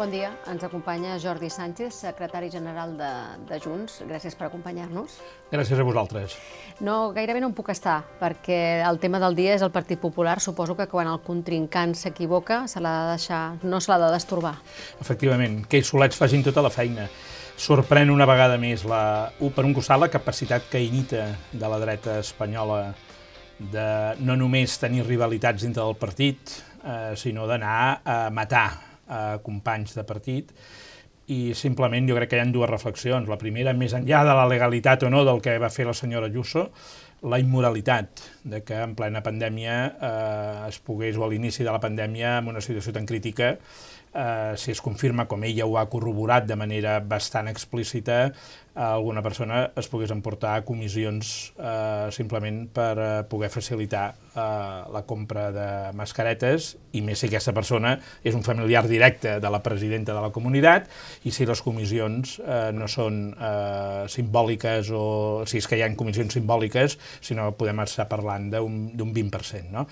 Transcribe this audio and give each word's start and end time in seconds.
Bon 0.00 0.08
dia, 0.08 0.30
ens 0.48 0.62
acompanya 0.64 1.18
Jordi 1.20 1.50
Sánchez, 1.52 1.92
secretari 1.92 2.48
general 2.48 2.94
de, 2.96 3.08
de 3.50 3.58
Junts. 3.60 3.98
Gràcies 4.08 4.32
per 4.32 4.46
acompanyar-nos. 4.46 5.18
Gràcies 5.50 5.76
a 5.76 5.84
vosaltres. 5.84 6.38
No, 6.80 7.10
gairebé 7.12 7.42
no 7.44 7.50
em 7.50 7.56
puc 7.58 7.68
estar, 7.68 7.98
perquè 8.16 8.80
el 8.80 8.96
tema 9.02 9.20
del 9.20 9.36
dia 9.36 9.58
és 9.58 9.66
el 9.66 9.74
Partit 9.74 10.00
Popular. 10.00 10.38
Suposo 10.40 10.72
que 10.78 10.88
quan 10.88 11.12
el 11.12 11.20
contrincant 11.20 11.92
s'equivoca 11.92 12.62
se 12.64 12.80
l'ha 12.80 12.96
de 12.96 13.12
deixar, 13.18 13.42
no 13.60 13.76
se 13.76 13.92
l'ha 13.92 14.00
de 14.06 14.10
destorbar. 14.16 14.56
Efectivament, 15.04 15.66
que 15.68 15.82
ells 15.82 15.92
solets 15.92 16.16
facin 16.16 16.48
tota 16.48 16.64
la 16.64 16.72
feina. 16.72 17.04
Sorprèn 17.60 18.08
una 18.08 18.24
vegada 18.24 18.56
més, 18.56 18.88
la, 18.88 19.04
per 19.36 19.68
un 19.68 19.76
costat, 19.76 20.00
la 20.00 20.08
capacitat 20.08 20.72
caïnita 20.72 21.28
de 21.52 21.74
la 21.76 21.84
dreta 21.84 22.22
espanyola 22.24 22.86
de 23.60 23.90
no 24.24 24.40
només 24.48 24.80
tenir 24.80 25.04
rivalitats 25.04 25.68
dintre 25.68 25.84
del 25.84 26.00
partit, 26.00 26.62
eh, 26.80 27.10
sinó 27.20 27.44
d'anar 27.44 27.82
a 28.00 28.22
matar 28.32 28.88
eh, 29.10 29.36
companys 29.44 29.98
de 29.98 30.06
partit, 30.06 30.54
i 31.30 31.52
simplement 31.54 32.08
jo 32.08 32.16
crec 32.18 32.32
que 32.32 32.40
hi 32.40 32.42
ha 32.42 32.48
dues 32.50 32.70
reflexions. 32.70 33.28
La 33.30 33.38
primera, 33.38 33.74
més 33.76 33.94
enllà 33.94 34.24
de 34.26 34.34
la 34.34 34.48
legalitat 34.50 35.04
o 35.06 35.10
no 35.12 35.22
del 35.26 35.42
que 35.44 35.58
va 35.62 35.70
fer 35.70 35.86
la 35.86 35.94
senyora 35.94 36.26
Ayuso, 36.30 36.70
la 37.22 37.38
immoralitat 37.38 38.22
de 38.48 38.62
que 38.64 38.78
en 38.80 38.96
plena 38.96 39.22
pandèmia 39.22 39.76
eh, 39.92 40.68
es 40.70 40.80
pogués, 40.82 41.18
o 41.20 41.26
a 41.26 41.30
l'inici 41.30 41.66
de 41.66 41.70
la 41.70 41.80
pandèmia, 41.82 42.38
en 42.40 42.50
una 42.50 42.62
situació 42.64 42.94
tan 42.96 43.06
crítica, 43.06 43.52
eh, 44.14 44.54
si 44.56 44.72
es 44.72 44.80
confirma, 44.82 45.28
com 45.28 45.44
ella 45.44 45.68
ho 45.68 45.76
ha 45.78 45.88
corroborat 45.92 46.48
de 46.48 46.56
manera 46.58 46.98
bastant 47.00 47.50
explícita, 47.52 48.32
alguna 48.74 49.22
persona 49.22 49.70
es 49.76 49.88
pogués 49.90 50.12
emportar 50.14 50.64
comissions 50.64 51.52
eh, 51.58 52.08
simplement 52.14 52.68
per 52.70 52.92
eh, 52.98 53.08
poder 53.28 53.50
facilitar 53.50 54.14
eh, 54.34 54.40
la 54.92 55.02
compra 55.06 55.50
de 55.54 55.68
mascaretes 55.98 56.76
i 56.94 57.02
més 57.02 57.18
si 57.20 57.28
aquesta 57.28 57.54
persona 57.56 57.96
és 58.22 58.34
un 58.34 58.44
familiar 58.46 58.86
directe 58.88 59.38
de 59.42 59.50
la 59.50 59.62
presidenta 59.62 60.14
de 60.14 60.22
la 60.22 60.30
comunitat 60.34 60.88
i 61.26 61.34
si 61.34 61.46
les 61.48 61.62
comissions 61.62 62.38
eh, 62.40 62.70
no 62.76 62.88
són 62.90 63.20
eh, 63.34 64.06
simbòliques 64.10 64.92
o 64.94 65.04
si 65.50 65.58
és 65.60 65.68
que 65.68 65.78
hi 65.78 65.84
ha 65.84 65.90
comissions 65.98 66.34
simbòliques, 66.36 66.96
sinó 67.20 67.50
que 67.50 67.58
podem 67.60 67.82
estar 67.84 68.06
parlant 68.10 68.48
d'un 68.52 69.12
20%. 69.14 69.70
No? 69.74 69.86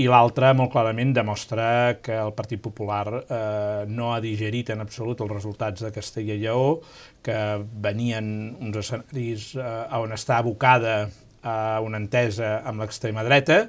I 0.00 0.06
l'altra, 0.10 0.52
molt 0.56 0.72
clarament, 0.72 1.12
demostra 1.16 1.98
que 2.02 2.16
el 2.16 2.32
Partit 2.36 2.62
Popular 2.62 3.06
eh, 3.20 3.84
no 3.90 4.14
ha 4.14 4.20
digerit 4.22 4.70
en 4.74 4.84
absolut 4.84 5.20
els 5.20 5.32
resultats 5.32 5.84
de 5.84 5.92
Castella 5.94 6.36
i 6.36 6.44
Lleó, 6.44 6.80
que 7.24 7.38
venien 7.84 8.30
uns 8.60 8.80
escenaris 8.82 9.50
eh, 9.56 10.00
on 10.00 10.14
està 10.16 10.38
abocada 10.40 11.08
a 11.42 11.80
una 11.80 11.96
entesa 11.96 12.58
amb 12.68 12.82
l'extrema 12.82 13.22
dreta 13.24 13.62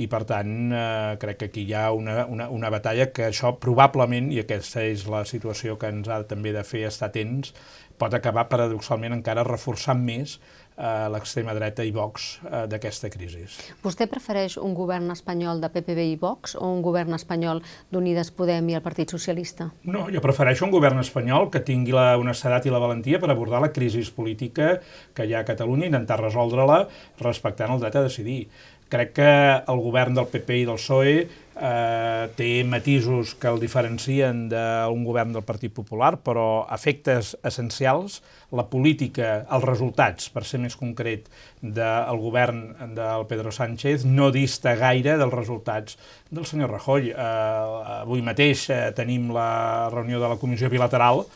i 0.00 0.06
per 0.08 0.22
tant 0.28 0.72
eh, 0.72 1.16
crec 1.20 1.42
que 1.42 1.50
aquí 1.50 1.66
hi 1.68 1.74
ha 1.76 1.90
una, 1.92 2.24
una, 2.26 2.48
una 2.48 2.70
batalla 2.72 3.10
que 3.12 3.26
això 3.28 3.52
probablement, 3.60 4.30
i 4.32 4.40
aquesta 4.40 4.84
és 4.88 5.04
la 5.10 5.26
situació 5.28 5.76
que 5.78 5.92
ens 5.92 6.08
ha 6.08 6.22
també 6.28 6.54
de 6.56 6.64
fer 6.64 6.86
estar 6.88 7.10
atents, 7.10 7.52
pot 8.00 8.14
acabar 8.16 8.48
paradoxalment 8.48 9.18
encara 9.18 9.44
reforçant 9.44 10.00
més 10.00 10.38
eh, 10.80 11.08
l'extrema 11.12 11.54
dreta 11.56 11.84
i 11.84 11.92
Vox 11.92 12.30
eh, 12.40 12.64
d'aquesta 12.70 13.10
crisi. 13.12 13.44
Vostè 13.84 14.08
prefereix 14.10 14.56
un 14.60 14.74
govern 14.76 15.12
espanyol 15.12 15.60
de 15.60 15.70
PPB 15.72 16.06
i 16.14 16.16
Vox 16.20 16.56
o 16.56 16.70
un 16.72 16.80
govern 16.84 17.16
espanyol 17.18 17.62
d'Unides 17.92 18.32
Podem 18.36 18.72
i 18.72 18.78
el 18.78 18.84
Partit 18.84 19.12
Socialista? 19.12 19.70
No, 19.84 20.06
jo 20.12 20.24
prefereixo 20.24 20.66
un 20.66 20.74
govern 20.74 21.02
espanyol 21.04 21.50
que 21.52 21.62
tingui 21.66 21.94
la 21.96 22.14
honestedat 22.20 22.66
i 22.66 22.74
la 22.74 22.82
valentia 22.82 23.20
per 23.20 23.30
abordar 23.30 23.62
la 23.62 23.72
crisi 23.74 24.02
política 24.16 24.78
que 25.14 25.26
hi 25.26 25.34
ha 25.34 25.44
a 25.44 25.48
Catalunya 25.48 25.86
i 25.86 25.92
intentar 25.92 26.20
resoldre-la 26.22 26.86
respectant 27.20 27.74
el 27.74 27.82
dret 27.82 27.98
a 28.00 28.06
decidir. 28.06 28.46
Crec 28.90 29.12
que 29.14 29.30
el 29.70 29.80
govern 29.84 30.16
del 30.16 30.26
PP 30.26 30.62
i 30.62 30.66
del 30.66 30.80
PSOE 30.80 31.12
eh, 31.60 32.28
té 32.36 32.48
matisos 32.64 33.34
que 33.38 33.50
el 33.50 33.60
diferencien 33.62 34.46
d'un 34.50 35.04
govern 35.04 35.34
del 35.36 35.44
Partit 35.46 35.74
Popular, 35.76 36.14
però 36.24 36.64
efectes 36.72 37.34
essencials, 37.46 38.20
la 38.56 38.64
política, 38.72 39.44
els 39.52 39.66
resultats, 39.68 40.30
per 40.34 40.42
ser 40.48 40.62
més 40.64 40.76
concret, 40.80 41.28
del 41.60 42.22
govern 42.22 42.64
del 42.96 43.26
Pedro 43.30 43.52
Sánchez 43.52 44.06
no 44.08 44.30
dista 44.34 44.74
gaire 44.80 45.18
dels 45.20 45.36
resultats 45.36 45.98
del 46.30 46.48
senyor 46.48 46.72
Rajoy. 46.74 47.12
Eh, 47.12 48.00
avui 48.00 48.24
mateix 48.24 48.66
eh, 48.70 48.82
tenim 48.96 49.30
la 49.36 49.90
reunió 49.92 50.22
de 50.22 50.32
la 50.32 50.40
Comissió 50.40 50.72
Bilateral 50.72 51.26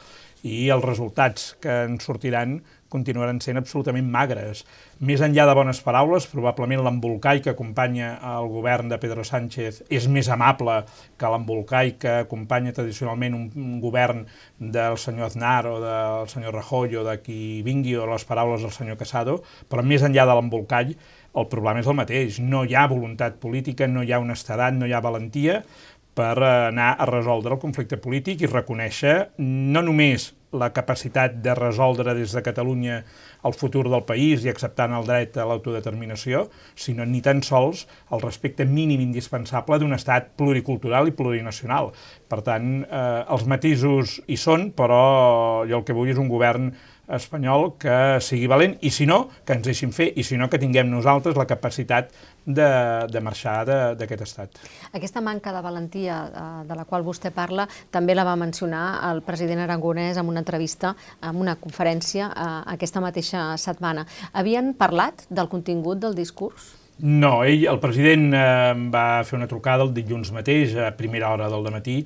i 0.44 0.68
els 0.72 0.84
resultats 0.84 1.54
que 1.60 1.84
en 1.86 2.00
sortiran 2.04 2.58
continuaran 2.94 3.40
sent 3.42 3.58
absolutament 3.58 4.06
magres. 4.10 4.62
Més 5.04 5.22
enllà 5.24 5.48
de 5.48 5.56
bones 5.58 5.80
paraules, 5.84 6.28
probablement 6.30 6.84
l'embolcall 6.86 7.42
que 7.44 7.52
acompanya 7.52 8.14
el 8.36 8.48
govern 8.52 8.92
de 8.92 9.00
Pedro 9.02 9.26
Sánchez 9.26 9.82
és 9.90 10.06
més 10.06 10.30
amable 10.30 10.80
que 11.18 11.32
l'embolcall 11.32 11.94
que 11.98 12.20
acompanya 12.22 12.74
tradicionalment 12.76 13.34
un, 13.38 13.48
un 13.58 13.80
govern 13.82 14.24
del 14.58 14.98
senyor 15.00 15.32
Aznar 15.32 15.64
o 15.70 15.76
del 15.82 16.30
senyor 16.30 16.54
Rajoy 16.54 17.00
o 17.00 17.04
de 17.06 17.18
qui 17.24 17.40
vingui 17.66 17.96
o 17.98 18.06
les 18.10 18.26
paraules 18.28 18.62
del 18.62 18.74
senyor 18.74 19.00
Casado, 19.00 19.40
però 19.68 19.82
més 19.82 20.06
enllà 20.06 20.28
de 20.28 20.38
l'embolcall 20.38 20.94
el 21.34 21.48
problema 21.50 21.82
és 21.82 21.88
el 21.90 21.98
mateix. 21.98 22.38
No 22.38 22.62
hi 22.62 22.76
ha 22.78 22.86
voluntat 22.86 23.40
política, 23.42 23.88
no 23.90 24.04
hi 24.04 24.12
ha 24.14 24.22
honestedat, 24.22 24.76
no 24.78 24.86
hi 24.86 24.94
ha 24.94 25.02
valentia 25.02 25.64
per 26.14 26.38
anar 26.38 26.94
a 26.94 27.08
resoldre 27.10 27.56
el 27.56 27.62
conflicte 27.62 27.98
polític 27.98 28.44
i 28.44 28.50
reconèixer 28.50 29.16
no 29.42 29.82
només 29.82 30.30
la 30.54 30.70
capacitat 30.72 31.40
de 31.42 31.54
resoldre 31.58 32.14
des 32.16 32.32
de 32.34 32.42
Catalunya 32.46 33.02
el 33.44 33.56
futur 33.58 33.84
del 33.90 34.04
país 34.08 34.44
i 34.44 34.50
acceptant 34.52 34.94
el 34.96 35.06
dret 35.08 35.36
a 35.36 35.44
l'autodeterminació, 35.48 36.46
sinó 36.74 37.04
ni 37.04 37.20
tan 37.24 37.42
sols 37.44 37.84
el 38.14 38.22
respecte 38.24 38.64
mínim 38.64 39.02
indispensable 39.04 39.78
d'un 39.78 39.92
estat 39.96 40.32
pluricultural 40.38 41.10
i 41.10 41.16
plurinacional. 41.18 41.92
Per 42.30 42.40
tant, 42.46 42.72
eh, 42.84 43.24
els 43.28 43.46
matisos 43.50 44.20
hi 44.26 44.38
són, 44.40 44.70
però 44.72 45.66
jo 45.68 45.80
el 45.80 45.84
que 45.84 45.96
vull 45.96 46.12
és 46.14 46.20
un 46.20 46.32
govern 46.32 46.72
espanyol 47.08 47.74
que 47.80 48.20
sigui 48.24 48.46
valent, 48.50 48.76
i 48.82 48.90
si 48.94 49.06
no, 49.06 49.28
que 49.44 49.56
ens 49.56 49.66
deixin 49.66 49.92
fer, 49.92 50.10
i 50.16 50.24
si 50.24 50.38
no, 50.40 50.48
que 50.50 50.60
tinguem 50.60 50.88
nosaltres 50.90 51.36
la 51.36 51.46
capacitat 51.48 52.12
de, 52.44 52.68
de 53.10 53.22
marxar 53.24 53.56
d'aquest 53.98 54.24
estat. 54.26 54.60
Aquesta 54.92 55.22
manca 55.24 55.52
de 55.54 55.62
valentia 55.64 56.20
de, 56.28 56.44
eh, 56.44 56.62
de 56.68 56.78
la 56.78 56.86
qual 56.88 57.04
vostè 57.06 57.32
parla 57.34 57.66
també 57.92 58.16
la 58.16 58.26
va 58.26 58.36
mencionar 58.40 58.84
el 59.10 59.22
president 59.26 59.64
aragonès 59.64 60.20
en 60.20 60.28
una 60.28 60.44
entrevista, 60.44 60.94
en 61.22 61.40
una 61.40 61.56
conferència 61.60 62.30
eh, 62.30 62.48
aquesta 62.76 63.02
mateixa 63.04 63.50
setmana. 63.60 64.06
Havien 64.32 64.74
parlat 64.78 65.26
del 65.30 65.48
contingut 65.52 66.00
del 66.04 66.16
discurs? 66.16 66.74
No, 67.02 67.40
ell, 67.42 67.64
el 67.66 67.80
president 67.82 68.28
eh, 68.38 68.74
va 68.92 69.24
fer 69.26 69.38
una 69.40 69.50
trucada 69.50 69.82
el 69.82 69.90
dilluns 69.96 70.30
mateix, 70.34 70.76
a 70.78 70.92
primera 70.94 71.32
hora 71.34 71.48
del 71.50 71.66
matí, 71.74 72.04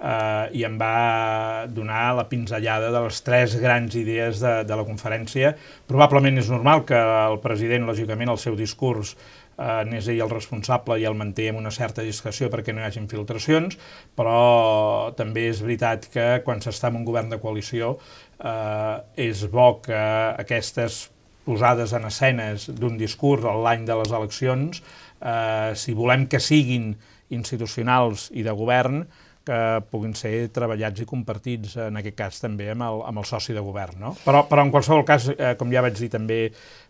eh, 0.00 0.48
i 0.58 0.64
em 0.66 0.76
va 0.80 1.66
donar 1.70 2.14
la 2.18 2.26
pinzellada 2.30 2.90
de 2.94 3.04
les 3.06 3.22
tres 3.26 3.56
grans 3.60 3.94
idees 3.98 4.42
de, 4.42 4.56
de 4.68 4.76
la 4.80 4.86
conferència. 4.88 5.54
Probablement 5.90 6.40
és 6.42 6.50
normal 6.52 6.84
que 6.88 6.98
el 6.98 7.40
president, 7.44 7.88
lògicament, 7.88 8.32
el 8.32 8.40
seu 8.42 8.58
discurs 8.58 9.14
eh, 9.58 9.82
n'és 9.88 10.08
ell 10.10 10.22
el 10.24 10.32
responsable 10.32 10.98
i 11.00 11.06
el 11.08 11.16
manté 11.18 11.48
amb 11.50 11.62
una 11.62 11.72
certa 11.74 12.04
discreció 12.06 12.50
perquè 12.52 12.74
no 12.74 12.82
hi 12.82 12.88
hagi 12.88 13.02
infiltracions, 13.02 13.78
però 14.18 15.14
també 15.18 15.48
és 15.50 15.62
veritat 15.64 16.08
que 16.12 16.28
quan 16.46 16.62
s'està 16.64 16.90
en 16.92 17.00
un 17.02 17.08
govern 17.08 17.32
de 17.32 17.40
coalició 17.42 17.96
eh, 18.40 19.26
és 19.28 19.46
bo 19.50 19.74
que 19.84 19.98
aquestes 20.44 21.08
posades 21.44 21.92
en 21.92 22.06
escenes 22.08 22.70
d'un 22.72 22.96
discurs 22.96 23.44
l'any 23.44 23.84
de 23.84 23.98
les 24.00 24.14
eleccions, 24.16 24.80
eh, 25.20 25.72
si 25.76 25.94
volem 25.96 26.26
que 26.30 26.40
siguin 26.40 26.94
institucionals 27.34 28.30
i 28.32 28.44
de 28.46 28.52
govern, 28.56 29.04
que 29.44 29.58
puguin 29.92 30.14
ser 30.16 30.32
treballats 30.54 31.04
i 31.04 31.06
compartits, 31.08 31.76
en 31.84 32.00
aquest 32.00 32.16
cas 32.18 32.40
també 32.42 32.70
amb 32.72 32.86
el, 32.86 33.02
amb 33.10 33.20
el 33.22 33.28
soci 33.28 33.56
de 33.56 33.62
govern. 33.64 34.00
No? 34.00 34.14
Però, 34.24 34.44
però 34.48 34.64
en 34.64 34.72
qualsevol 34.74 35.04
cas, 35.08 35.28
eh, 35.34 35.54
com 35.60 35.72
ja 35.72 35.84
vaig 35.84 35.98
dir 36.00 36.10
també 36.12 36.38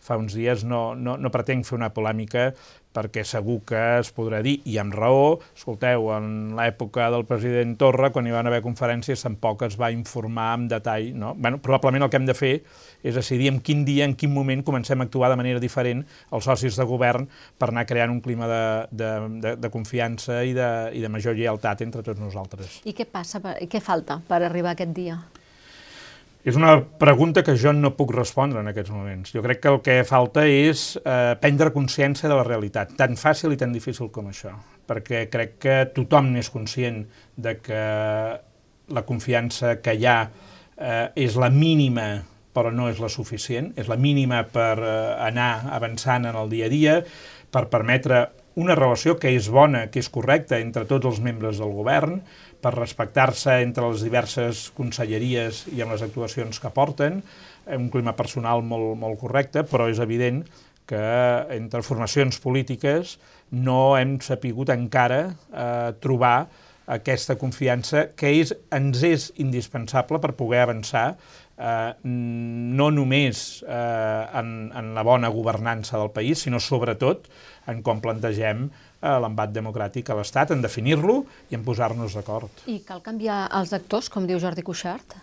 fa 0.04 0.18
uns 0.20 0.36
dies, 0.38 0.64
no, 0.68 0.86
no, 0.94 1.18
no 1.18 1.34
pretenc 1.34 1.66
fer 1.66 1.78
una 1.78 1.90
polèmica 1.94 2.52
perquè 2.94 3.24
segur 3.26 3.60
que 3.66 3.82
es 3.98 4.12
podrà 4.14 4.40
dir, 4.44 4.60
i 4.70 4.78
amb 4.78 4.94
raó, 4.94 5.40
escolteu, 5.56 6.08
en 6.14 6.54
l'època 6.58 7.10
del 7.12 7.26
president 7.28 7.74
Torra, 7.80 8.12
quan 8.14 8.28
hi 8.28 8.34
van 8.34 8.48
haver 8.48 8.62
conferències, 8.64 9.24
tampoc 9.26 9.66
es 9.66 9.76
va 9.80 9.90
informar 9.94 10.52
en 10.58 10.68
detall. 10.70 11.10
No? 11.18 11.34
Bueno, 11.34 11.60
probablement 11.62 12.06
el 12.06 12.12
que 12.12 12.20
hem 12.20 12.28
de 12.30 12.38
fer 12.38 12.54
és 13.04 13.18
decidir 13.18 13.50
en 13.52 13.60
quin 13.64 13.84
dia, 13.84 14.06
en 14.06 14.14
quin 14.18 14.32
moment 14.32 14.62
comencem 14.64 15.02
a 15.02 15.08
actuar 15.08 15.32
de 15.32 15.38
manera 15.40 15.62
diferent 15.62 16.04
els 16.32 16.46
socis 16.46 16.78
de 16.78 16.86
govern 16.88 17.28
per 17.58 17.70
anar 17.72 17.86
creant 17.90 18.14
un 18.14 18.22
clima 18.24 18.48
de, 18.50 18.64
de, 18.90 19.12
de, 19.42 19.56
de 19.60 19.72
confiança 19.74 20.42
i 20.46 20.54
de, 20.56 20.70
i 20.94 21.02
de 21.04 21.12
major 21.12 21.36
lleialtat 21.36 21.82
entre 21.84 22.04
tots 22.06 22.22
nosaltres. 22.22 22.80
I 22.86 22.94
què 22.96 23.08
passa, 23.10 23.42
què 23.42 23.82
falta 23.82 24.20
per 24.28 24.44
arribar 24.44 24.72
a 24.72 24.78
aquest 24.78 24.94
dia? 24.96 25.18
És 26.44 26.58
una 26.60 26.74
pregunta 27.00 27.40
que 27.40 27.54
jo 27.56 27.72
no 27.72 27.94
puc 27.96 28.10
respondre 28.12 28.60
en 28.60 28.68
aquests 28.68 28.92
moments. 28.92 29.32
Jo 29.32 29.40
crec 29.46 29.62
que 29.62 29.70
el 29.72 29.78
que 29.84 29.94
falta 30.04 30.44
és 30.44 30.90
eh, 31.00 31.32
prendre 31.40 31.72
consciència 31.72 32.28
de 32.28 32.36
la 32.36 32.44
realitat, 32.44 32.92
tan 32.98 33.16
fàcil 33.16 33.54
i 33.54 33.60
tan 33.60 33.72
difícil 33.72 34.10
com 34.12 34.28
això, 34.28 34.52
perquè 34.84 35.24
crec 35.32 35.56
que 35.64 35.78
tothom 35.96 36.34
n'és 36.34 36.52
conscient 36.52 37.00
de 37.40 37.56
que 37.64 37.80
la 38.92 39.04
confiança 39.08 39.78
que 39.80 39.96
hi 39.96 40.04
ha 40.04 40.18
eh, 40.76 41.08
és 41.24 41.40
la 41.40 41.48
mínima 41.48 42.08
però 42.54 42.70
no 42.70 42.86
és 42.86 43.00
la 43.02 43.10
suficient, 43.10 43.72
és 43.80 43.88
la 43.90 43.96
mínima 43.98 44.44
per 44.46 44.76
eh, 44.78 44.94
anar 45.26 45.72
avançant 45.74 46.28
en 46.28 46.36
el 46.38 46.52
dia 46.52 46.68
a 46.68 46.72
dia, 46.72 47.00
per 47.50 47.66
permetre 47.72 48.20
una 48.60 48.76
relació 48.78 49.16
que 49.18 49.32
és 49.34 49.48
bona, 49.50 49.88
que 49.90 49.98
és 50.02 50.10
correcta 50.12 50.60
entre 50.62 50.84
tots 50.90 51.08
els 51.10 51.20
membres 51.22 51.58
del 51.62 51.72
govern, 51.74 52.20
per 52.62 52.74
respectar-se 52.76 53.58
entre 53.64 53.88
les 53.90 54.04
diverses 54.06 54.68
conselleries 54.76 55.64
i 55.74 55.82
amb 55.84 55.94
les 55.94 56.04
actuacions 56.06 56.60
que 56.62 56.72
porten, 56.72 57.20
un 57.66 57.88
clima 57.92 58.14
personal 58.16 58.62
molt, 58.64 58.94
molt 59.00 59.18
correcte, 59.20 59.64
però 59.68 59.88
és 59.90 60.00
evident 60.00 60.44
que 60.88 61.00
entre 61.56 61.82
formacions 61.84 62.38
polítiques 62.44 63.16
no 63.50 63.96
hem 63.96 64.18
sapigut 64.20 64.72
encara 64.72 65.20
eh, 65.32 65.92
trobar 66.04 66.36
aquesta 66.86 67.38
confiança 67.40 68.10
que 68.18 68.28
és, 68.42 68.52
ens 68.74 69.04
és 69.08 69.30
indispensable 69.40 70.20
per 70.20 70.34
poder 70.36 70.60
avançar 70.64 71.14
eh, 71.58 71.92
no 72.04 72.88
només 72.94 73.62
eh, 73.66 74.38
en, 74.40 74.70
en 74.74 74.94
la 74.96 75.04
bona 75.06 75.30
governança 75.34 75.98
del 76.00 76.10
país, 76.14 76.44
sinó 76.44 76.60
sobretot 76.60 77.28
en 77.70 77.82
com 77.84 78.02
plantegem 78.04 78.66
eh, 78.68 79.14
l'embat 79.24 79.52
democràtic 79.54 80.10
a 80.10 80.18
l'Estat, 80.18 80.54
en 80.54 80.64
definir-lo 80.64 81.22
i 81.50 81.58
en 81.58 81.64
posar-nos 81.66 82.16
d'acord. 82.18 82.64
I 82.70 82.80
cal 82.86 83.04
canviar 83.04 83.44
els 83.60 83.74
actors, 83.76 84.10
com 84.12 84.26
diu 84.28 84.40
Jordi 84.42 84.66
Cuixart? 84.66 85.16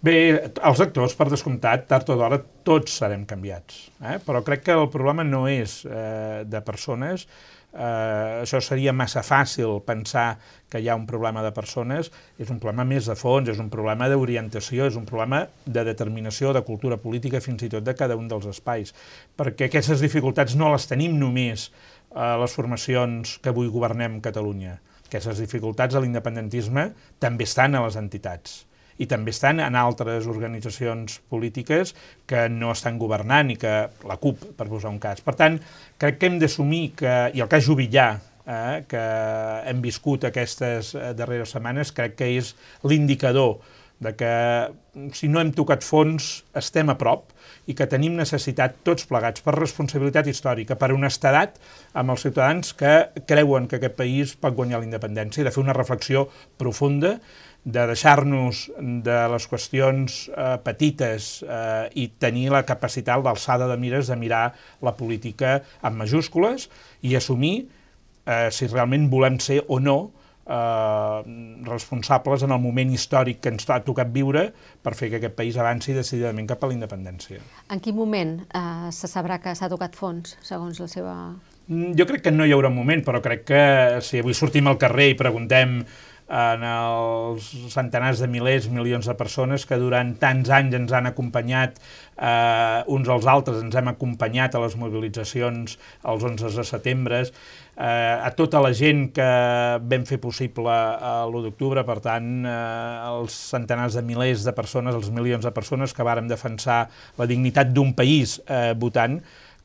Bé, 0.00 0.16
els 0.64 0.80
actors, 0.80 1.12
per 1.12 1.26
descomptat, 1.28 1.84
tard 1.90 2.08
o 2.08 2.14
d'hora 2.16 2.38
tots 2.64 2.94
serem 3.02 3.26
canviats, 3.28 3.90
eh? 4.00 4.16
però 4.24 4.40
crec 4.46 4.64
que 4.64 4.72
el 4.72 4.88
problema 4.88 5.26
no 5.28 5.42
és 5.50 5.82
eh, 5.84 6.40
de 6.48 6.62
persones, 6.64 7.26
eh, 7.72 8.42
això 8.42 8.60
seria 8.64 8.92
massa 8.96 9.22
fàcil 9.26 9.80
pensar 9.86 10.38
que 10.70 10.80
hi 10.80 10.88
ha 10.88 10.96
un 10.98 11.06
problema 11.06 11.42
de 11.42 11.52
persones, 11.54 12.10
és 12.38 12.50
un 12.50 12.60
problema 12.62 12.86
més 12.86 13.08
de 13.10 13.16
fons, 13.18 13.48
és 13.50 13.58
un 13.62 13.70
problema 13.70 14.08
d'orientació, 14.10 14.86
és 14.86 14.96
un 14.96 15.06
problema 15.08 15.44
de 15.66 15.84
determinació, 15.86 16.54
de 16.54 16.64
cultura 16.66 17.00
política, 17.02 17.42
fins 17.44 17.66
i 17.66 17.72
tot 17.72 17.86
de 17.86 17.96
cada 17.98 18.16
un 18.16 18.28
dels 18.30 18.46
espais, 18.50 18.94
perquè 19.36 19.68
aquestes 19.68 20.02
dificultats 20.02 20.56
no 20.56 20.72
les 20.72 20.86
tenim 20.90 21.18
només 21.18 21.70
a 22.14 22.36
les 22.40 22.54
formacions 22.54 23.38
que 23.42 23.52
avui 23.52 23.70
governem 23.70 24.20
Catalunya. 24.22 24.78
Aquestes 25.10 25.42
dificultats 25.42 25.94
a 25.94 26.02
l'independentisme 26.02 26.90
també 27.18 27.46
estan 27.46 27.74
a 27.74 27.86
les 27.86 27.98
entitats 27.98 28.64
i 29.00 29.08
també 29.08 29.32
estan 29.32 29.62
en 29.64 29.76
altres 29.80 30.28
organitzacions 30.30 31.20
polítiques 31.32 31.94
que 32.28 32.46
no 32.52 32.74
estan 32.74 33.00
governant 33.00 33.52
i 33.52 33.56
que 33.60 33.74
la 34.06 34.18
CUP, 34.20 34.50
per 34.58 34.68
posar 34.68 34.92
un 34.92 35.00
cas. 35.02 35.24
Per 35.24 35.34
tant, 35.38 35.56
crec 36.00 36.20
que 36.20 36.28
hem 36.28 36.38
d'assumir 36.42 36.84
que, 37.00 37.14
i 37.34 37.40
el 37.40 37.50
cas 37.50 37.64
Jubillà, 37.64 38.10
eh, 38.44 38.84
que 38.90 39.04
hem 39.70 39.82
viscut 39.84 40.28
aquestes 40.28 40.94
eh, 40.94 41.12
darreres 41.16 41.56
setmanes, 41.56 41.94
crec 41.96 42.18
que 42.20 42.32
és 42.36 42.54
l'indicador 42.84 43.58
de 44.00 44.14
que 44.16 44.32
si 45.12 45.28
no 45.28 45.42
hem 45.42 45.50
tocat 45.52 45.84
fons 45.84 46.30
estem 46.56 46.88
a 46.88 46.96
prop 47.00 47.34
i 47.68 47.76
que 47.76 47.86
tenim 47.86 48.16
necessitat 48.16 48.78
tots 48.86 49.04
plegats 49.06 49.44
per 49.44 49.52
responsabilitat 49.58 50.30
històrica, 50.32 50.78
per 50.80 50.88
honestedat 50.94 51.60
amb 52.00 52.14
els 52.14 52.24
ciutadans 52.24 52.72
que 52.80 52.94
creuen 53.28 53.68
que 53.68 53.76
aquest 53.76 53.98
país 54.00 54.32
pot 54.40 54.56
guanyar 54.56 54.80
la 54.80 54.88
independència 54.88 55.44
i 55.44 55.46
de 55.46 55.52
fer 55.52 55.62
una 55.62 55.76
reflexió 55.76 56.24
profunda 56.58 57.18
de 57.64 57.82
deixar-nos 57.90 58.62
de 58.78 59.16
les 59.32 59.46
qüestions 59.48 60.20
eh, 60.32 60.56
petites 60.64 61.42
eh, 61.44 61.90
i 62.00 62.06
tenir 62.20 62.48
la 62.54 62.62
capacitat, 62.64 63.20
l'alçada 63.24 63.68
de 63.68 63.76
mires 63.80 64.08
de 64.08 64.16
mirar 64.16 64.46
la 64.80 64.94
política 64.96 65.58
amb 65.82 66.00
majúscules 66.00 66.70
i 67.04 67.16
assumir 67.18 67.68
eh, 68.24 68.48
si 68.50 68.70
realment 68.70 69.10
volem 69.12 69.36
ser 69.42 69.60
o 69.68 69.80
no 69.80 69.98
eh, 70.50 71.62
responsables 71.68 72.42
en 72.42 72.56
el 72.56 72.60
moment 72.60 72.92
històric 72.96 73.40
que 73.44 73.52
ens 73.52 73.68
ha 73.70 73.80
tocat 73.84 74.10
viure 74.12 74.48
per 74.82 74.96
fer 74.96 75.10
que 75.10 75.20
aquest 75.20 75.36
país 75.38 75.60
avanci 75.60 75.94
decididament 75.96 76.48
cap 76.50 76.64
a 76.64 76.70
la 76.70 76.76
independència. 76.76 77.40
En 77.70 77.80
quin 77.84 77.96
moment 77.96 78.38
eh, 78.48 78.90
se 78.94 79.10
sabrà 79.10 79.40
que 79.42 79.54
s'ha 79.54 79.70
tocat 79.72 79.96
fons, 79.98 80.36
segons 80.46 80.80
la 80.80 80.88
seva... 80.90 81.16
Mm, 81.68 81.92
jo 81.98 82.06
crec 82.08 82.24
que 82.24 82.34
no 82.34 82.46
hi 82.46 82.54
haurà 82.56 82.72
un 82.72 82.78
moment, 82.80 83.04
però 83.06 83.20
crec 83.24 83.44
que 83.52 83.64
si 84.06 84.24
avui 84.24 84.34
sortim 84.34 84.70
al 84.70 84.80
carrer 84.80 85.12
i 85.12 85.18
preguntem 85.18 85.82
en 86.30 86.62
els 86.62 87.46
centenars 87.72 88.20
de 88.22 88.28
milers, 88.30 88.68
milions 88.70 89.08
de 89.10 89.14
persones 89.18 89.64
que 89.66 89.78
durant 89.80 90.12
tants 90.22 90.50
anys 90.54 90.76
ens 90.78 90.92
han 90.94 91.08
acompanyat 91.10 91.80
eh, 91.80 92.82
uns 92.86 93.10
als 93.10 93.26
altres, 93.26 93.58
ens 93.64 93.74
hem 93.74 93.90
acompanyat 93.90 94.54
a 94.54 94.62
les 94.62 94.76
mobilitzacions 94.78 95.74
els 95.74 96.28
11 96.30 96.54
de 96.54 96.66
setembre, 96.68 97.24
eh, 97.26 98.14
a 98.22 98.30
tota 98.38 98.62
la 98.62 98.70
gent 98.76 99.08
que 99.16 99.28
vam 99.90 100.06
fer 100.06 100.20
possible 100.22 100.70
eh, 100.70 101.12
l'1 101.26 101.48
d'octubre, 101.48 101.84
per 101.88 101.98
tant, 102.04 102.32
eh, 102.46 103.10
els 103.10 103.42
centenars 103.50 103.98
de 103.98 104.06
milers 104.06 104.46
de 104.46 104.54
persones, 104.54 104.94
els 104.94 105.10
milions 105.10 105.44
de 105.44 105.54
persones 105.56 105.96
que 105.96 106.06
vàrem 106.06 106.30
defensar 106.30 106.84
la 107.18 107.26
dignitat 107.26 107.74
d'un 107.74 107.90
país 107.98 108.38
eh, 108.46 108.70
votant, 108.78 109.18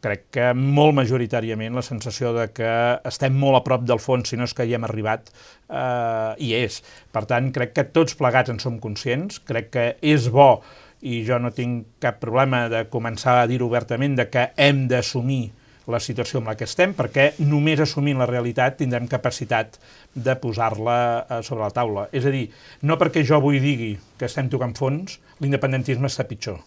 crec 0.06 0.28
que 0.38 0.52
molt 0.54 0.94
majoritàriament 1.00 1.74
la 1.74 1.84
sensació 1.86 2.32
de 2.36 2.48
que 2.54 2.72
estem 3.10 3.36
molt 3.42 3.58
a 3.60 3.64
prop 3.66 3.86
del 3.90 4.02
fons, 4.04 4.30
si 4.30 4.38
no 4.38 4.46
és 4.46 4.54
que 4.54 4.68
hi 4.68 4.76
hem 4.78 4.86
arribat, 4.86 5.32
eh, 5.66 6.32
hi 6.38 6.54
és. 6.62 6.82
Per 7.16 7.26
tant, 7.30 7.50
crec 7.56 7.74
que 7.74 7.88
tots 7.96 8.18
plegats 8.20 8.54
en 8.54 8.62
som 8.62 8.78
conscients, 8.84 9.42
crec 9.50 9.72
que 9.74 9.86
és 10.06 10.30
bo, 10.30 10.60
i 11.06 11.22
jo 11.26 11.38
no 11.42 11.52
tinc 11.54 12.00
cap 12.02 12.18
problema 12.22 12.66
de 12.72 12.86
començar 12.90 13.42
a 13.42 13.48
dir 13.50 13.62
obertament 13.62 14.16
de 14.18 14.30
que 14.32 14.50
hem 14.58 14.86
d'assumir 14.90 15.52
la 15.92 16.00
situació 16.02 16.40
en 16.42 16.50
la 16.50 16.56
que 16.58 16.66
estem, 16.66 16.96
perquè 16.98 17.36
només 17.46 17.82
assumint 17.84 18.18
la 18.18 18.26
realitat 18.30 18.80
tindrem 18.80 19.06
capacitat 19.10 19.78
de 20.16 20.34
posar-la 20.42 20.98
eh, 20.98 21.42
sobre 21.46 21.66
la 21.66 21.74
taula. 21.74 22.08
És 22.12 22.26
a 22.26 22.34
dir, 22.34 22.48
no 22.82 22.98
perquè 23.02 23.22
jo 23.26 23.38
avui 23.38 23.62
digui 23.62 23.94
que 24.18 24.26
estem 24.30 24.50
tocant 24.50 24.74
fons, 24.78 25.20
l'independentisme 25.44 26.10
està 26.10 26.26
pitjor. 26.30 26.62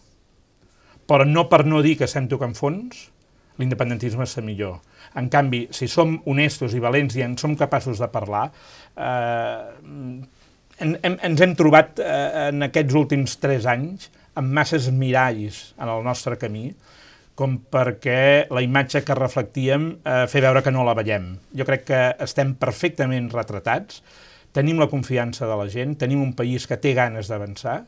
Però 1.09 1.25
no 1.27 1.47
per 1.51 1.65
no 1.65 1.81
dir 1.83 1.97
que 1.99 2.07
estem 2.07 2.29
tocant 2.31 2.55
fons, 2.55 3.09
l'independentisme 3.59 4.25
és 4.25 4.37
millor. 4.43 4.79
En 5.19 5.29
canvi, 5.29 5.65
si 5.75 5.87
som 5.91 6.17
honestos 6.29 6.75
i 6.75 6.83
valents 6.83 7.17
i 7.17 7.25
en 7.25 7.35
som 7.37 7.55
capaços 7.59 7.99
de 7.99 8.07
parlar, 8.11 8.47
eh, 8.95 9.65
en, 10.79 10.95
en, 10.95 11.17
ens 11.27 11.43
hem 11.43 11.55
trobat 11.59 11.99
eh, 11.99 12.47
en 12.49 12.69
aquests 12.69 12.95
últims 12.95 13.35
tres 13.43 13.67
anys 13.67 14.09
amb 14.39 14.53
masses 14.55 14.87
miralls 14.95 15.73
en 15.77 15.91
el 15.91 16.05
nostre 16.05 16.37
camí, 16.39 16.69
com 17.39 17.55
perquè 17.71 18.47
la 18.51 18.63
imatge 18.63 19.01
que 19.07 19.15
reflectíem 19.15 19.91
eh, 20.03 20.25
fer 20.31 20.43
veure 20.43 20.63
que 20.63 20.73
no 20.75 20.83
la 20.87 20.95
veiem. 20.97 21.31
Jo 21.55 21.67
crec 21.67 21.85
que 21.87 22.01
estem 22.25 22.55
perfectament 22.59 23.29
retratats, 23.31 24.01
tenim 24.55 24.79
la 24.81 24.89
confiança 24.91 25.47
de 25.47 25.55
la 25.55 25.69
gent, 25.71 25.95
tenim 26.01 26.23
un 26.23 26.33
país 26.35 26.65
que 26.67 26.79
té 26.81 26.95
ganes 26.97 27.29
d'avançar, 27.31 27.83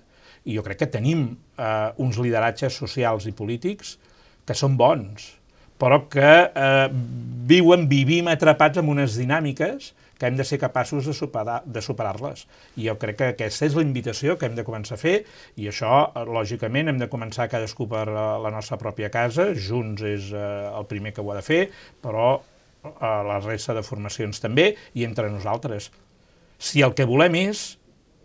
i 0.46 0.56
jo 0.56 0.64
crec 0.66 0.84
que 0.84 0.92
tenim 0.94 1.28
eh, 1.32 1.90
uns 2.02 2.20
lideratges 2.22 2.80
socials 2.80 3.28
i 3.30 3.36
polítics 3.36 3.98
que 4.48 4.58
són 4.58 4.78
bons, 4.80 5.36
però 5.82 6.04
que 6.12 6.30
eh, 6.46 6.88
viuen, 7.50 7.88
vivim 7.90 8.30
atrapats 8.30 8.78
en 8.78 8.92
unes 8.94 9.18
dinàmiques 9.18 9.92
que 10.22 10.30
hem 10.30 10.38
de 10.38 10.46
ser 10.46 10.60
capaços 10.62 11.08
de 11.10 11.16
superar-les. 11.18 11.66
De 11.66 11.82
superar 11.82 12.14
I 12.78 12.86
jo 12.86 12.96
crec 13.02 13.18
que 13.18 13.30
aquesta 13.34 13.66
és 13.66 13.74
la 13.74 13.82
invitació 13.82 14.38
que 14.38 14.46
hem 14.46 14.54
de 14.54 14.66
començar 14.68 14.94
a 15.00 15.02
fer, 15.02 15.24
i 15.58 15.66
això, 15.72 16.12
eh, 16.14 16.26
lògicament, 16.30 16.92
hem 16.92 17.02
de 17.02 17.10
començar 17.10 17.50
cadascú 17.50 17.90
per 17.90 18.06
eh, 18.06 18.22
la 18.46 18.54
nostra 18.54 18.78
pròpia 18.78 19.10
casa, 19.10 19.50
Junts 19.58 20.06
és 20.06 20.30
eh, 20.30 20.46
el 20.70 20.86
primer 20.86 21.16
que 21.16 21.26
ho 21.26 21.34
ha 21.34 21.40
de 21.40 21.46
fer, 21.48 21.64
però 22.04 22.30
eh, 22.38 22.92
la 23.02 23.42
resta 23.42 23.74
de 23.74 23.82
formacions 23.82 24.40
també, 24.40 24.76
i 24.94 25.10
entre 25.10 25.32
nosaltres. 25.34 25.90
Si 26.62 26.86
el 26.86 26.94
que 26.94 27.10
volem 27.10 27.40
és 27.42 27.66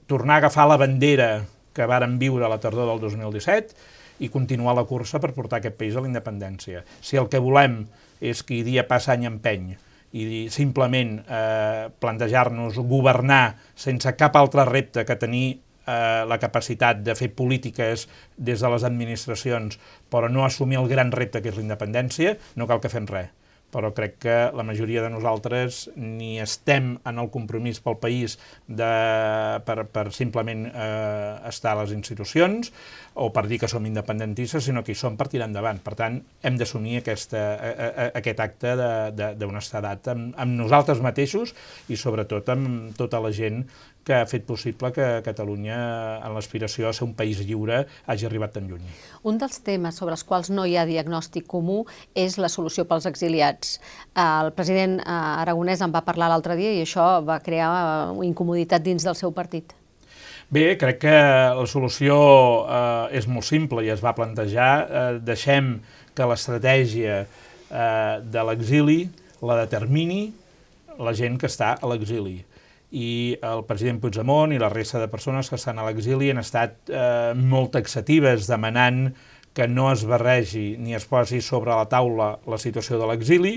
tornar 0.06 0.36
a 0.36 0.44
agafar 0.44 0.68
la 0.68 0.76
bandera 0.76 1.46
que 1.72 1.88
varen 1.88 2.20
viure 2.20 2.44
a 2.44 2.52
la 2.52 2.60
tardor 2.60 2.92
del 2.92 3.00
2017 3.00 3.95
i 4.18 4.30
continuar 4.32 4.76
la 4.76 4.86
cursa 4.88 5.20
per 5.22 5.34
portar 5.36 5.60
aquest 5.60 5.76
país 5.78 5.96
a 5.96 6.02
la 6.04 6.10
independència. 6.10 6.84
Si 7.00 7.18
el 7.20 7.28
que 7.32 7.42
volem 7.42 7.84
és 8.20 8.42
que 8.46 8.62
dia 8.64 8.86
passa 8.88 9.14
any 9.14 9.26
empeny 9.28 9.74
i 10.16 10.46
simplement 10.52 11.18
eh, 11.20 11.88
plantejar-nos 12.00 12.78
governar 12.88 13.56
sense 13.74 14.12
cap 14.16 14.36
altre 14.38 14.64
repte 14.64 15.04
que 15.04 15.18
tenir 15.20 15.46
eh, 15.52 16.24
la 16.28 16.38
capacitat 16.40 17.02
de 17.04 17.16
fer 17.18 17.32
polítiques 17.36 18.06
des 18.36 18.62
de 18.62 18.70
les 18.72 18.86
administracions 18.86 19.76
però 20.08 20.30
no 20.32 20.46
assumir 20.46 20.80
el 20.80 20.88
gran 20.88 21.12
repte 21.12 21.42
que 21.42 21.52
és 21.52 21.58
la 21.58 21.66
independència, 21.66 22.38
no 22.56 22.70
cal 22.70 22.80
que 22.80 22.92
fem 22.92 23.10
res 23.10 23.34
però 23.76 23.92
crec 23.92 24.14
que 24.24 24.36
la 24.56 24.64
majoria 24.64 25.02
de 25.04 25.10
nosaltres 25.12 25.90
ni 26.00 26.38
estem 26.40 26.94
en 27.04 27.20
el 27.20 27.28
compromís 27.34 27.82
pel 27.84 27.98
país 28.00 28.38
de, 28.64 28.88
per, 29.68 29.82
per 29.92 30.06
simplement 30.16 30.64
eh, 30.70 31.34
estar 31.50 31.74
a 31.74 31.82
les 31.82 31.92
institucions 31.92 32.72
o 33.20 33.28
per 33.36 33.44
dir 33.50 33.58
que 33.60 33.68
som 33.68 33.84
independentistes, 33.88 34.64
sinó 34.64 34.80
que 34.84 34.94
hi 34.94 34.98
som 34.98 35.16
per 35.16 35.28
tirar 35.32 35.48
endavant. 35.48 35.82
Per 35.84 35.94
tant, 35.96 36.18
hem 36.44 36.56
d'assumir 36.56 36.98
aquest 37.02 38.40
acte 38.44 38.72
d'honestedat 39.40 40.10
amb, 40.12 40.32
amb 40.40 40.56
nosaltres 40.56 41.00
mateixos 41.04 41.52
i 41.92 42.00
sobretot 42.00 42.48
amb 42.52 42.96
tota 42.96 43.20
la 43.24 43.32
gent 43.36 43.64
que 44.06 44.14
ha 44.14 44.26
fet 44.30 44.44
possible 44.46 44.92
que 44.94 45.06
Catalunya, 45.26 45.76
en 46.22 46.34
l'aspiració 46.36 46.86
a 46.86 46.92
ser 46.94 47.08
un 47.08 47.14
país 47.18 47.40
lliure, 47.42 47.80
hagi 48.06 48.28
arribat 48.28 48.52
tan 48.54 48.68
lluny. 48.70 48.84
Un 49.26 49.40
dels 49.42 49.58
temes 49.66 49.98
sobre 49.98 50.14
els 50.14 50.22
quals 50.24 50.52
no 50.54 50.62
hi 50.62 50.76
ha 50.78 50.84
diagnòstic 50.86 51.48
comú 51.50 51.80
és 52.14 52.38
la 52.38 52.50
solució 52.52 52.86
pels 52.86 53.08
exiliats. 53.10 53.80
El 54.14 54.52
president 54.54 55.00
eh, 55.00 55.10
Aragonès 55.10 55.82
en 55.82 55.90
va 55.90 56.04
parlar 56.06 56.30
l'altre 56.30 56.54
dia 56.54 56.70
i 56.76 56.84
això 56.86 57.08
va 57.26 57.40
crear 57.42 57.72
eh, 57.74 58.14
incomoditat 58.30 58.86
dins 58.86 59.02
del 59.02 59.18
seu 59.18 59.34
partit. 59.34 59.74
Bé, 60.54 60.76
crec 60.78 61.02
que 61.02 61.18
la 61.58 61.66
solució 61.66 62.16
eh, 62.62 63.18
és 63.18 63.26
molt 63.26 63.50
simple 63.50 63.82
i 63.82 63.90
es 63.90 64.06
va 64.06 64.14
plantejar. 64.14 64.72
Eh, 64.86 65.06
deixem 65.26 65.80
que 66.14 66.30
l'estratègia 66.30 67.24
eh, 67.26 68.14
de 68.22 68.50
l'exili 68.52 69.00
la 69.42 69.64
determini 69.66 70.28
la 71.02 71.10
gent 71.12 71.42
que 71.42 71.50
està 71.50 71.74
a 71.74 71.90
l'exili 71.90 72.44
i 72.90 73.36
el 73.42 73.64
president 73.66 73.98
Puigdemont 74.02 74.52
i 74.54 74.60
la 74.62 74.70
resta 74.70 75.00
de 75.02 75.08
persones 75.10 75.50
que 75.50 75.58
estan 75.58 75.78
a 75.78 75.86
l'exili 75.88 76.30
han 76.30 76.42
estat 76.42 76.76
eh, 76.90 77.32
molt 77.34 77.74
taxatives 77.74 78.46
demanant 78.46 79.08
que 79.56 79.66
no 79.66 79.88
es 79.90 80.04
barregi 80.04 80.76
ni 80.76 80.92
es 80.94 81.06
posi 81.08 81.40
sobre 81.40 81.72
la 81.72 81.86
taula 81.88 82.26
la 82.44 82.58
situació 82.60 82.98
de 83.00 83.06
l'exili 83.08 83.54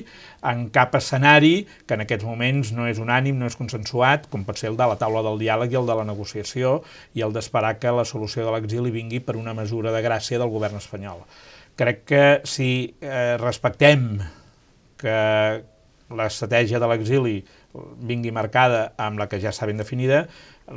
en 0.48 0.70
cap 0.72 0.96
escenari 0.96 1.66
que 1.86 1.98
en 1.98 2.06
aquests 2.06 2.24
moments 2.24 2.72
no 2.72 2.88
és 2.88 3.02
unànim, 3.04 3.36
no 3.36 3.50
és 3.52 3.58
consensuat, 3.60 4.30
com 4.32 4.46
pot 4.48 4.58
ser 4.58 4.72
el 4.72 4.80
de 4.80 4.88
la 4.88 4.96
taula 5.02 5.26
del 5.28 5.42
diàleg 5.44 5.76
i 5.76 5.80
el 5.82 5.90
de 5.92 5.98
la 6.00 6.08
negociació 6.08 6.78
i 7.20 7.26
el 7.28 7.36
d'esperar 7.36 7.76
que 7.84 7.92
la 7.92 8.08
solució 8.08 8.48
de 8.48 8.54
l'exili 8.56 8.96
vingui 8.96 9.20
per 9.20 9.36
una 9.36 9.54
mesura 9.54 9.92
de 9.92 10.00
gràcia 10.06 10.40
del 10.40 10.54
govern 10.56 10.80
espanyol. 10.80 11.20
Crec 11.76 12.06
que 12.08 12.24
si 12.48 12.72
eh, 13.04 13.36
respectem 13.44 14.08
que 15.00 15.20
l'estratègia 16.16 16.80
de 16.80 16.88
l'exili 16.90 17.36
vingui 17.74 18.32
marcada 18.34 18.94
amb 18.98 19.20
la 19.22 19.28
que 19.30 19.40
ja 19.42 19.52
està 19.54 19.68
ben 19.70 19.78
definida, 19.78 20.24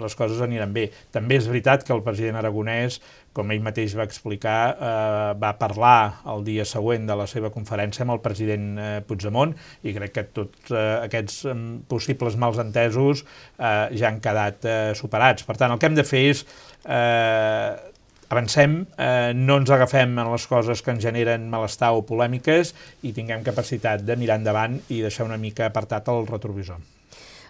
les 0.00 0.14
coses 0.16 0.40
aniran 0.44 0.72
bé. 0.72 0.86
També 1.12 1.36
és 1.36 1.48
veritat 1.48 1.84
que 1.84 1.92
el 1.94 2.02
president 2.04 2.38
Aragonès, 2.40 2.98
com 3.36 3.50
ell 3.52 3.62
mateix 3.64 3.94
va 3.96 4.06
explicar, 4.08 4.58
eh, 4.72 5.30
va 5.40 5.52
parlar 5.60 6.22
el 6.32 6.44
dia 6.44 6.66
següent 6.68 7.06
de 7.08 7.16
la 7.16 7.26
seva 7.28 7.52
conferència 7.52 8.04
amb 8.06 8.16
el 8.16 8.22
president 8.24 8.66
eh, 8.78 8.90
Puigdemont 9.08 9.54
i 9.82 9.94
crec 9.96 10.16
que 10.16 10.26
tots 10.40 10.72
eh, 10.72 10.82
aquests 11.08 11.38
eh, 11.48 11.56
possibles 11.88 12.36
mals 12.40 12.60
entesos 12.62 13.24
eh, 13.24 13.88
ja 13.96 14.10
han 14.10 14.20
quedat 14.24 14.68
eh, 14.68 14.76
superats. 14.98 15.48
Per 15.48 15.56
tant, 15.56 15.72
el 15.72 15.80
que 15.80 15.90
hem 15.90 15.98
de 15.98 16.08
fer 16.08 16.26
és 16.32 16.44
eh, 16.84 17.92
avancem, 18.32 18.86
eh, 18.96 19.32
no 19.36 19.58
ens 19.60 19.70
agafem 19.70 20.16
en 20.18 20.32
les 20.32 20.46
coses 20.48 20.82
que 20.82 20.94
ens 20.94 21.04
generen 21.04 21.48
malestar 21.52 21.92
o 21.92 22.02
polèmiques 22.08 22.72
i 23.04 23.12
tinguem 23.12 23.44
capacitat 23.44 24.04
de 24.08 24.16
mirar 24.16 24.40
endavant 24.40 24.80
i 24.88 25.02
deixar 25.04 25.28
una 25.28 25.40
mica 25.40 25.68
apartat 25.68 26.08
el 26.08 26.26
retrovisor. 26.26 26.80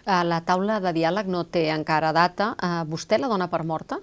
Eh, 0.03 0.23
la 0.27 0.41
taula 0.43 0.81
de 0.83 0.91
diàleg 0.95 1.29
no 1.31 1.45
té 1.47 1.69
encara 1.71 2.11
data. 2.15 2.53
Eh, 2.59 2.81
vostè 2.89 3.19
la 3.19 3.31
dona 3.31 3.47
per 3.47 3.63
morta? 3.63 4.01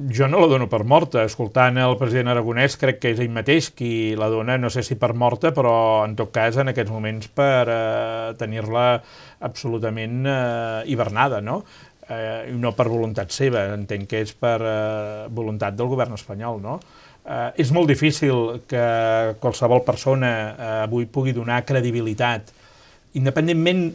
Jo 0.00 0.28
no 0.28 0.38
la 0.40 0.46
dono 0.48 0.66
per 0.68 0.84
morta. 0.88 1.24
Escoltant 1.28 1.76
el 1.76 1.98
president 2.00 2.30
Aragonès, 2.32 2.78
crec 2.80 3.00
que 3.02 3.10
és 3.12 3.18
ell 3.20 3.32
mateix 3.32 3.68
qui 3.76 4.14
la 4.16 4.30
dona, 4.32 4.56
no 4.56 4.70
sé 4.72 4.80
si 4.86 4.96
per 4.96 5.12
morta, 5.12 5.52
però 5.52 6.06
en 6.06 6.14
tot 6.16 6.30
cas 6.32 6.56
en 6.56 6.72
aquests 6.72 6.92
moments 6.92 7.28
per 7.36 7.68
eh, 7.68 8.32
tenir-la 8.40 8.86
absolutament 9.44 10.24
eh, 10.24 10.88
hibernada, 10.88 11.42
no? 11.44 11.60
Eh, 12.10 12.50
no 12.52 12.74
per 12.76 12.88
voluntat 12.90 13.32
seva, 13.34 13.68
entenc 13.76 14.10
que 14.10 14.24
és 14.26 14.34
per 14.34 14.58
eh, 14.58 15.30
voluntat 15.30 15.76
del 15.78 15.90
govern 15.90 16.18
espanyol, 16.18 16.60
no? 16.62 16.80
Eh, 17.20 17.62
és 17.62 17.70
molt 17.76 17.90
difícil 17.90 18.60
que 18.70 18.84
qualsevol 19.42 19.84
persona 19.86 20.30
eh, 20.30 20.70
avui 20.86 21.06
pugui 21.06 21.34
donar 21.36 21.62
credibilitat, 21.68 22.52
independentment, 23.18 23.88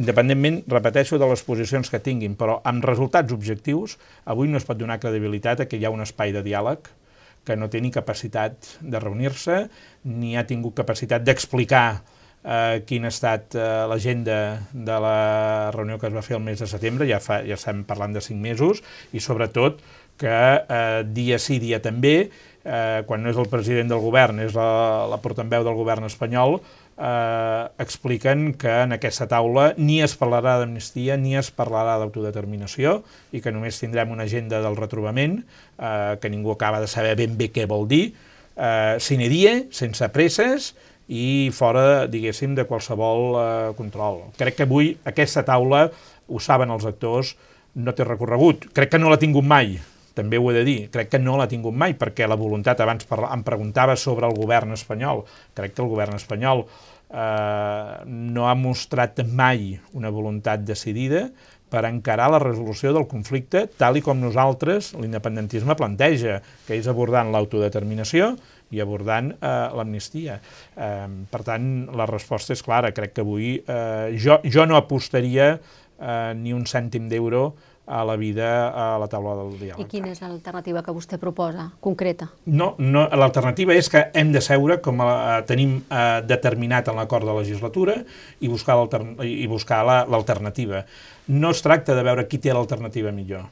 independentment, 0.00 0.62
repeteixo, 0.70 1.20
de 1.20 1.28
les 1.30 1.44
posicions 1.46 1.90
que 1.90 2.02
tinguin, 2.02 2.34
però 2.38 2.58
amb 2.66 2.84
resultats 2.86 3.34
objectius, 3.34 3.98
avui 4.24 4.50
no 4.50 4.58
es 4.58 4.66
pot 4.66 4.78
donar 4.80 5.00
credibilitat 5.02 5.62
a 5.64 5.68
que 5.68 5.78
hi 5.78 5.86
ha 5.86 5.94
un 5.94 6.02
espai 6.04 6.34
de 6.34 6.42
diàleg 6.46 6.90
que 7.44 7.58
no 7.60 7.68
té 7.68 7.80
ni 7.84 7.92
capacitat 7.92 8.78
de 8.80 9.00
reunir-se, 9.02 9.66
ni 10.08 10.32
ha 10.36 10.46
tingut 10.48 10.74
capacitat 10.78 11.26
d'explicar 11.26 12.00
eh, 12.44 12.84
quina 12.86 13.08
ha 13.08 13.14
estat 13.14 13.56
eh, 13.56 13.66
l'agenda 13.90 14.38
de 14.72 15.00
la 15.00 15.18
reunió 15.74 15.98
que 15.98 16.08
es 16.10 16.14
va 16.14 16.22
fer 16.22 16.38
el 16.38 16.44
mes 16.44 16.60
de 16.60 16.68
setembre, 16.70 17.08
ja, 17.10 17.20
fa, 17.24 17.40
ja 17.46 17.58
estem 17.58 17.82
parlant 17.88 18.14
de 18.14 18.22
cinc 18.24 18.40
mesos, 18.44 18.84
i 19.12 19.22
sobretot 19.24 19.80
que 20.20 20.30
eh, 20.30 21.02
dia 21.10 21.40
sí, 21.42 21.58
dia 21.58 21.80
també, 21.82 22.30
eh, 22.64 23.02
quan 23.08 23.24
no 23.24 23.32
és 23.32 23.40
el 23.40 23.50
president 23.50 23.90
del 23.90 24.02
govern, 24.04 24.38
és 24.44 24.54
la, 24.54 25.08
la 25.10 25.18
portaveu 25.24 25.66
del 25.66 25.78
govern 25.78 26.06
espanyol, 26.06 26.60
eh, 26.96 27.64
expliquen 27.82 28.52
que 28.54 28.70
en 28.84 28.94
aquesta 28.94 29.26
taula 29.30 29.72
ni 29.76 30.00
es 30.04 30.14
parlarà 30.18 30.58
d'amnistia 30.60 31.18
ni 31.18 31.34
es 31.38 31.50
parlarà 31.54 31.96
d'autodeterminació 32.00 33.00
i 33.32 33.42
que 33.42 33.52
només 33.54 33.80
tindrem 33.82 34.14
una 34.14 34.28
agenda 34.28 34.62
del 34.62 34.78
retrobament 34.78 35.40
eh, 35.42 36.14
que 36.20 36.30
ningú 36.30 36.54
acaba 36.54 36.80
de 36.80 36.90
saber 36.90 37.16
ben 37.18 37.36
bé 37.40 37.50
què 37.50 37.66
vol 37.70 37.88
dir, 37.90 38.14
eh, 38.56 38.96
sine 39.00 39.28
die, 39.32 39.64
sense 39.74 40.08
presses, 40.14 40.74
i 41.08 41.50
fora, 41.52 42.06
diguéssim, 42.10 42.54
de 42.56 42.64
qualsevol 42.68 43.34
eh, 43.36 43.72
control. 43.76 44.22
Crec 44.40 44.60
que 44.60 44.68
avui 44.68 44.94
aquesta 45.04 45.44
taula, 45.44 45.88
ho 46.28 46.40
saben 46.40 46.72
els 46.72 46.86
actors, 46.88 47.34
no 47.74 47.92
té 47.92 48.06
recorregut. 48.06 48.70
Crec 48.72 48.94
que 48.94 49.02
no 49.02 49.10
l'ha 49.10 49.20
tingut 49.20 49.44
mai, 49.44 49.76
també 50.14 50.38
ho 50.38 50.48
he 50.50 50.56
de 50.56 50.64
dir. 50.64 50.78
Crec 50.94 51.10
que 51.12 51.20
no 51.20 51.36
l'ha 51.36 51.50
tingut 51.50 51.74
mai, 51.74 51.96
perquè 51.98 52.28
la 52.30 52.38
voluntat, 52.40 52.80
abans 52.80 53.06
em 53.10 53.44
preguntava 53.46 53.96
sobre 54.00 54.30
el 54.30 54.36
govern 54.38 54.72
espanyol, 54.72 55.24
crec 55.54 55.74
que 55.74 55.82
el 55.84 55.90
govern 55.90 56.16
espanyol 56.16 56.64
eh, 56.64 57.96
no 58.06 58.48
ha 58.48 58.54
mostrat 58.54 59.20
mai 59.26 59.74
una 59.92 60.14
voluntat 60.14 60.64
decidida 60.64 61.28
per 61.74 61.84
encarar 61.88 62.28
la 62.30 62.38
resolució 62.38 62.92
del 62.94 63.08
conflicte 63.10 63.64
tal 63.80 63.98
i 63.98 64.02
com 64.04 64.20
nosaltres, 64.22 64.92
l'independentisme, 64.94 65.74
planteja, 65.74 66.38
que 66.68 66.78
és 66.78 66.86
abordant 66.90 67.32
l'autodeterminació, 67.34 68.34
i 68.70 68.80
abordant 68.80 69.32
eh, 69.34 69.52
l'amnistia. 69.76 70.38
Eh, 70.74 71.06
per 71.30 71.42
tant, 71.46 71.68
la 71.94 72.08
resposta 72.10 72.56
és 72.56 72.64
clara. 72.64 72.92
Crec 72.96 73.14
que 73.16 73.24
avui 73.24 73.54
eh, 73.60 74.16
jo, 74.20 74.40
jo 74.44 74.66
no 74.66 74.78
apostaria 74.80 75.54
eh, 75.54 76.32
ni 76.38 76.54
un 76.56 76.66
cèntim 76.66 77.08
d'euro 77.10 77.52
a 77.86 78.02
la 78.04 78.16
vida 78.16 78.70
a 78.72 78.98
la 78.98 79.08
taula 79.12 79.34
del 79.42 79.58
diàleg. 79.60 79.82
I 79.84 79.90
quina 79.90 80.08
és 80.14 80.22
l'alternativa 80.24 80.80
que 80.84 80.94
vostè 80.96 81.18
proposa, 81.20 81.66
concreta? 81.84 82.30
No, 82.48 82.72
no 82.80 83.04
l'alternativa 83.12 83.76
és 83.76 83.90
que 83.92 84.06
hem 84.16 84.32
de 84.32 84.40
seure, 84.44 84.78
com 84.84 85.02
a, 85.04 85.10
eh, 85.10 85.42
tenim 85.48 85.76
eh, 85.82 86.22
determinat 86.24 86.88
en 86.88 86.96
l'acord 87.00 87.28
de 87.28 87.36
legislatura, 87.36 87.98
i 88.40 88.48
buscar 88.48 88.78
l'alternativa. 88.80 90.80
La, 90.80 90.86
no 91.28 91.52
es 91.52 91.60
tracta 91.64 91.96
de 91.96 92.04
veure 92.04 92.24
qui 92.28 92.40
té 92.40 92.56
l'alternativa 92.56 93.12
millor 93.12 93.44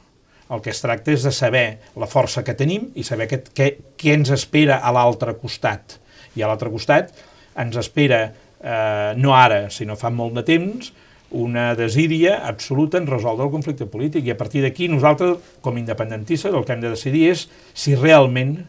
el 0.53 0.61
que 0.61 0.71
es 0.73 0.81
tracta 0.83 1.13
és 1.13 1.25
de 1.25 1.31
saber 1.33 1.65
la 1.99 2.09
força 2.09 2.43
que 2.45 2.55
tenim 2.57 2.91
i 2.99 3.05
saber 3.07 3.27
què, 3.31 3.39
què, 3.55 3.69
què 3.97 4.17
ens 4.17 4.31
espera 4.35 4.79
a 4.83 4.93
l'altre 4.93 5.35
costat. 5.41 5.97
I 6.37 6.43
a 6.43 6.49
l'altre 6.49 6.71
costat 6.73 7.13
ens 7.59 7.77
espera, 7.79 8.27
eh, 8.61 9.13
no 9.17 9.33
ara, 9.37 9.65
sinó 9.73 9.97
fa 9.99 10.13
molt 10.13 10.37
de 10.37 10.45
temps, 10.47 10.93
una 11.33 11.73
desídia 11.73 12.43
absoluta 12.45 12.99
en 13.01 13.09
resoldre 13.09 13.47
el 13.47 13.51
conflicte 13.53 13.87
polític. 13.89 14.27
I 14.27 14.35
a 14.35 14.37
partir 14.37 14.61
d'aquí 14.61 14.87
nosaltres, 14.87 15.39
com 15.65 15.77
independentistes, 15.81 16.53
el 16.53 16.65
que 16.65 16.77
hem 16.77 16.83
de 16.83 16.93
decidir 16.93 17.31
és 17.31 17.47
si 17.73 17.97
realment 17.97 18.59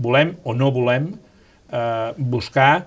volem 0.00 0.34
o 0.44 0.56
no 0.56 0.72
volem 0.72 1.12
eh, 1.12 2.12
buscar 2.16 2.86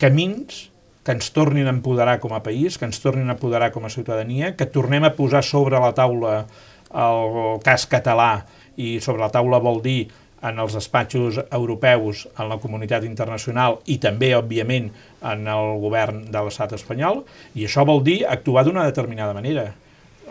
camins 0.00 0.66
que 1.04 1.16
ens 1.16 1.30
tornin 1.32 1.66
a 1.66 1.72
empoderar 1.72 2.18
com 2.20 2.34
a 2.36 2.42
país, 2.44 2.76
que 2.76 2.84
ens 2.84 3.00
tornin 3.00 3.32
a 3.32 3.36
empoderar 3.38 3.70
com 3.72 3.86
a 3.88 3.92
ciutadania, 3.92 4.52
que 4.56 4.68
tornem 4.68 5.04
a 5.04 5.14
posar 5.16 5.40
sobre 5.42 5.80
la 5.80 5.94
taula 5.96 6.44
el 6.90 7.60
cas 7.64 7.86
català 7.90 8.32
i 8.80 8.98
sobre 9.02 9.22
la 9.22 9.30
taula 9.32 9.60
vol 9.62 9.80
dir 9.84 10.00
en 10.42 10.58
els 10.62 10.72
despatxos 10.72 11.38
europeus, 11.52 12.24
en 12.38 12.48
la 12.48 12.58
comunitat 12.60 13.04
internacional 13.04 13.78
i 13.92 13.98
també, 14.00 14.32
òbviament, 14.36 14.88
en 15.20 15.48
el 15.52 15.74
govern 15.82 16.22
de 16.32 16.44
l'estat 16.46 16.72
espanyol, 16.78 17.24
i 17.54 17.66
això 17.68 17.84
vol 17.88 18.00
dir 18.06 18.22
actuar 18.24 18.64
d'una 18.64 18.86
determinada 18.88 19.36
manera. 19.36 19.66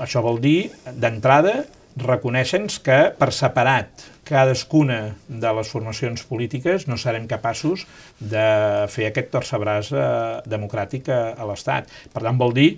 Això 0.01 0.23
vol 0.25 0.41
dir, 0.41 0.71
d'entrada, 0.89 1.61
reconeixen 1.99 2.67
que 2.83 2.99
per 3.19 3.29
separat 3.35 4.07
cadascuna 4.29 5.15
de 5.27 5.51
les 5.57 5.69
formacions 5.73 6.21
polítiques 6.29 6.85
no 6.87 6.99
serem 7.01 7.25
capaços 7.27 7.85
de 8.19 8.45
fer 8.93 9.09
aquest 9.09 9.31
tercebràs 9.33 9.89
eh, 9.91 10.03
democràtic 10.49 11.09
a, 11.09 11.33
a 11.33 11.47
l'Estat. 11.49 11.89
Per 12.13 12.21
tant, 12.21 12.37
vol 12.39 12.53
dir 12.55 12.69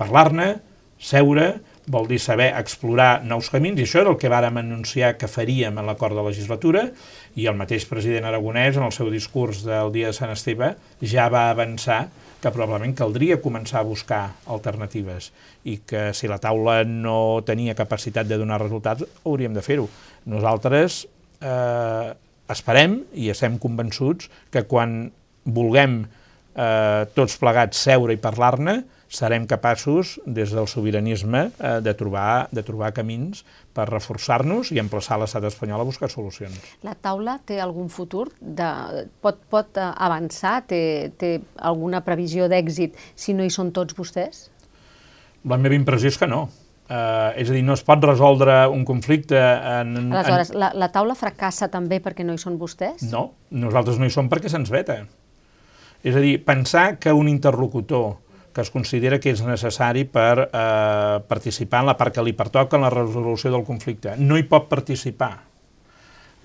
parlar-ne, 0.00 0.54
seure, 0.98 1.52
vol 1.86 2.08
dir 2.08 2.18
saber 2.22 2.50
explorar 2.56 3.22
nous 3.28 3.50
camins, 3.52 3.78
i 3.78 3.84
això 3.84 4.00
era 4.00 4.12
el 4.12 4.18
que 4.20 4.30
vàrem 4.32 4.56
anunciar 4.60 5.14
que 5.20 5.28
faríem 5.28 5.76
en 5.78 5.88
l'acord 5.88 6.16
de 6.16 6.24
legislatura, 6.24 6.86
i 7.36 7.48
el 7.50 7.56
mateix 7.58 7.84
president 7.90 8.28
Aragonès, 8.28 8.78
en 8.78 8.86
el 8.86 8.94
seu 8.94 9.10
discurs 9.12 9.64
del 9.66 9.92
dia 9.92 10.12
de 10.12 10.16
Sant 10.16 10.32
Esteve, 10.32 10.74
ja 11.02 11.28
va 11.32 11.50
avançar 11.50 12.06
que 12.44 12.52
probablement 12.52 12.92
caldria 12.96 13.40
començar 13.40 13.80
a 13.80 13.88
buscar 13.88 14.22
alternatives 14.52 15.30
i 15.64 15.78
que 15.88 16.10
si 16.12 16.28
la 16.28 16.36
taula 16.42 16.82
no 16.84 17.40
tenia 17.46 17.76
capacitat 17.76 18.28
de 18.28 18.36
donar 18.40 18.60
resultats, 18.60 19.06
hauríem 19.24 19.56
de 19.56 19.62
fer-ho. 19.64 19.88
Nosaltres 20.28 21.04
eh, 21.40 22.10
esperem 22.52 22.98
i 23.16 23.30
estem 23.32 23.56
convençuts 23.60 24.28
que 24.52 24.66
quan 24.68 25.06
vulguem 25.44 26.02
eh, 26.04 27.02
tots 27.16 27.38
plegats 27.40 27.80
seure 27.88 28.12
i 28.12 28.20
parlar-ne, 28.20 28.82
serem 29.14 29.46
capaços, 29.46 30.18
des 30.26 30.52
del 30.54 30.66
sobiranisme, 30.70 31.46
eh, 31.58 31.78
de, 31.84 31.94
trobar, 31.94 32.48
de 32.52 32.64
trobar 32.66 32.92
camins 32.96 33.44
per 33.74 33.86
reforçar-nos 33.90 34.72
i 34.74 34.80
emplaçar 34.82 35.20
l'estat 35.20 35.46
espanyol 35.48 35.84
a 35.84 35.86
buscar 35.86 36.10
solucions. 36.10 36.58
La 36.86 36.96
taula 36.98 37.38
té 37.46 37.60
algun 37.62 37.88
futur? 37.92 38.26
De, 38.40 38.68
pot, 39.22 39.38
pot 39.50 39.78
eh, 39.78 39.86
avançar? 40.08 40.56
Té, 40.70 40.82
té 41.18 41.36
alguna 41.62 42.02
previsió 42.06 42.50
d'èxit 42.50 42.98
si 43.14 43.36
no 43.36 43.46
hi 43.46 43.54
són 43.54 43.72
tots 43.76 43.96
vostès? 43.96 44.48
La 45.44 45.60
meva 45.60 45.76
impressió 45.76 46.10
és 46.10 46.18
que 46.18 46.28
no. 46.30 46.46
Uh, 46.84 47.32
és 47.40 47.48
a 47.48 47.54
dir, 47.54 47.62
no 47.64 47.72
es 47.72 47.80
pot 47.80 48.02
resoldre 48.04 48.66
un 48.68 48.82
conflicte 48.84 49.38
en... 49.40 49.94
Aleshores, 50.12 50.50
en... 50.52 50.58
La, 50.60 50.68
la 50.76 50.90
taula 50.92 51.14
fracassa 51.16 51.70
també 51.72 51.96
perquè 52.04 52.26
no 52.28 52.34
hi 52.36 52.42
són 52.42 52.58
vostès? 52.60 53.06
No, 53.08 53.30
nosaltres 53.56 53.96
no 54.00 54.04
hi 54.04 54.12
som 54.12 54.28
perquè 54.28 54.52
se'ns 54.52 54.72
veta. 54.72 54.98
És 56.04 56.12
a 56.12 56.20
dir, 56.20 56.34
pensar 56.44 56.98
que 57.00 57.14
un 57.16 57.30
interlocutor 57.32 58.18
que 58.54 58.62
es 58.62 58.70
considera 58.70 59.18
que 59.20 59.32
és 59.34 59.42
necessari 59.44 60.04
per 60.06 60.46
eh, 60.46 61.18
participar 61.28 61.82
en 61.82 61.90
la 61.90 61.96
part 61.98 62.14
que 62.14 62.22
li 62.24 62.36
pertoca 62.38 62.78
en 62.78 62.86
la 62.86 62.92
resolució 62.94 63.50
del 63.52 63.66
conflicte. 63.66 64.14
No 64.16 64.38
hi 64.38 64.46
pot 64.48 64.68
participar 64.70 65.32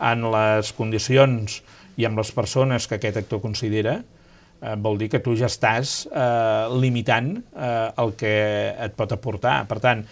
en 0.09 0.25
les 0.33 0.71
condicions 0.73 1.59
i 1.99 2.07
amb 2.07 2.19
les 2.19 2.31
persones 2.33 2.87
que 2.87 2.97
aquest 2.97 3.19
actor 3.21 3.43
considera, 3.43 3.99
eh, 4.01 4.75
vol 4.81 4.97
dir 4.97 5.11
que 5.13 5.21
tu 5.21 5.35
ja 5.37 5.51
estàs 5.51 6.01
eh, 6.09 6.65
limitant 6.81 7.35
eh, 7.37 8.01
el 8.01 8.15
que 8.17 8.33
et 8.73 8.97
pot 8.97 9.13
aportar. 9.13 9.61
Per 9.69 9.79
tant, 9.83 10.03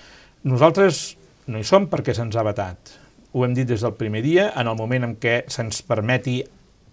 nosaltres 0.47 1.17
no 1.49 1.57
hi 1.57 1.67
som 1.67 1.89
perquè 1.89 2.13
se'ns 2.13 2.37
ha 2.37 2.45
vetat. 2.45 2.95
Ho 3.33 3.43
hem 3.45 3.57
dit 3.57 3.67
des 3.67 3.81
del 3.81 3.97
primer 3.97 4.21
dia, 4.21 4.51
en 4.55 4.69
el 4.69 4.77
moment 4.77 5.09
en 5.09 5.17
què 5.21 5.41
se'ns 5.51 5.81
permeti 5.87 6.41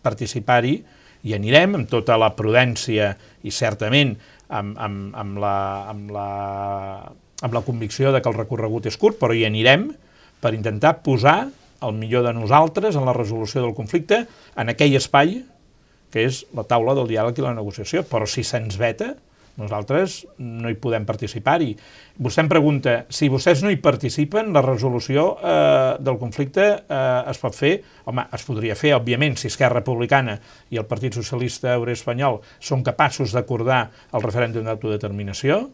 participar-hi, 0.05 0.79
i 1.25 1.33
anirem 1.33 1.79
amb 1.79 1.89
tota 1.89 2.19
la 2.21 2.35
prudència 2.37 3.15
i 3.45 3.53
certament 3.55 4.13
amb, 4.49 4.77
amb, 4.79 5.15
amb, 5.17 5.39
la, 5.43 5.57
amb, 5.91 6.13
la, 6.15 6.29
amb 7.43 7.57
la 7.57 7.65
convicció 7.67 8.13
de 8.13 8.21
que 8.23 8.31
el 8.31 8.39
recorregut 8.39 8.87
és 8.91 8.99
curt, 9.01 9.19
però 9.21 9.35
hi 9.35 9.45
anirem 9.49 9.91
per 10.45 10.55
intentar 10.57 10.99
posar 11.05 11.49
el 11.85 11.97
millor 11.97 12.25
de 12.27 12.33
nosaltres 12.37 12.97
en 12.97 13.05
la 13.09 13.17
resolució 13.17 13.63
del 13.65 13.75
conflicte 13.77 14.25
en 14.57 14.73
aquell 14.73 14.97
espai 14.97 15.43
que 16.15 16.23
és 16.29 16.45
la 16.55 16.63
taula 16.69 16.95
del 16.95 17.09
diàleg 17.11 17.41
i 17.41 17.45
la 17.45 17.57
negociació. 17.57 18.05
Però 18.07 18.27
si 18.31 18.45
se'ns 18.47 18.79
veta, 18.79 19.17
nosaltres 19.61 20.23
no 20.39 20.71
hi 20.71 20.79
podem 20.81 21.07
participar-hi. 21.07 21.75
Vostè 22.25 22.45
em 22.45 22.51
pregunta, 22.51 22.97
si 23.13 23.31
vostès 23.33 23.63
no 23.65 23.71
hi 23.73 23.79
participen, 23.83 24.53
la 24.55 24.65
resolució 24.65 25.27
eh, 25.37 25.95
del 26.03 26.19
conflicte 26.21 26.67
eh, 26.83 27.31
es 27.31 27.41
pot 27.43 27.57
fer? 27.59 27.77
Home, 28.11 28.27
es 28.35 28.45
podria 28.47 28.77
fer, 28.79 28.95
òbviament, 28.99 29.39
si 29.41 29.51
Esquerra 29.53 29.81
Republicana 29.81 30.37
i 30.71 30.81
el 30.81 30.89
Partit 30.91 31.17
Socialista 31.17 31.79
Obrer 31.79 31.97
Espanyol 31.99 32.41
són 32.59 32.85
capaços 32.87 33.35
d'acordar 33.35 33.87
el 34.13 34.27
referèndum 34.27 34.67
d'autodeterminació, 34.69 35.65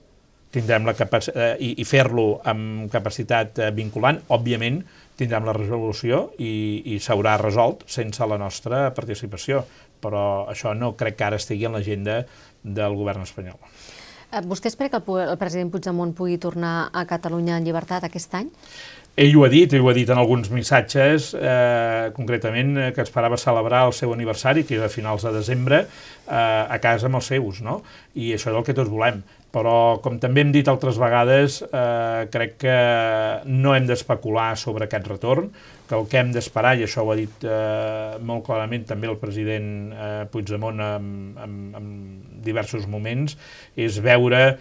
tindrem 0.50 0.86
la 0.86 0.94
capacitat, 0.98 1.36
eh, 1.36 1.52
i, 1.62 1.74
i 1.80 1.86
fer-lo 1.86 2.40
amb 2.50 2.90
capacitat 2.92 3.60
eh, 3.60 3.70
vinculant, 3.74 4.18
òbviament 4.34 4.82
tindrem 5.20 5.46
la 5.46 5.54
resolució 5.56 6.30
i, 6.40 6.50
i 6.94 6.98
s'haurà 7.02 7.36
resolt 7.40 7.84
sense 7.90 8.26
la 8.26 8.40
nostra 8.40 8.88
participació. 8.96 9.64
Però 10.00 10.48
això 10.48 10.72
no 10.72 10.94
crec 10.96 11.18
que 11.18 11.26
ara 11.26 11.36
estigui 11.36 11.66
en 11.68 11.74
l'agenda 11.76 12.22
del 12.62 12.96
govern 12.98 13.26
espanyol. 13.26 13.58
Eh, 14.30 14.44
vostè 14.46 14.70
espera 14.70 14.92
que 14.92 15.00
el, 15.02 15.28
el 15.32 15.38
president 15.40 15.72
Puigdemont 15.72 16.14
pugui 16.14 16.38
tornar 16.38 16.90
a 16.94 17.04
Catalunya 17.08 17.58
en 17.58 17.66
llibertat 17.66 18.06
aquest 18.06 18.34
any? 18.38 18.50
Ell 19.20 19.34
ho 19.36 19.42
ha 19.44 19.50
dit, 19.50 19.72
ell 19.74 19.82
ho 19.82 19.88
ha 19.90 19.94
dit 19.96 20.08
en 20.08 20.20
alguns 20.22 20.52
missatges, 20.54 21.32
eh, 21.34 22.12
concretament 22.14 22.76
eh, 22.78 22.86
que 22.94 23.02
esperava 23.02 23.36
celebrar 23.40 23.82
el 23.88 23.92
seu 23.96 24.14
aniversari, 24.14 24.62
que 24.64 24.78
és 24.78 24.84
a 24.86 24.88
finals 24.92 25.26
de 25.26 25.32
desembre, 25.34 25.82
eh, 25.82 26.32
a 26.38 26.78
casa 26.80 27.10
amb 27.10 27.18
els 27.18 27.28
seus, 27.32 27.58
no? 27.66 27.80
I 28.14 28.30
això 28.36 28.52
és 28.52 28.56
el 28.56 28.64
que 28.64 28.76
tots 28.76 28.88
volem. 28.88 29.20
Però, 29.50 29.98
com 29.98 30.20
també 30.22 30.44
hem 30.44 30.52
dit 30.54 30.68
altres 30.70 30.96
vegades, 31.02 31.58
eh, 31.66 32.30
crec 32.30 32.54
que 32.62 32.78
no 33.50 33.74
hem 33.74 33.90
d'especular 33.90 34.54
sobre 34.56 34.86
aquest 34.86 35.10
retorn, 35.10 35.50
que 35.90 35.98
el 35.98 36.06
que 36.06 36.20
hem 36.22 36.30
d'esperar, 36.30 36.76
i 36.78 36.86
això 36.86 37.02
ho 37.02 37.10
ha 37.10 37.18
dit 37.18 37.44
eh, 37.44 38.14
molt 38.22 38.46
clarament 38.46 38.86
també 38.86 39.10
el 39.10 39.18
president 39.18 39.90
eh, 39.90 40.10
Puigdemont 40.30 40.78
en, 40.86 41.08
en, 41.34 41.56
en 41.74 41.90
diversos 42.44 42.86
moments, 42.90 43.36
és 43.76 44.00
veure 44.02 44.58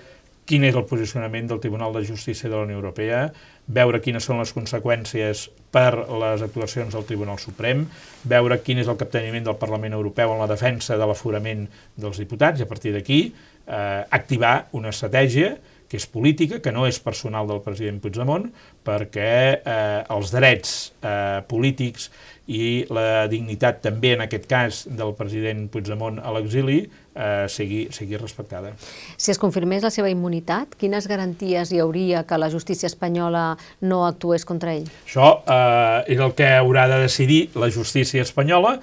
quin 0.49 0.65
és 0.65 0.73
el 0.73 0.87
posicionament 0.89 1.45
del 1.49 1.59
Tribunal 1.61 1.93
de 1.93 2.01
Justícia 2.07 2.49
de 2.49 2.55
la 2.55 2.65
Unió 2.65 2.79
Europea, 2.79 3.27
veure 3.69 3.99
quines 4.01 4.25
són 4.25 4.39
les 4.41 4.53
conseqüències 4.55 5.45
per 5.69 5.91
les 6.09 6.41
actuacions 6.41 6.95
del 6.95 7.05
Tribunal 7.05 7.37
Suprem, 7.37 7.83
veure 8.25 8.57
quin 8.65 8.81
és 8.81 8.89
el 8.89 8.97
capteniment 8.97 9.45
del 9.45 9.59
Parlament 9.61 9.93
Europeu 9.93 10.33
en 10.33 10.41
la 10.41 10.49
defensa 10.49 10.97
de 10.97 11.05
l'aforament 11.05 11.67
dels 11.95 12.17
diputats 12.17 12.57
i 12.57 12.65
a 12.65 12.69
partir 12.71 12.95
d'aquí 12.95 13.19
eh, 13.29 14.01
activar 14.09 14.55
una 14.73 14.89
estratègia 14.89 15.53
que 15.89 15.97
és 15.97 16.05
política, 16.07 16.61
que 16.61 16.71
no 16.71 16.85
és 16.87 16.99
personal 17.01 17.49
del 17.49 17.63
president 17.65 17.97
Puigdemont, 18.03 18.45
perquè 18.85 19.31
eh, 19.57 20.01
els 20.13 20.33
drets 20.35 20.75
eh, 21.01 21.41
polítics 21.49 22.11
i 22.49 22.85
la 22.89 23.27
dignitat 23.29 23.81
també, 23.83 24.15
en 24.15 24.23
aquest 24.25 24.45
cas, 24.49 24.81
del 24.89 25.13
president 25.17 25.67
Puigdemont 25.69 26.17
a 26.21 26.33
l'exili 26.33 26.79
eh, 26.83 27.45
sigui, 27.49 27.83
sigui 27.93 28.17
respectada. 28.17 28.71
Si 29.17 29.29
es 29.33 29.41
confirmés 29.41 29.85
la 29.85 29.91
seva 29.93 30.09
immunitat, 30.09 30.73
quines 30.79 31.09
garanties 31.09 31.73
hi 31.73 31.81
hauria 31.83 32.23
que 32.29 32.39
la 32.41 32.49
justícia 32.53 32.89
espanyola 32.89 33.51
no 33.85 34.01
actués 34.07 34.45
contra 34.49 34.73
ell? 34.77 34.89
Això 35.05 35.29
eh, 35.41 36.15
és 36.15 36.25
el 36.25 36.33
que 36.37 36.49
haurà 36.57 36.87
de 36.89 37.01
decidir 37.05 37.41
la 37.59 37.69
justícia 37.73 38.25
espanyola 38.25 38.77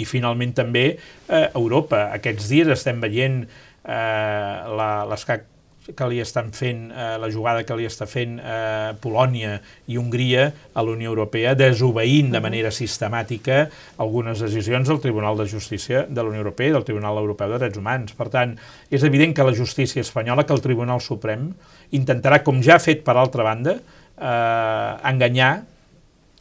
i 0.00 0.06
finalment 0.08 0.56
també 0.56 0.86
eh, 0.94 1.46
Europa. 1.52 2.06
Aquests 2.16 2.48
dies 2.52 2.72
estem 2.72 3.04
veient 3.04 3.42
eh, 3.44 5.08
l'escac 5.10 5.49
que 5.96 6.08
li 6.10 6.20
estan 6.22 6.50
fent, 6.56 6.88
eh, 6.90 7.16
la 7.20 7.30
jugada 7.32 7.64
que 7.66 7.76
li 7.78 7.86
està 7.88 8.06
fent 8.08 8.38
eh, 8.38 8.92
Polònia 9.02 9.56
i 9.90 9.98
Hongria 10.00 10.46
a 10.74 10.84
la 10.84 10.94
Unió 10.94 11.10
Europea, 11.12 11.54
desobeint 11.58 12.30
de 12.34 12.40
manera 12.42 12.72
sistemàtica 12.74 13.64
algunes 14.02 14.42
decisions 14.42 14.88
del 14.88 15.00
Tribunal 15.02 15.38
de 15.40 15.48
Justícia 15.50 16.04
de 16.08 16.20
la 16.22 16.28
Unió 16.28 16.44
Europea 16.44 16.70
i 16.70 16.76
del 16.78 16.86
Tribunal 16.88 17.20
Europeu 17.22 17.52
de 17.52 17.60
Drets 17.62 17.80
Humans. 17.80 18.14
Per 18.18 18.28
tant, 18.32 18.56
és 18.90 19.04
evident 19.06 19.34
que 19.36 19.46
la 19.46 19.56
justícia 19.56 20.04
espanyola, 20.04 20.46
que 20.46 20.56
el 20.56 20.64
Tribunal 20.64 21.02
Suprem, 21.04 21.50
intentarà, 21.96 22.42
com 22.46 22.62
ja 22.62 22.78
ha 22.78 22.82
fet 22.82 23.04
per 23.06 23.16
altra 23.18 23.46
banda, 23.46 23.76
eh, 24.20 24.92
enganyar 25.10 25.52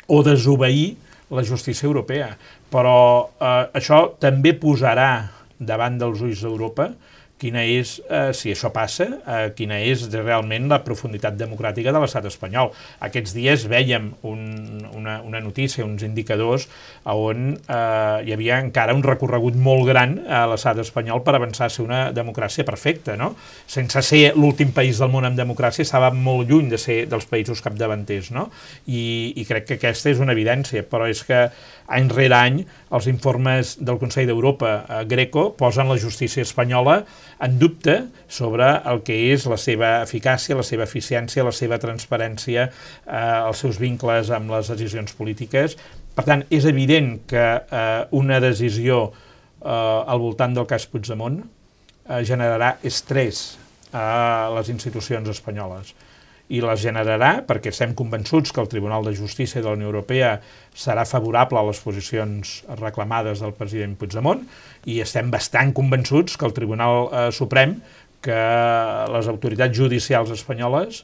o 0.07 0.23
desobeir 0.25 0.95
la 1.29 1.43
justícia 1.45 1.87
europea. 1.87 2.33
Però 2.69 3.29
eh, 3.39 3.65
això 3.77 4.05
també 4.21 4.55
posarà 4.57 5.11
davant 5.59 5.99
dels 5.99 6.21
ulls 6.23 6.41
d'Europa 6.45 6.89
quina 7.39 7.63
és, 7.63 7.95
eh, 8.09 8.31
si 8.35 8.51
això 8.51 8.71
passa, 8.75 9.07
eh, 9.25 9.51
quina 9.55 9.79
és 9.79 10.05
realment 10.11 10.67
la 10.69 10.81
profunditat 10.83 11.37
democràtica 11.39 11.93
de 11.95 12.01
l'estat 12.03 12.27
espanyol. 12.29 12.73
Aquests 13.07 13.33
dies 13.33 13.65
veiem 13.71 14.11
un, 14.27 14.41
una, 14.93 15.21
una 15.25 15.39
notícia, 15.39 15.85
uns 15.85 16.03
indicadors 16.03 16.67
on 17.05 17.53
eh, 17.55 18.27
hi 18.27 18.35
havia 18.35 18.59
encara 18.59 18.93
un 18.93 19.03
recorregut 19.05 19.55
molt 19.55 19.87
gran 19.87 20.17
a 20.27 20.45
l'estat 20.51 20.81
espanyol 20.83 21.23
per 21.23 21.37
avançar 21.37 21.69
a 21.69 21.73
ser 21.73 21.85
una 21.85 22.01
democràcia 22.15 22.67
perfecta, 22.67 23.15
no? 23.19 23.33
Sense 23.67 24.03
ser 24.05 24.21
l'últim 24.35 24.73
país 24.75 24.99
del 24.99 25.11
món 25.13 25.27
en 25.27 25.39
democràcia, 25.39 25.85
estava 25.87 26.11
molt 26.11 26.49
lluny 26.49 26.69
de 26.69 26.77
ser 26.81 26.99
dels 27.09 27.27
països 27.29 27.63
capdavanters, 27.63 28.33
no? 28.35 28.49
I, 28.87 29.33
i 29.39 29.47
crec 29.47 29.69
que 29.69 29.79
aquesta 29.79 30.11
és 30.11 30.19
una 30.19 30.35
evidència, 30.35 30.83
però 30.83 31.07
és 31.09 31.23
que 31.23 31.47
any 31.89 32.09
rere 32.13 32.35
any 32.37 32.59
els 32.95 33.07
informes 33.11 33.75
del 33.81 33.99
Consell 34.01 34.27
d'Europa 34.29 34.71
eh, 34.79 35.03
Greco 35.09 35.49
posen 35.57 35.89
la 35.89 35.97
justícia 36.01 36.45
espanyola 36.45 36.99
en 37.45 37.57
dubte 37.61 37.95
sobre 38.27 38.67
el 38.91 39.01
que 39.07 39.17
és 39.33 39.45
la 39.49 39.57
seva 39.61 39.93
eficàcia, 40.03 40.57
la 40.57 40.65
seva 40.65 40.85
eficiència, 40.87 41.45
la 41.45 41.55
seva 41.55 41.79
transparència, 41.81 42.67
eh, 43.05 43.21
els 43.47 43.63
seus 43.63 43.79
vincles 43.81 44.33
amb 44.35 44.53
les 44.55 44.69
decisions 44.73 45.15
polítiques. 45.17 45.77
Per 46.15 46.25
tant, 46.27 46.43
és 46.51 46.67
evident 46.69 47.15
que 47.29 47.45
eh, 47.61 47.87
una 48.19 48.41
decisió 48.43 49.07
eh, 49.09 49.69
al 49.69 50.21
voltant 50.21 50.57
del 50.57 50.67
cas 50.69 50.87
Puigdemont 50.91 51.41
eh, 51.41 52.21
generarà 52.27 52.75
estrès 52.83 53.57
a 53.95 54.51
les 54.53 54.69
institucions 54.69 55.29
espanyoles 55.31 55.95
i 56.49 56.61
les 56.65 56.81
generarà 56.81 57.43
perquè 57.47 57.69
estem 57.69 57.93
convençuts 57.97 58.51
que 58.53 58.61
el 58.61 58.69
Tribunal 58.71 59.05
de 59.05 59.13
Justícia 59.17 59.61
de 59.61 59.67
la 59.67 59.75
Unió 59.77 59.91
Europea 59.91 60.35
serà 60.73 61.05
favorable 61.05 61.59
a 61.61 61.65
les 61.67 61.81
posicions 61.83 62.55
reclamades 62.79 63.43
del 63.43 63.53
president 63.57 63.93
Puigdemont 63.99 64.41
i 64.89 64.99
estem 65.05 65.29
bastant 65.33 65.73
convençuts 65.77 66.37
que 66.37 66.47
el 66.49 66.55
Tribunal 66.57 67.05
eh, 67.09 67.27
Suprem, 67.35 67.77
que 68.25 68.39
les 69.13 69.29
autoritats 69.31 69.77
judicials 69.77 70.33
espanyoles 70.33 71.03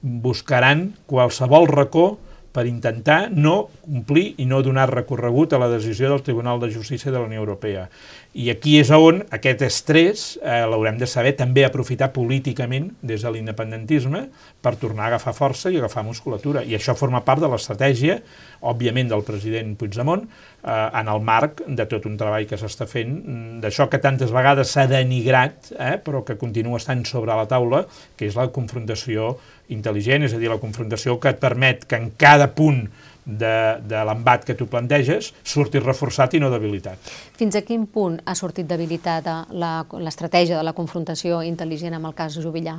buscaran 0.00 0.92
qualsevol 1.10 1.68
racó 1.68 2.06
per 2.54 2.68
intentar 2.70 3.32
no 3.34 3.66
complir 3.82 4.36
i 4.38 4.46
no 4.46 4.60
donar 4.62 4.86
recorregut 4.92 5.52
a 5.52 5.58
la 5.58 5.68
decisió 5.72 6.06
del 6.12 6.22
Tribunal 6.22 6.60
de 6.62 6.70
Justícia 6.70 7.10
de 7.10 7.18
la 7.18 7.26
Unió 7.26 7.42
Europea. 7.42 7.88
I 8.34 8.48
aquí 8.50 8.76
és 8.78 8.92
on 8.94 9.20
aquest 9.34 9.64
estrès 9.66 10.22
eh, 10.38 10.62
l'haurem 10.70 10.96
de 10.98 11.06
saber 11.10 11.34
també 11.38 11.64
aprofitar 11.66 12.12
políticament 12.14 12.92
des 13.02 13.22
de 13.26 13.30
l'independentisme 13.34 14.24
per 14.62 14.74
tornar 14.78 15.08
a 15.08 15.08
agafar 15.12 15.34
força 15.34 15.70
i 15.70 15.78
agafar 15.78 16.02
musculatura. 16.06 16.62
I 16.62 16.78
això 16.78 16.94
forma 16.98 17.24
part 17.26 17.42
de 17.42 17.50
l'estratègia, 17.50 18.20
òbviament, 18.62 19.10
del 19.10 19.26
president 19.26 19.74
Puigdemont, 19.78 20.22
eh, 20.26 20.88
en 21.00 21.10
el 21.10 21.22
marc 21.26 21.62
de 21.66 21.86
tot 21.90 22.06
un 22.06 22.18
treball 22.18 22.46
que 22.46 22.58
s'està 22.58 22.86
fent, 22.90 23.18
mm, 23.18 23.60
d'això 23.62 23.88
que 23.90 24.02
tantes 24.02 24.30
vegades 24.30 24.70
s'ha 24.70 24.86
denigrat, 24.86 25.72
eh, 25.78 25.98
però 25.98 26.24
que 26.24 26.38
continua 26.38 26.78
estant 26.78 27.04
sobre 27.06 27.34
la 27.34 27.46
taula, 27.46 27.84
que 28.16 28.26
és 28.26 28.34
la 28.34 28.48
confrontació 28.48 29.36
intel·ligent, 29.72 30.26
és 30.26 30.34
a 30.34 30.40
dir, 30.40 30.50
la 30.52 30.60
confrontació 30.60 31.16
que 31.20 31.32
et 31.32 31.40
permet 31.40 31.86
que 31.88 31.98
en 32.00 32.10
cada 32.20 32.50
punt 32.56 32.84
de, 33.24 33.80
de 33.88 34.02
l'embat 34.04 34.44
que 34.44 34.56
tu 34.58 34.66
planteges 34.68 35.32
surti 35.42 35.80
reforçat 35.80 36.36
i 36.36 36.42
no 36.42 36.50
debilitat. 36.52 37.00
Fins 37.38 37.56
a 37.56 37.64
quin 37.64 37.86
punt 37.90 38.18
ha 38.24 38.34
sortit 38.36 38.68
debilitada 38.68 39.42
l'estratègia 39.54 40.58
de 40.58 40.66
la 40.66 40.74
confrontació 40.76 41.40
intel·ligent 41.46 41.96
amb 41.96 42.10
el 42.10 42.16
cas 42.18 42.36
Jubillà? 42.36 42.76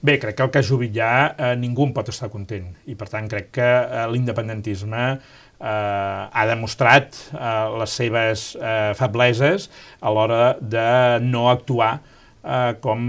Bé, 0.00 0.16
crec 0.16 0.38
que 0.38 0.46
el 0.46 0.52
cas 0.54 0.68
Jubillà 0.70 1.10
eh, 1.34 1.52
ningú 1.60 1.84
en 1.88 1.92
pot 1.96 2.08
estar 2.08 2.30
content 2.32 2.70
i 2.88 2.96
per 2.96 3.10
tant 3.10 3.26
crec 3.28 3.50
que 3.58 3.66
eh, 3.66 4.06
l'independentisme 4.12 5.12
ha 5.60 6.44
demostrat 6.48 7.12
eh, 7.34 7.48
les 7.76 7.96
seves 7.98 8.44
eh, 8.56 8.94
febleses 8.96 9.66
a 10.00 10.08
l'hora 10.08 10.54
de 10.56 11.20
no 11.20 11.50
actuar 11.50 11.98
eh, 11.98 12.19
com 12.80 13.00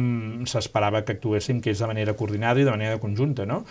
s'esperava 0.49 1.03
que 1.07 1.15
actuéssim, 1.15 1.61
que 1.63 1.71
és 1.71 1.79
de 1.79 1.87
manera 1.87 2.15
coordinada 2.19 2.59
i 2.59 2.65
de 2.67 2.73
manera 2.73 2.99
conjunta. 2.99 3.45
No? 3.47 3.61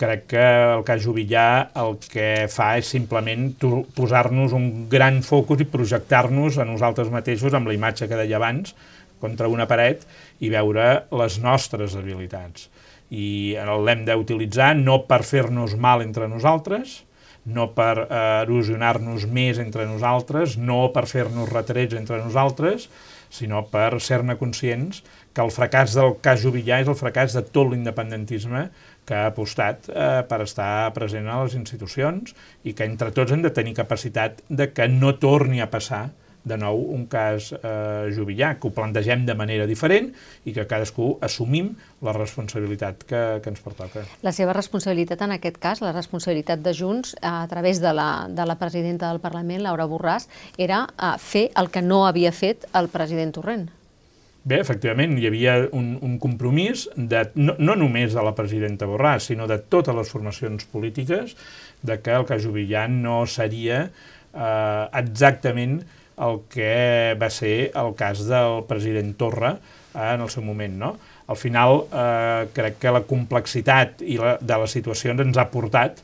Crec 0.00 0.24
que 0.32 0.44
el 0.76 0.84
cas 0.88 1.02
Jubillà 1.04 1.48
el 1.82 1.98
que 2.00 2.46
fa 2.48 2.72
és 2.80 2.88
simplement 2.88 3.50
posar-nos 3.96 4.54
un 4.56 4.88
gran 4.92 5.20
focus 5.26 5.60
i 5.60 5.68
projectar-nos 5.68 6.56
a 6.56 6.64
nosaltres 6.64 7.12
mateixos 7.12 7.52
amb 7.52 7.68
la 7.68 7.76
imatge 7.76 8.08
que 8.08 8.16
deia 8.16 8.40
abans, 8.40 8.72
contra 9.20 9.50
una 9.52 9.68
paret 9.68 10.06
i 10.40 10.48
veure 10.48 11.04
les 11.12 11.38
nostres 11.44 11.94
habilitats. 11.98 12.70
I 13.10 13.58
l'hem 13.84 14.06
d'utilitzar 14.06 14.72
no 14.78 15.02
per 15.10 15.20
fer-nos 15.26 15.76
mal 15.76 16.02
entre 16.02 16.30
nosaltres, 16.30 17.02
no 17.44 17.70
per 17.76 17.94
eh, 18.04 18.18
erosionar-nos 18.44 19.26
més 19.28 19.60
entre 19.60 19.86
nosaltres, 19.88 20.56
no 20.56 20.88
per 20.94 21.06
fer-nos 21.10 21.50
retrets 21.52 21.96
entre 21.98 22.20
nosaltres, 22.22 22.88
sinó 23.30 23.62
per 23.72 24.00
ser-ne 24.02 24.36
conscients 24.40 25.02
que 25.32 25.42
el 25.44 25.52
fracàs 25.54 25.94
del 25.96 26.16
cas 26.24 26.42
Jubillà 26.42 26.80
és 26.82 26.90
el 26.90 26.98
fracàs 26.98 27.36
de 27.38 27.44
tot 27.54 27.70
l'independentisme 27.70 28.66
que 29.06 29.16
ha 29.16 29.28
apostat 29.30 29.88
eh, 29.90 30.22
per 30.28 30.40
estar 30.44 30.90
present 30.96 31.30
a 31.30 31.40
les 31.44 31.54
institucions 31.58 32.34
i 32.66 32.74
que 32.74 32.88
entre 32.90 33.14
tots 33.14 33.32
hem 33.32 33.46
de 33.46 33.54
tenir 33.54 33.76
capacitat 33.78 34.42
de 34.48 34.70
que 34.74 34.90
no 34.90 35.14
torni 35.22 35.62
a 35.62 35.70
passar 35.70 36.08
de 36.44 36.56
nou 36.56 36.78
un 36.94 37.06
cas 37.10 37.50
eh, 37.52 38.10
jubillà, 38.16 38.54
que 38.58 38.68
ho 38.68 38.74
plantegem 38.74 39.26
de 39.28 39.36
manera 39.36 39.66
diferent 39.68 40.10
i 40.48 40.54
que 40.56 40.66
cadascú 40.68 41.12
assumim 41.24 41.74
la 42.04 42.14
responsabilitat 42.16 43.04
que, 43.04 43.22
que 43.44 43.52
ens 43.52 43.64
pertoca. 43.64 44.06
La 44.24 44.32
seva 44.32 44.54
responsabilitat 44.56 45.26
en 45.26 45.36
aquest 45.36 45.58
cas, 45.60 45.82
la 45.84 45.92
responsabilitat 45.96 46.62
de 46.64 46.74
Junts, 46.76 47.16
a 47.20 47.44
través 47.50 47.82
de 47.82 47.92
la, 47.96 48.28
de 48.28 48.46
la 48.48 48.56
presidenta 48.60 49.10
del 49.10 49.20
Parlament, 49.20 49.64
Laura 49.66 49.88
Borràs, 49.90 50.30
era 50.58 50.86
eh, 50.94 51.12
fer 51.18 51.50
el 51.60 51.68
que 51.72 51.84
no 51.84 52.06
havia 52.06 52.32
fet 52.32 52.66
el 52.72 52.88
president 52.92 53.36
Torrent. 53.36 53.68
Bé, 54.40 54.56
efectivament, 54.56 55.18
hi 55.20 55.26
havia 55.28 55.58
un, 55.76 55.98
un 56.00 56.16
compromís 56.18 56.86
de, 56.96 57.26
no, 57.36 57.58
no 57.60 57.74
només 57.76 58.14
de 58.16 58.22
la 58.24 58.32
presidenta 58.32 58.88
Borràs, 58.88 59.28
sinó 59.28 59.44
de 59.50 59.58
totes 59.60 59.94
les 59.94 60.08
formacions 60.08 60.64
polítiques, 60.72 61.36
de 61.84 61.98
que 62.00 62.14
el 62.16 62.24
cas 62.28 62.40
Jubillà 62.46 62.86
no 62.88 63.26
seria 63.28 63.82
eh, 63.84 64.84
exactament 65.02 65.82
el 66.26 66.42
que 66.52 67.16
va 67.20 67.30
ser 67.32 67.70
el 67.80 67.94
cas 67.98 68.24
del 68.28 68.64
president 68.68 69.14
Torra 69.20 69.54
eh, 69.56 70.14
en 70.14 70.20
el 70.20 70.30
seu 70.32 70.44
moment. 70.44 70.76
No? 70.80 70.94
Al 71.30 71.38
final, 71.38 71.84
eh, 71.90 72.48
crec 72.54 72.80
que 72.82 72.94
la 72.94 73.04
complexitat 73.06 74.02
i 74.02 74.18
la, 74.20 74.36
de 74.40 74.58
les 74.64 74.78
situacions 74.78 75.22
ens 75.24 75.38
ha 75.38 75.48
portat 75.52 76.02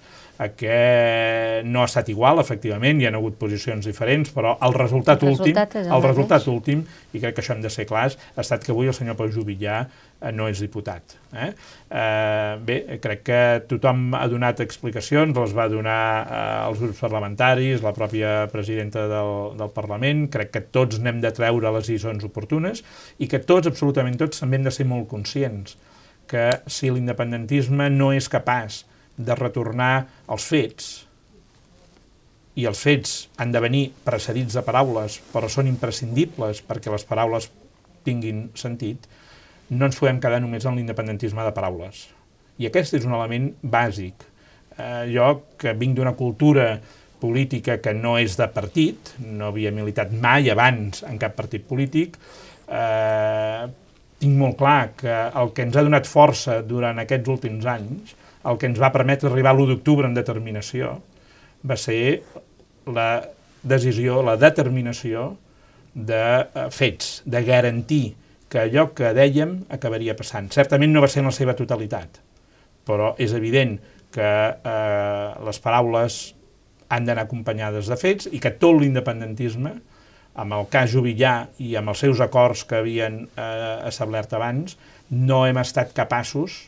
que 0.56 1.62
no 1.64 1.80
ha 1.80 1.88
estat 1.88 2.10
igual, 2.12 2.40
efectivament, 2.42 3.00
hi 3.00 3.08
ha 3.08 3.12
hagut 3.16 3.38
posicions 3.40 3.86
diferents, 3.88 4.32
però 4.34 4.56
el 4.66 4.74
resultat, 4.76 5.22
el 5.22 5.32
resultat 5.32 5.64
últim, 5.64 5.86
el, 5.86 5.94
el 5.96 6.04
resultat 6.04 6.48
últim, 6.52 6.82
i 7.16 7.22
crec 7.22 7.38
que 7.38 7.44
això 7.44 7.54
hem 7.56 7.62
de 7.64 7.72
ser 7.72 7.86
clars, 7.88 8.18
ha 8.34 8.44
estat 8.44 8.64
que 8.64 8.74
avui 8.74 8.90
el 8.90 8.96
senyor 8.96 9.16
Pau 9.16 9.30
Jubillà 9.32 9.78
eh, 9.86 10.32
no 10.36 10.48
és 10.52 10.60
diputat. 10.60 11.16
Eh? 11.32 11.48
Eh, 11.48 12.52
bé, 12.68 12.78
crec 13.02 13.24
que 13.26 13.40
tothom 13.70 14.10
ha 14.18 14.26
donat 14.32 14.60
explicacions, 14.64 15.36
les 15.36 15.54
va 15.56 15.68
donar 15.72 16.00
eh, 16.20 16.42
els 16.68 16.82
grups 16.84 17.00
parlamentaris, 17.06 17.80
la 17.84 17.94
pròpia 17.96 18.34
presidenta 18.52 19.06
del, 19.10 19.32
del 19.56 19.72
Parlament, 19.76 20.26
crec 20.32 20.52
que 20.52 20.64
tots 20.74 21.00
n'hem 21.00 21.22
de 21.24 21.32
treure 21.36 21.72
les 21.78 21.88
lliçons 21.92 22.28
oportunes 22.28 22.84
i 23.18 23.30
que 23.30 23.40
tots, 23.40 23.72
absolutament 23.72 24.20
tots, 24.20 24.44
també 24.44 24.60
hem 24.60 24.68
de 24.68 24.74
ser 24.74 24.88
molt 24.88 25.08
conscients 25.08 25.78
que 26.26 26.50
si 26.66 26.90
l'independentisme 26.90 27.88
no 27.94 28.10
és 28.14 28.28
capaç 28.28 28.82
de 29.16 29.34
retornar 29.34 30.06
als 30.28 30.46
fets, 30.50 31.06
i 32.56 32.64
els 32.64 32.80
fets 32.80 33.16
han 33.36 33.52
de 33.52 33.60
venir 33.60 33.84
precedits 34.04 34.56
de 34.56 34.64
paraules, 34.64 35.18
però 35.32 35.48
són 35.52 35.68
imprescindibles 35.68 36.62
perquè 36.64 36.92
les 36.92 37.04
paraules 37.04 37.50
tinguin 38.06 38.46
sentit, 38.56 39.04
no 39.68 39.88
ens 39.88 39.98
podem 40.00 40.20
quedar 40.22 40.40
només 40.40 40.64
en 40.64 40.78
l'independentisme 40.78 41.44
de 41.44 41.52
paraules. 41.52 42.06
I 42.56 42.70
aquest 42.70 42.96
és 42.96 43.04
un 43.04 43.12
element 43.16 43.50
bàsic. 43.60 44.24
Eh, 44.76 45.04
jo, 45.12 45.28
que 45.60 45.74
vinc 45.76 45.96
d'una 45.98 46.14
cultura 46.16 46.76
política 47.20 47.78
que 47.82 47.92
no 47.96 48.16
és 48.20 48.36
de 48.40 48.46
partit, 48.52 49.12
no 49.20 49.50
havia 49.50 49.72
militat 49.74 50.12
mai 50.12 50.48
abans 50.52 51.02
en 51.04 51.20
cap 51.20 51.36
partit 51.36 51.64
polític, 51.68 52.16
eh, 52.68 53.66
tinc 54.20 54.38
molt 54.38 54.56
clar 54.56 54.94
que 54.96 55.16
el 55.42 55.52
que 55.52 55.66
ens 55.66 55.76
ha 55.76 55.84
donat 55.84 56.08
força 56.08 56.62
durant 56.64 57.02
aquests 57.02 57.32
últims 57.36 57.68
anys 57.68 58.16
el 58.46 58.58
que 58.60 58.68
ens 58.70 58.80
va 58.80 58.92
permetre 58.94 59.30
arribar 59.30 59.54
l'1 59.54 59.72
d'octubre 59.72 60.08
en 60.08 60.14
determinació 60.16 60.96
va 61.66 61.76
ser 61.80 62.22
la 62.86 63.08
decisió, 63.66 64.20
la 64.22 64.36
determinació 64.38 65.32
de 65.94 66.22
eh, 66.44 66.68
fets, 66.70 67.22
de 67.26 67.42
garantir 67.42 68.04
que 68.52 68.62
allò 68.62 68.90
que 68.94 69.10
dèiem 69.16 69.58
acabaria 69.74 70.14
passant. 70.14 70.52
Certament 70.54 70.92
no 70.92 71.02
va 71.02 71.10
ser 71.10 71.24
en 71.24 71.30
la 71.32 71.34
seva 71.34 71.56
totalitat, 71.58 72.20
però 72.86 73.14
és 73.18 73.34
evident 73.34 73.74
que 74.14 74.30
eh, 74.54 75.28
les 75.48 75.60
paraules 75.64 76.20
han 76.88 77.08
d'anar 77.08 77.26
acompanyades 77.26 77.90
de 77.90 77.98
fets 77.98 78.30
i 78.30 78.38
que 78.38 78.54
tot 78.60 78.78
l'independentisme, 78.78 79.74
amb 80.36 80.52
el 80.52 80.66
cas 80.70 80.92
Jubillà 80.92 81.48
i 81.64 81.74
amb 81.80 81.90
els 81.90 82.04
seus 82.04 82.20
acords 82.22 82.62
que 82.68 82.78
havien 82.78 83.24
eh, 83.24 83.76
establert 83.88 84.36
abans, 84.36 84.76
no 85.10 85.42
hem 85.48 85.58
estat 85.58 85.94
capaços 85.96 86.60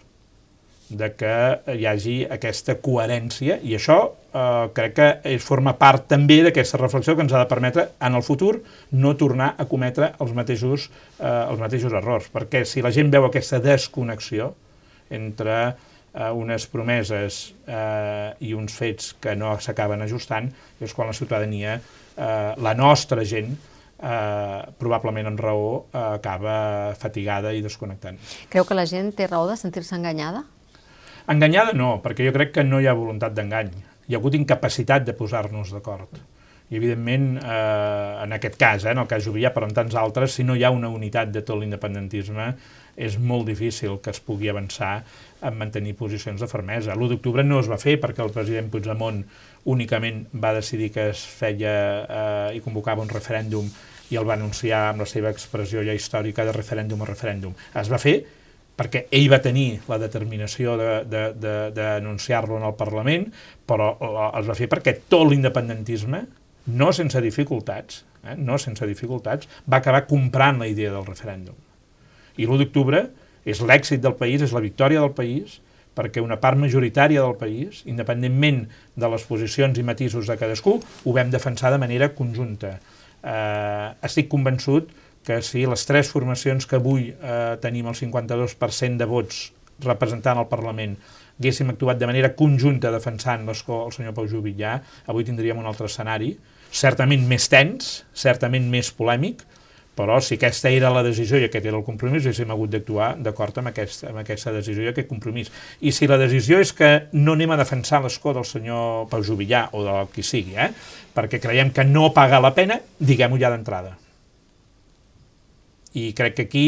de 0.88 1.10
que 1.16 1.32
hi 1.76 1.84
hagi 1.88 2.16
aquesta 2.30 2.78
coherència 2.80 3.58
i 3.62 3.74
això 3.76 3.98
eh, 4.32 4.68
crec 4.76 4.94
que 4.96 5.08
és, 5.34 5.42
forma 5.44 5.74
part 5.80 6.08
també 6.10 6.40
d'aquesta 6.46 6.80
reflexió 6.80 7.16
que 7.16 7.24
ens 7.26 7.34
ha 7.34 7.42
de 7.42 7.50
permetre 7.50 7.88
en 8.00 8.16
el 8.16 8.24
futur 8.24 8.54
no 8.92 9.14
tornar 9.20 9.54
a 9.58 9.68
cometre 9.68 10.12
els 10.18 10.32
mateixos, 10.36 10.88
eh, 11.18 11.26
els 11.26 11.60
mateixos 11.60 11.92
errors, 11.92 12.30
perquè 12.32 12.64
si 12.64 12.84
la 12.84 12.92
gent 12.94 13.12
veu 13.12 13.28
aquesta 13.28 13.60
desconnexió 13.64 14.52
entre 15.10 15.58
eh, 15.68 16.30
unes 16.32 16.66
promeses 16.72 17.40
eh, 17.66 18.34
i 18.44 18.54
uns 18.56 18.76
fets 18.76 19.14
que 19.20 19.36
no 19.36 19.56
s'acaben 19.60 20.02
ajustant, 20.04 20.50
és 20.80 20.94
quan 20.96 21.10
la 21.12 21.16
ciutadania, 21.16 21.78
eh, 22.16 22.52
la 22.56 22.74
nostra 22.78 23.24
gent, 23.28 23.52
eh, 23.98 24.60
probablement 24.78 25.32
amb 25.32 25.40
raó, 25.40 25.72
eh, 25.92 26.04
acaba 26.18 26.94
fatigada 26.98 27.52
i 27.52 27.64
desconnectant. 27.64 28.20
Creu 28.48 28.64
que 28.64 28.76
la 28.78 28.86
gent 28.86 29.12
té 29.16 29.26
raó 29.28 29.48
de 29.48 29.56
sentir-se 29.56 29.96
enganyada? 29.96 30.46
Enganyada 31.28 31.74
no, 31.76 31.98
perquè 32.00 32.24
jo 32.24 32.32
crec 32.32 32.54
que 32.56 32.62
no 32.64 32.78
hi 32.80 32.86
ha 32.88 32.96
voluntat 32.96 33.34
d'engany. 33.36 33.68
Hi 34.08 34.14
ha 34.14 34.18
hagut 34.20 34.36
incapacitat 34.38 35.04
de 35.04 35.12
posar-nos 35.12 35.74
d'acord. 35.74 36.16
I, 36.68 36.76
evidentment, 36.76 37.26
eh, 37.36 38.22
en 38.24 38.32
aquest 38.32 38.56
cas, 38.60 38.86
eh, 38.86 38.94
en 38.94 39.02
el 39.02 39.08
cas 39.08 39.26
Jubillà, 39.26 39.50
però 39.52 39.68
en 39.68 39.74
tants 39.76 39.96
altres, 39.96 40.32
si 40.32 40.44
no 40.44 40.56
hi 40.56 40.64
ha 40.64 40.70
una 40.72 40.88
unitat 40.88 41.28
de 41.32 41.42
tot 41.44 41.60
l'independentisme, 41.60 42.54
és 42.96 43.18
molt 43.20 43.44
difícil 43.46 43.98
que 44.02 44.10
es 44.10 44.20
pugui 44.24 44.48
avançar 44.48 45.02
en 45.42 45.60
mantenir 45.60 45.94
posicions 46.00 46.40
de 46.40 46.48
fermesa. 46.48 46.96
L'1 46.96 47.12
d'octubre 47.12 47.44
no 47.44 47.60
es 47.60 47.68
va 47.68 47.78
fer 47.78 47.98
perquè 48.00 48.24
el 48.24 48.32
president 48.32 48.72
Puigdemont 48.72 49.20
únicament 49.68 50.24
va 50.32 50.54
decidir 50.56 50.90
que 50.96 51.10
es 51.12 51.26
feia 51.28 51.76
eh, 52.08 52.56
i 52.56 52.64
convocava 52.64 53.04
un 53.04 53.12
referèndum 53.12 53.68
i 54.08 54.16
el 54.16 54.24
va 54.24 54.38
anunciar 54.40 54.88
amb 54.88 55.04
la 55.04 55.06
seva 55.06 55.28
expressió 55.28 55.84
ja 55.84 55.92
històrica 55.92 56.48
de 56.48 56.56
referèndum 56.56 57.04
a 57.04 57.12
referèndum. 57.12 57.52
Es 57.76 57.92
va 57.92 58.00
fer 58.00 58.22
perquè 58.78 59.06
ell 59.10 59.26
va 59.30 59.40
tenir 59.42 59.80
la 59.90 59.98
determinació 59.98 60.76
d'anunciar-lo 60.78 62.54
de, 62.54 62.60
de, 62.60 62.62
en 62.62 62.68
el 62.70 62.76
Parlament, 62.78 63.24
però 63.66 63.92
es 64.38 64.46
va 64.46 64.56
fer 64.58 64.68
perquè 64.70 64.94
tot 65.10 65.26
l'independentisme, 65.28 66.22
no 66.78 66.92
sense 66.92 67.20
dificultats, 67.24 68.04
eh, 68.22 68.36
no 68.36 68.58
sense 68.62 68.86
dificultats, 68.86 69.48
va 69.66 69.80
acabar 69.82 70.06
comprant 70.06 70.60
la 70.62 70.68
idea 70.70 70.92
del 70.94 71.06
referèndum. 71.08 71.56
I 72.38 72.46
l'1 72.46 72.60
d'octubre 72.62 73.02
és 73.48 73.62
l'èxit 73.64 74.04
del 74.04 74.14
país, 74.14 74.44
és 74.44 74.54
la 74.54 74.62
victòria 74.62 75.02
del 75.02 75.16
país, 75.16 75.58
perquè 75.98 76.22
una 76.22 76.38
part 76.38 76.60
majoritària 76.60 77.24
del 77.24 77.34
país, 77.40 77.82
independentment 77.90 78.68
de 78.94 79.10
les 79.10 79.24
posicions 79.26 79.78
i 79.80 79.82
matisos 79.82 80.30
de 80.30 80.38
cadascú, 80.38 80.76
ho 80.78 81.16
vam 81.16 81.32
defensar 81.34 81.72
de 81.74 81.80
manera 81.82 82.12
conjunta. 82.14 82.76
Eh, 83.18 83.88
estic 84.06 84.28
convençut 84.30 84.92
que 84.92 85.07
si 85.44 85.66
les 85.68 85.86
tres 85.86 86.08
formacions 86.08 86.66
que 86.66 86.78
avui 86.78 87.10
eh, 87.12 87.56
tenim 87.62 87.88
el 87.90 87.96
52% 87.98 88.96
de 88.96 89.08
vots 89.08 89.48
representant 89.84 90.40
el 90.40 90.48
Parlament 90.50 90.96
haguéssim 91.38 91.70
actuat 91.70 91.98
de 92.00 92.08
manera 92.10 92.32
conjunta 92.34 92.90
defensant 92.90 93.44
l'escó 93.46 93.84
el 93.86 93.92
senyor 93.94 94.14
Pau 94.16 94.26
Jubillà, 94.26 94.78
avui 95.06 95.26
tindríem 95.26 95.60
un 95.60 95.68
altre 95.70 95.86
escenari, 95.86 96.32
certament 96.74 97.22
més 97.30 97.46
tens, 97.48 98.02
certament 98.14 98.66
més 98.72 98.90
polèmic, 98.90 99.44
però 99.98 100.20
si 100.22 100.36
aquesta 100.36 100.70
era 100.70 100.90
la 100.94 101.02
decisió 101.02 101.40
i 101.40 101.48
aquest 101.48 101.64
era 101.66 101.78
el 101.78 101.86
compromís, 101.86 102.22
haguéssim 102.22 102.50
hagut 102.54 102.70
d'actuar 102.70 103.12
d'acord 103.22 103.56
amb, 103.58 103.72
aquest, 103.72 104.04
amb 104.10 104.20
aquesta 104.22 104.52
decisió 104.54 104.84
i 104.86 104.92
aquest 104.92 105.10
compromís. 105.10 105.50
I 105.82 105.94
si 105.94 106.06
la 106.10 106.20
decisió 106.20 106.60
és 106.62 106.70
que 106.74 106.90
no 107.18 107.34
anem 107.34 107.54
a 107.54 107.58
defensar 107.58 108.02
l'escó 108.04 108.34
del 108.36 108.46
senyor 108.46 109.08
Pau 109.10 109.26
Jubillà 109.26 109.66
o 109.74 109.82
de 109.86 109.96
qui 110.14 110.26
sigui, 110.26 110.54
eh, 110.54 110.70
perquè 111.14 111.42
creiem 111.42 111.74
que 111.74 111.86
no 111.86 112.12
paga 112.14 112.42
la 112.42 112.54
pena, 112.54 112.78
diguem-ho 112.98 113.40
ja 113.42 113.50
d'entrada. 113.54 113.96
I 115.96 116.12
crec 116.16 116.36
que 116.36 116.46
aquí 116.48 116.66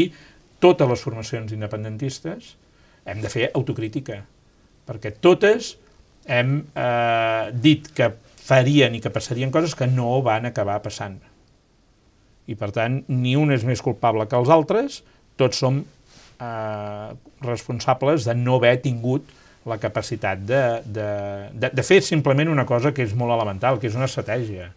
totes 0.61 0.88
les 0.88 1.02
formacions 1.04 1.52
independentistes 1.52 2.54
hem 3.09 3.20
de 3.24 3.33
fer 3.33 3.50
autocrítica, 3.56 4.22
perquè 4.88 5.12
totes 5.20 5.74
hem 6.30 6.61
eh, 6.76 7.50
dit 7.56 7.88
que 7.96 8.11
farien 8.40 8.94
i 8.96 9.00
que 9.02 9.12
passarien 9.12 9.52
coses 9.52 9.76
que 9.76 9.88
no 9.88 10.20
van 10.26 10.48
acabar 10.48 10.80
passant. 10.85 11.18
I 12.50 12.56
per 12.59 12.70
tant, 12.74 13.00
ni 13.09 13.37
un 13.38 13.52
és 13.54 13.64
més 13.66 13.83
culpable 13.85 14.26
que 14.28 14.38
els 14.38 14.50
altres, 14.50 15.00
tots 15.40 15.61
som 15.62 15.80
eh, 15.80 17.09
responsables 17.46 18.26
de 18.26 18.35
no 18.35 18.59
haver 18.59 18.76
tingut 18.85 19.28
la 19.68 19.78
capacitat 19.78 20.40
de, 20.48 20.61
de, 20.85 21.09
de, 21.52 21.70
de 21.76 21.85
fer 21.85 22.00
simplement 22.02 22.48
una 22.50 22.66
cosa 22.66 22.94
que 22.96 23.04
és 23.04 23.14
molt 23.16 23.35
elemental, 23.37 23.78
que 23.78 23.90
és 23.90 23.96
una 23.98 24.09
estratègia. 24.09 24.70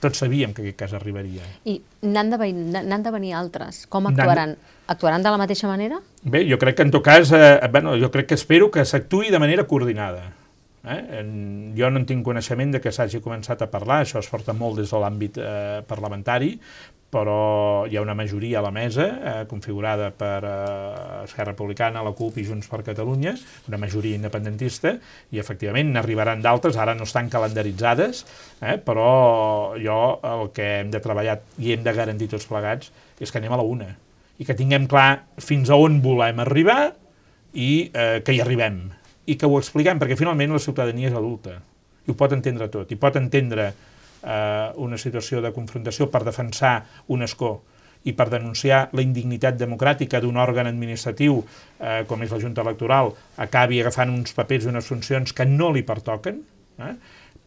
Tots 0.00 0.22
sabíem 0.24 0.54
que 0.56 0.64
aquest 0.64 0.78
cas 0.80 0.92
arribaria. 0.96 1.44
I 1.68 1.76
n'han 2.08 2.32
de, 2.32 2.38
de 2.40 3.12
venir 3.12 3.34
altres. 3.36 3.84
Com 3.92 4.08
actuaran? 4.08 4.56
Actuaran 4.90 5.22
de 5.22 5.30
la 5.30 5.38
mateixa 5.38 5.68
manera? 5.68 6.00
Bé, 6.22 6.42
jo 6.48 6.58
crec 6.58 6.78
que 6.78 6.86
en 6.88 6.92
tot 6.94 7.04
cas, 7.04 7.30
eh, 7.36 7.60
bueno, 7.70 7.94
jo 8.00 8.10
crec 8.10 8.32
que 8.32 8.38
espero 8.40 8.70
que 8.72 8.84
s'actuï 8.84 9.30
de 9.30 9.38
manera 9.38 9.66
coordinada. 9.68 10.32
Eh? 10.84 11.20
En, 11.20 11.74
jo 11.76 11.90
no 11.92 12.00
en 12.00 12.06
tinc 12.08 12.24
coneixement 12.24 12.72
de 12.72 12.80
que 12.80 12.92
s'hagi 12.92 13.20
començat 13.20 13.60
a 13.60 13.68
parlar, 13.68 14.00
això 14.02 14.22
es 14.24 14.30
porta 14.32 14.56
molt 14.56 14.80
des 14.80 14.88
de 14.88 15.00
l'àmbit 15.02 15.36
eh, 15.36 15.82
parlamentari, 15.88 16.54
però 17.10 17.86
hi 17.90 17.96
ha 17.98 18.02
una 18.04 18.14
majoria 18.14 18.60
a 18.60 18.62
la 18.62 18.70
mesa, 18.70 19.06
eh, 19.10 19.46
configurada 19.50 20.12
per 20.14 20.44
eh, 20.46 21.24
Esquerra 21.24 21.50
Republicana, 21.50 22.04
la 22.06 22.12
CUP 22.14 22.38
i 22.38 22.44
Junts 22.46 22.70
per 22.70 22.84
Catalunya, 22.86 23.34
una 23.66 23.80
majoria 23.82 24.14
independentista, 24.14 24.94
i 25.34 25.42
efectivament 25.42 25.90
n'arribaran 25.90 26.42
d'altres, 26.44 26.78
ara 26.78 26.94
no 26.94 27.08
estan 27.08 27.28
calendaritzades, 27.32 28.22
eh, 28.62 28.78
però 28.78 29.74
jo 29.82 29.98
el 30.22 30.52
que 30.54 30.70
hem 30.78 30.94
de 30.94 31.02
treballar 31.02 31.40
i 31.58 31.74
hem 31.74 31.82
de 31.82 31.96
garantir 31.98 32.30
tots 32.30 32.46
plegats 32.46 32.94
és 33.18 33.30
que 33.30 33.42
anem 33.42 33.58
a 33.58 33.58
la 33.58 33.66
una, 33.66 33.90
i 34.38 34.46
que 34.46 34.56
tinguem 34.56 34.86
clar 34.88 35.26
fins 35.42 35.68
a 35.68 35.76
on 35.76 35.98
volem 36.04 36.38
arribar 36.46 36.94
i 37.52 37.90
eh, 37.90 38.22
que 38.22 38.38
hi 38.38 38.40
arribem, 38.40 38.84
i 39.26 39.34
que 39.34 39.50
ho 39.50 39.58
expliquem, 39.58 39.98
perquè 39.98 40.14
finalment 40.16 40.54
la 40.54 40.62
ciutadania 40.62 41.10
és 41.10 41.18
adulta, 41.18 41.58
i 42.06 42.14
ho 42.14 42.16
pot 42.16 42.38
entendre 42.38 42.70
tot, 42.70 42.94
i 42.94 42.98
pot 42.98 43.18
entendre 43.18 43.72
eh, 44.22 44.72
una 44.76 44.98
situació 44.98 45.40
de 45.44 45.52
confrontació 45.52 46.10
per 46.10 46.24
defensar 46.26 46.80
un 47.08 47.22
escó 47.26 47.58
i 48.08 48.14
per 48.16 48.30
denunciar 48.32 48.86
la 48.96 49.04
indignitat 49.04 49.58
democràtica 49.60 50.20
d'un 50.22 50.38
òrgan 50.40 50.70
administratiu 50.70 51.42
eh, 51.42 52.02
com 52.08 52.22
és 52.24 52.32
la 52.32 52.40
Junta 52.40 52.64
Electoral 52.64 53.12
acabi 53.36 53.80
agafant 53.80 54.12
uns 54.14 54.32
papers 54.36 54.64
i 54.64 54.70
unes 54.72 54.88
funcions 54.88 55.34
que 55.36 55.44
no 55.44 55.68
li 55.74 55.84
pertoquen, 55.86 56.40
eh? 56.80 56.94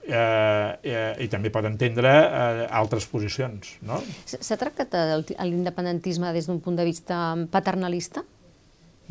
Eh, 0.04 0.80
eh, 0.84 1.14
i 1.24 1.30
també 1.32 1.48
pot 1.48 1.64
entendre 1.64 2.12
eh, 2.12 2.66
altres 2.76 3.06
posicions. 3.08 3.78
No? 3.88 4.02
S'ha 4.28 4.58
tractat 4.60 4.92
l'independentisme 5.48 6.34
des 6.36 6.50
d'un 6.50 6.60
punt 6.60 6.76
de 6.76 6.84
vista 6.84 7.22
paternalista? 7.52 8.26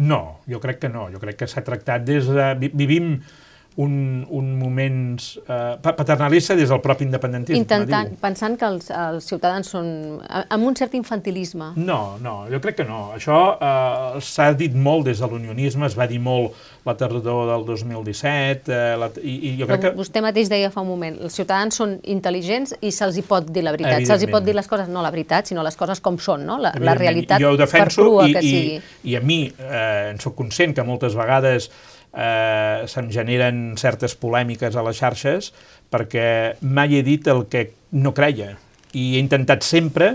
No, 0.05 0.43
jo 0.49 0.61
crec 0.61 0.83
que 0.85 0.91
no. 0.93 1.07
Jo 1.13 1.21
crec 1.23 1.39
que 1.41 1.49
s'ha 1.49 1.65
tractat 1.65 2.05
des 2.05 2.29
de... 2.29 2.69
Vivim 2.77 3.15
un, 3.77 4.27
un 4.29 4.59
moments 4.59 5.39
eh, 5.49 5.79
paternalista 5.81 6.55
des 6.55 6.69
del 6.69 6.81
propi 6.85 7.07
independentisme. 7.07 7.57
Intentant, 7.57 8.11
diu. 8.11 8.19
pensant 8.21 8.59
que 8.61 8.69
els, 8.69 8.91
els 8.93 9.29
ciutadans 9.29 9.71
són 9.75 9.87
amb 10.29 10.69
un 10.69 10.77
cert 10.77 10.93
infantilisme. 10.99 11.73
No, 11.81 12.19
no, 12.21 12.35
jo 12.53 12.61
crec 12.65 12.83
que 12.83 12.87
no. 12.89 13.07
Això 13.17 13.39
eh, 13.57 14.21
s'ha 14.21 14.51
dit 14.59 14.75
molt 14.77 15.09
des 15.09 15.23
de 15.23 15.31
l'unionisme, 15.31 15.89
es 15.89 15.97
va 15.97 16.09
dir 16.11 16.21
molt 16.21 16.59
la 16.85 16.97
tardor 16.99 17.47
del 17.49 17.65
2017, 17.65 18.73
eh, 18.75 18.97
la, 18.99 19.09
i, 19.23 19.37
i 19.53 19.55
jo 19.61 19.69
crec 19.71 19.81
Però 19.81 19.93
que... 19.93 19.95
Vostè 20.03 20.25
mateix 20.25 20.51
deia 20.53 20.73
fa 20.75 20.83
un 20.85 20.91
moment, 20.91 21.17
els 21.23 21.39
ciutadans 21.39 21.79
són 21.81 21.95
intel·ligents 22.03 22.75
i 22.83 22.93
se'ls 22.93 23.17
hi 23.21 23.25
pot 23.29 23.49
dir 23.49 23.65
la 23.65 23.73
veritat. 23.73 24.05
Se'ls 24.09 24.27
hi 24.27 24.31
pot 24.33 24.45
dir 24.45 24.57
les 24.59 24.69
coses, 24.69 24.91
no 24.93 25.05
la 25.05 25.13
veritat, 25.15 25.49
sinó 25.49 25.65
les 25.65 25.79
coses 25.79 26.03
com 26.05 26.19
són, 26.21 26.45
no? 26.49 26.59
La, 26.61 26.75
la 26.77 26.97
realitat 26.99 27.41
per 27.73 27.87
crua 27.95 28.29
i, 28.29 28.37
que 28.37 28.45
i, 28.45 28.53
sigui. 28.53 28.77
I 29.09 29.17
a 29.17 29.25
mi 29.25 29.41
eh, 29.49 30.13
en 30.13 30.21
sóc 30.21 30.37
conscient 30.37 30.77
que 30.77 30.85
moltes 30.85 31.17
vegades 31.17 31.71
eh, 31.71 31.92
se'm 32.13 33.07
generen 33.09 33.73
certes 33.81 34.13
polèmiques 34.21 34.75
a 34.77 34.83
les 34.85 34.99
xarxes 35.01 35.47
perquè 35.89 36.59
mai 36.61 36.99
he 36.99 37.01
dit 37.07 37.25
el 37.33 37.47
que 37.49 37.71
no 37.97 38.13
creia 38.13 38.51
i 38.93 39.15
he 39.15 39.23
intentat 39.23 39.65
sempre 39.65 40.11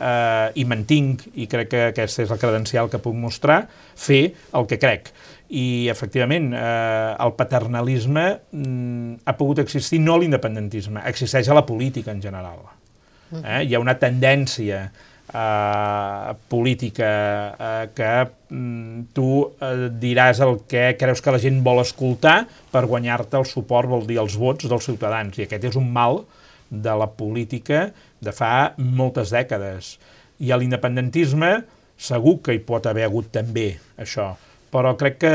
eh, 0.00 0.48
i 0.54 0.64
mantinc, 0.68 1.26
i 1.34 1.46
crec 1.50 1.70
que 1.72 1.82
aquesta 1.90 2.24
és 2.24 2.32
la 2.32 2.38
credencial 2.40 2.90
que 2.92 3.00
puc 3.02 3.16
mostrar, 3.18 3.64
fer 3.98 4.22
el 4.56 4.66
que 4.70 4.80
crec. 4.82 5.12
I, 5.50 5.90
efectivament, 5.90 6.52
eh, 6.54 7.14
el 7.24 7.34
paternalisme 7.38 8.26
mm, 8.54 9.22
ha 9.26 9.36
pogut 9.38 9.62
existir, 9.64 10.00
no 10.02 10.16
l'independentisme, 10.20 11.02
existeix 11.10 11.50
a 11.50 11.58
la 11.58 11.66
política 11.66 12.14
en 12.14 12.22
general. 12.22 12.62
Eh? 13.34 13.64
Hi 13.66 13.74
ha 13.74 13.82
una 13.82 13.98
tendència 13.98 14.88
eh, 15.32 16.34
política 16.48 17.10
eh, 17.58 17.88
que 17.94 18.10
mm, 18.50 19.00
tu 19.14 19.30
eh, 19.46 19.88
diràs 20.02 20.42
el 20.44 20.60
que 20.68 20.94
creus 21.00 21.22
que 21.22 21.34
la 21.34 21.40
gent 21.42 21.62
vol 21.66 21.82
escoltar 21.82 22.44
per 22.72 22.86
guanyar-te 22.90 23.38
el 23.40 23.48
suport, 23.48 23.90
vol 23.90 24.06
dir 24.08 24.20
els 24.22 24.36
vots 24.40 24.68
dels 24.70 24.86
ciutadans, 24.90 25.38
i 25.38 25.46
aquest 25.46 25.70
és 25.72 25.80
un 25.80 25.90
mal 25.92 26.24
de 26.70 26.94
la 26.94 27.08
política 27.10 27.88
de 28.20 28.34
fa 28.34 28.72
moltes 28.78 29.32
dècades. 29.34 29.96
I 30.40 30.52
a 30.52 30.60
l'independentisme 30.60 31.60
segur 32.00 32.38
que 32.44 32.54
hi 32.56 32.62
pot 32.64 32.86
haver 32.88 33.04
hagut 33.06 33.28
també 33.34 33.74
això, 34.00 34.32
però 34.70 34.94
crec 34.96 35.18
que 35.26 35.32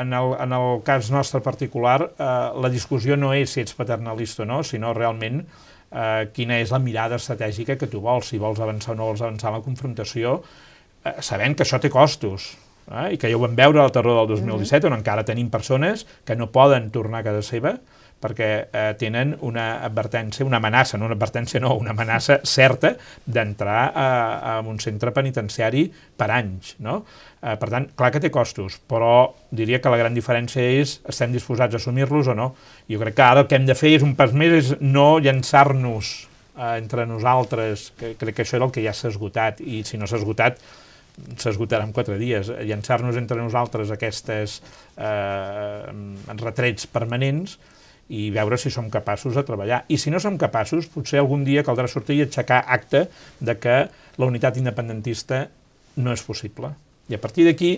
en 0.00 0.14
el, 0.16 0.32
en 0.40 0.54
el 0.56 0.80
cas 0.84 1.12
nostre 1.12 1.42
particular 1.44 2.00
eh, 2.08 2.28
la 2.56 2.70
discussió 2.72 3.16
no 3.20 3.34
és 3.36 3.52
si 3.52 3.62
ets 3.62 3.76
paternalista 3.78 4.42
o 4.42 4.48
no, 4.48 4.62
sinó 4.64 4.94
realment 4.96 5.42
eh, 5.44 5.67
quina 6.34 6.58
és 6.60 6.72
la 6.74 6.78
mirada 6.78 7.16
estratègica 7.16 7.78
que 7.80 7.86
tu 7.88 8.00
vols, 8.04 8.28
si 8.28 8.38
vols 8.38 8.60
avançar 8.60 8.92
o 8.92 8.98
no 8.98 9.06
vols 9.08 9.22
avançar 9.22 9.48
en 9.48 9.58
la 9.58 9.64
confrontació, 9.64 10.42
eh, 11.04 11.14
sabent 11.20 11.56
que 11.56 11.64
això 11.64 11.80
té 11.80 11.90
costos, 11.90 12.56
eh, 12.90 13.14
i 13.14 13.18
que 13.18 13.30
ja 13.30 13.36
ho 13.36 13.40
vam 13.40 13.56
veure 13.56 13.80
a 13.80 13.88
la 13.88 13.94
tardor 13.94 14.20
del 14.20 14.34
2017, 14.36 14.86
mm 14.86 14.90
-hmm. 14.90 14.92
on 14.92 14.98
encara 14.98 15.24
tenim 15.24 15.50
persones 15.50 16.06
que 16.24 16.36
no 16.36 16.50
poden 16.50 16.90
tornar 16.90 17.20
a 17.20 17.24
casa 17.24 17.42
seva, 17.42 17.78
perquè 18.18 18.48
eh, 18.66 18.92
tenen 18.98 19.34
una 19.46 19.68
advertència, 19.86 20.46
una 20.46 20.58
amenaça, 20.58 20.98
no 20.98 21.06
una 21.06 21.16
advertència 21.16 21.60
no, 21.62 21.74
una 21.78 21.94
amenaça 21.94 22.40
certa 22.46 22.94
d'entrar 23.26 23.82
a, 23.94 24.08
a 24.52 24.54
un 24.66 24.80
centre 24.82 25.12
penitenciari 25.14 25.86
per 26.18 26.30
anys, 26.34 26.74
no? 26.82 27.02
Eh, 27.38 27.54
per 27.60 27.68
tant, 27.70 27.86
clar 27.98 28.10
que 28.14 28.22
té 28.22 28.32
costos, 28.34 28.80
però 28.90 29.30
diria 29.54 29.78
que 29.82 29.92
la 29.92 30.00
gran 30.00 30.16
diferència 30.16 30.64
és 30.80 30.98
estem 31.08 31.34
disposats 31.34 31.78
a 31.78 31.82
assumir-los 31.82 32.32
o 32.32 32.34
no. 32.38 32.48
Jo 32.90 32.98
crec 33.04 33.18
que 33.20 33.26
ara 33.28 33.44
el 33.44 33.50
que 33.50 33.60
hem 33.60 33.68
de 33.68 33.78
fer 33.78 33.94
és 34.00 34.06
un 34.06 34.16
pas 34.18 34.34
més, 34.34 34.56
és 34.58 34.74
no 34.82 35.06
llançar-nos 35.22 36.12
eh, 36.58 36.74
entre 36.74 37.06
nosaltres, 37.06 37.92
que 37.98 38.16
crec 38.18 38.40
que 38.40 38.46
això 38.46 38.58
era 38.58 38.66
el 38.66 38.74
que 38.74 38.84
ja 38.84 38.96
s'ha 38.96 39.12
esgotat, 39.14 39.62
i 39.62 39.84
si 39.86 40.00
no 40.00 40.10
s'ha 40.10 40.18
esgotat, 40.18 40.58
s'esgotarà 41.38 41.86
en 41.86 41.94
quatre 41.94 42.18
dies. 42.18 42.50
Llançar-nos 42.66 43.16
entre 43.18 43.38
nosaltres 43.40 43.90
aquestes 43.94 44.60
eh, 44.98 45.90
retrets 46.38 46.86
permanents 46.90 47.58
i 48.08 48.30
veure 48.32 48.56
si 48.56 48.70
som 48.72 48.88
capaços 48.90 49.36
de 49.36 49.44
treballar. 49.44 49.82
I 49.88 49.98
si 50.00 50.10
no 50.10 50.20
som 50.20 50.38
capaços, 50.40 50.88
potser 50.88 51.20
algun 51.20 51.44
dia 51.44 51.64
caldrà 51.64 51.88
sortir 51.88 52.18
i 52.18 52.24
aixecar 52.24 52.62
acte 52.66 53.06
de 53.40 53.54
que 53.60 53.78
la 54.16 54.28
unitat 54.28 54.56
independentista 54.56 55.46
no 55.96 56.14
és 56.14 56.24
possible. 56.24 56.72
I 57.08 57.18
a 57.18 57.20
partir 57.20 57.44
d'aquí 57.48 57.76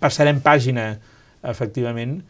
passarem 0.00 0.40
pàgina, 0.44 0.94
efectivament, 1.42 2.20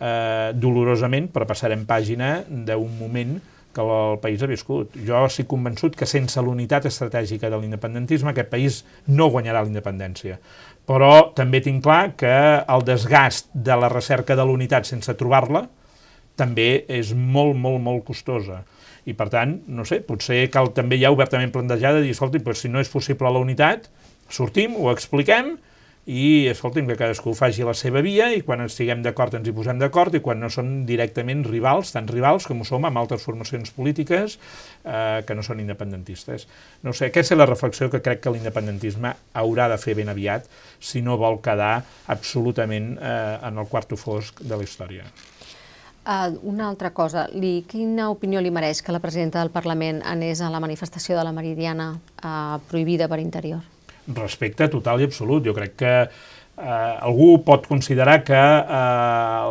eh, 0.00 0.50
dolorosament, 0.54 1.30
però 1.32 1.46
passarem 1.46 1.86
pàgina 1.86 2.42
d'un 2.48 2.98
moment 2.98 3.38
que 3.72 3.80
el 3.80 4.18
país 4.20 4.42
ha 4.42 4.46
viscut. 4.50 4.96
Jo 5.06 5.22
estic 5.26 5.48
convençut 5.48 5.96
que 5.96 6.06
sense 6.06 6.40
l'unitat 6.42 6.86
estratègica 6.90 7.48
de 7.50 7.60
l'independentisme 7.60 8.30
aquest 8.30 8.50
país 8.50 8.82
no 9.06 9.30
guanyarà 9.30 9.62
la 9.62 9.70
independència. 9.70 10.38
Però 10.86 11.32
també 11.34 11.62
tinc 11.62 11.82
clar 11.84 12.16
que 12.18 12.34
el 12.66 12.84
desgast 12.84 13.48
de 13.54 13.76
la 13.78 13.88
recerca 13.88 14.36
de 14.36 14.44
l'unitat 14.44 14.84
sense 14.84 15.14
trobar-la 15.14 15.68
també 16.42 16.84
és 16.90 17.14
molt, 17.14 17.56
molt, 17.56 17.80
molt 17.82 18.06
costosa. 18.10 18.62
I 19.06 19.16
per 19.18 19.28
tant, 19.32 19.56
no 19.66 19.86
sé, 19.88 20.02
potser 20.06 20.44
cal 20.54 20.70
també 20.76 21.00
ja 21.00 21.10
obertament 21.14 21.54
plantejar 21.54 21.96
de 21.96 22.04
dir, 22.04 22.14
escolta, 22.14 22.42
però 22.42 22.54
si 22.58 22.70
no 22.70 22.82
és 22.82 22.90
possible 22.90 23.30
la 23.30 23.42
unitat, 23.42 23.88
sortim, 24.30 24.76
ho 24.78 24.92
expliquem, 24.92 25.56
i 26.02 26.48
escolti'm, 26.50 26.88
que 26.90 26.96
cadascú 26.98 27.30
faci 27.38 27.62
la 27.62 27.76
seva 27.78 28.00
via 28.02 28.26
i 28.34 28.40
quan 28.42 28.64
estiguem 28.64 29.04
d'acord 29.04 29.36
ens 29.38 29.46
hi 29.46 29.54
posem 29.54 29.78
d'acord 29.78 30.14
i 30.18 30.20
quan 30.24 30.40
no 30.42 30.48
són 30.50 30.82
directament 30.86 31.44
rivals, 31.46 31.92
tant 31.94 32.08
rivals 32.10 32.48
com 32.50 32.62
ho 32.62 32.66
som 32.66 32.82
amb 32.88 32.98
altres 32.98 33.22
formacions 33.22 33.70
polítiques 33.70 34.34
eh, 34.82 35.22
que 35.22 35.36
no 35.38 35.46
són 35.46 35.62
independentistes. 35.62 36.48
No 36.82 36.90
sé, 36.90 37.12
aquesta 37.12 37.36
és 37.36 37.38
la 37.38 37.46
reflexió 37.46 37.90
que 37.90 38.02
crec 38.02 38.24
que 38.24 38.34
l'independentisme 38.34 39.14
haurà 39.38 39.68
de 39.70 39.78
fer 39.78 39.94
ben 39.94 40.10
aviat 40.10 40.50
si 40.80 41.04
no 41.06 41.20
vol 41.20 41.38
quedar 41.44 41.84
absolutament 42.10 42.96
eh, 42.98 43.38
en 43.46 43.62
el 43.62 43.70
quarto 43.70 43.96
fosc 43.96 44.42
de 44.42 44.58
la 44.58 44.66
història. 44.66 45.06
Uh, 46.02 46.34
una 46.50 46.66
altra 46.68 46.90
cosa, 46.90 47.28
li, 47.30 47.60
quina 47.68 48.08
opinió 48.10 48.40
li 48.42 48.50
mereix 48.50 48.80
que 48.82 48.90
la 48.90 48.98
presidenta 48.98 49.38
del 49.38 49.52
Parlament 49.54 50.00
anés 50.02 50.40
a 50.42 50.50
la 50.50 50.58
manifestació 50.58 51.14
de 51.14 51.22
la 51.22 51.30
Meridiana 51.32 51.92
uh, 51.94 52.58
prohibida 52.66 53.06
per 53.06 53.20
interior? 53.22 53.62
respecte 54.06 54.68
total 54.68 55.00
i 55.00 55.06
absolut. 55.06 55.44
Jo 55.46 55.54
crec 55.54 55.76
que 55.78 55.92
eh, 56.02 57.06
algú 57.06 57.42
pot 57.46 57.66
considerar 57.66 58.22
que 58.24 58.38
eh, 58.38 58.72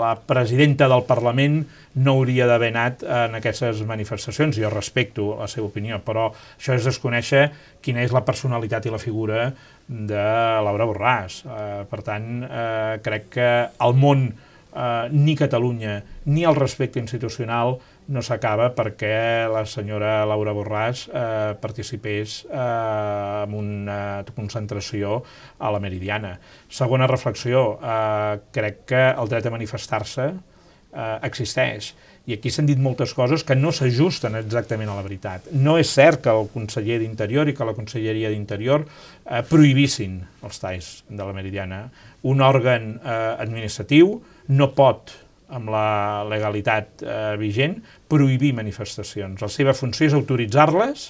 la 0.02 0.16
presidenta 0.28 0.88
del 0.92 1.06
Parlament 1.08 1.64
no 1.94 2.16
hauria 2.16 2.48
d'haver 2.48 2.72
anat 2.72 3.04
en 3.04 3.36
aquestes 3.40 3.82
manifestacions. 3.88 4.58
Jo 4.58 4.70
respecto 4.72 5.36
la 5.40 5.50
seva 5.52 5.68
opinió, 5.68 6.00
però 6.04 6.30
això 6.32 6.76
és 6.78 6.88
desconèixer 6.88 7.50
quina 7.84 8.04
és 8.04 8.14
la 8.16 8.26
personalitat 8.28 8.86
i 8.86 8.94
la 8.94 9.02
figura 9.02 9.52
de 9.88 10.24
Laura 10.68 10.88
Borràs. 10.88 11.42
Eh, 11.46 11.84
per 11.90 12.02
tant, 12.06 12.32
eh, 12.44 13.00
crec 13.04 13.30
que 13.36 13.52
el 13.68 13.96
món, 13.96 14.32
eh, 14.76 15.10
ni 15.12 15.36
Catalunya, 15.36 16.02
ni 16.26 16.44
el 16.44 16.56
respecte 16.56 17.00
institucional 17.00 17.78
no 18.12 18.22
s'acaba 18.26 18.72
perquè 18.76 19.48
la 19.52 19.64
senyora 19.70 20.26
Laura 20.28 20.54
Borràs 20.58 21.06
eh, 21.08 21.56
participés 21.62 22.42
eh, 22.50 23.46
en 23.46 23.56
una 23.56 24.00
concentració 24.36 25.22
a 25.60 25.72
la 25.72 25.80
Meridiana. 25.80 26.38
Segona 26.70 27.08
reflexió, 27.08 27.80
eh, 27.82 28.40
crec 28.52 28.86
que 28.92 29.04
el 29.12 29.32
dret 29.32 29.48
a 29.48 29.54
manifestar-se 29.54 30.32
eh, 30.32 31.18
existeix 31.24 31.94
i 32.30 32.36
aquí 32.36 32.52
s'han 32.54 32.68
dit 32.70 32.78
moltes 32.78 33.16
coses 33.18 33.44
que 33.44 33.56
no 33.58 33.72
s'ajusten 33.74 34.36
exactament 34.38 34.92
a 34.92 34.98
la 34.98 35.06
veritat. 35.06 35.48
No 35.58 35.78
és 35.82 35.90
cert 35.90 36.22
que 36.26 36.34
el 36.34 36.50
conseller 36.54 37.00
d'Interior 37.02 37.50
i 37.50 37.56
que 37.58 37.66
la 37.66 37.74
Conselleria 37.78 38.30
d'Interior 38.30 38.86
eh, 38.86 39.42
prohibissin 39.50 40.20
els 40.46 40.62
talls 40.62 40.92
de 41.10 41.24
la 41.24 41.34
Meridiana. 41.34 41.88
Un 42.30 42.46
òrgan 42.46 42.94
eh, 43.00 43.16
administratiu 43.42 44.20
no 44.52 44.72
pot 44.76 45.16
amb 45.52 45.72
la 45.72 46.24
legalitat 46.32 47.04
eh, 47.04 47.16
vigent, 47.40 47.80
prohibir 48.12 48.54
manifestacions. 48.56 49.42
La 49.44 49.50
seva 49.52 49.76
funció 49.76 50.08
és 50.08 50.16
autoritzar-les 50.16 51.10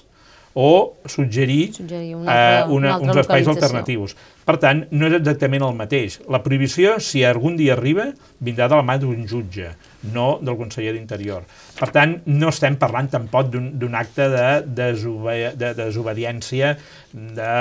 o 0.54 0.98
suggerir, 1.06 1.74
suggerir 1.74 2.16
una 2.16 2.32
altra, 2.32 2.60
eh, 2.60 2.76
una, 2.76 2.98
una 2.98 3.14
uns 3.14 3.22
espais 3.22 3.48
alternatius. 3.48 4.16
Per 4.44 4.58
tant, 4.60 4.82
no 4.92 5.08
és 5.08 5.16
exactament 5.16 5.64
el 5.64 5.78
mateix. 5.78 6.18
La 6.32 6.42
prohibició, 6.44 6.98
si 7.00 7.22
algun 7.24 7.56
dia 7.60 7.76
arriba, 7.78 8.10
vindrà 8.44 8.68
de 8.68 8.80
la 8.80 8.84
mà 8.84 8.98
d'un 9.00 9.24
jutge, 9.30 9.70
no 10.12 10.26
del 10.42 10.58
conseller 10.60 10.96
d'Interior. 10.98 11.46
Per 11.78 11.92
tant, 11.94 12.18
no 12.28 12.50
estem 12.52 12.76
parlant 12.82 13.08
tampoc 13.14 13.54
d'un 13.54 13.96
acte 13.96 14.28
de, 14.34 14.48
desobe 14.82 15.54
de 15.56 15.72
desobediència 15.78 16.76
de 17.14 17.54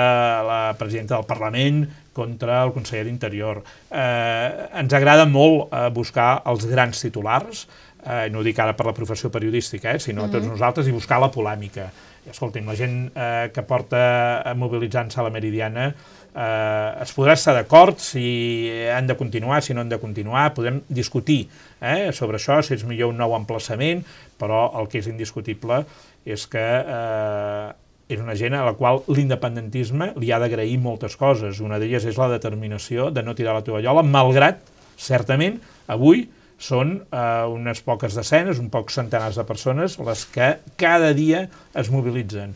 la 0.50 0.62
presidenta 0.80 1.20
del 1.20 1.28
Parlament 1.30 1.84
contra 2.12 2.62
el 2.64 2.72
conseller 2.74 3.04
d'Interior. 3.06 3.62
Eh, 3.90 4.68
ens 4.82 4.94
agrada 4.96 5.26
molt 5.30 5.70
eh, 5.72 5.88
buscar 5.94 6.42
els 6.50 6.66
grans 6.70 7.00
titulars, 7.02 7.66
eh, 8.04 8.28
no 8.32 8.40
ho 8.40 8.46
dic 8.46 8.58
ara 8.58 8.76
per 8.76 8.86
la 8.88 8.96
professió 8.96 9.30
periodística, 9.30 9.94
eh, 9.94 9.98
sinó 9.98 10.22
mm 10.22 10.26
-hmm. 10.26 10.32
tots 10.32 10.46
nosaltres, 10.46 10.86
i 10.88 10.92
buscar 10.92 11.20
la 11.20 11.30
polèmica. 11.30 11.90
I, 12.26 12.30
escolti'm, 12.30 12.66
la 12.66 12.76
gent 12.76 13.12
eh, 13.14 13.50
que 13.52 13.62
porta 13.62 14.52
mobilitzant-se 14.54 15.20
a 15.20 15.22
la 15.22 15.30
Meridiana 15.30 15.94
eh, 16.34 17.02
es 17.02 17.14
podrà 17.16 17.32
estar 17.32 17.54
d'acord 17.54 17.98
si 17.98 18.70
han 18.92 19.06
de 19.06 19.16
continuar, 19.16 19.62
si 19.62 19.74
no 19.74 19.80
han 19.80 19.88
de 19.88 19.98
continuar, 19.98 20.52
podem 20.54 20.82
discutir 20.88 21.48
eh, 21.80 22.12
sobre 22.12 22.36
això, 22.36 22.62
si 22.62 22.74
és 22.74 22.84
millor 22.84 23.08
un 23.08 23.16
nou 23.16 23.34
emplaçament, 23.34 24.04
però 24.38 24.70
el 24.80 24.88
que 24.88 24.98
és 24.98 25.06
indiscutible 25.06 25.84
és 26.24 26.46
que 26.46 26.58
eh, 26.60 27.72
és 28.10 28.18
una 28.18 28.34
gent 28.38 28.56
a 28.58 28.64
la 28.66 28.74
qual 28.74 29.04
l'independentisme 29.08 30.12
li 30.18 30.32
ha 30.32 30.40
d'agrair 30.42 30.76
moltes 30.82 31.16
coses. 31.20 31.62
Una 31.62 31.78
d'elles 31.78 32.04
és 32.10 32.18
la 32.18 32.28
determinació 32.32 33.08
de 33.14 33.22
no 33.22 33.36
tirar 33.38 33.54
la 33.56 33.64
tovallola, 33.66 34.02
malgrat, 34.02 34.64
certament, 35.00 35.60
avui 35.90 36.26
són 36.60 36.98
eh, 37.00 37.22
unes 37.48 37.80
poques 37.86 38.18
desenes, 38.18 38.60
un 38.60 38.68
pocs 38.72 38.98
centenars 39.00 39.38
de 39.40 39.46
persones 39.48 39.96
les 40.04 40.26
que 40.34 40.50
cada 40.80 41.14
dia 41.16 41.46
es 41.72 41.88
mobilitzen 41.94 42.52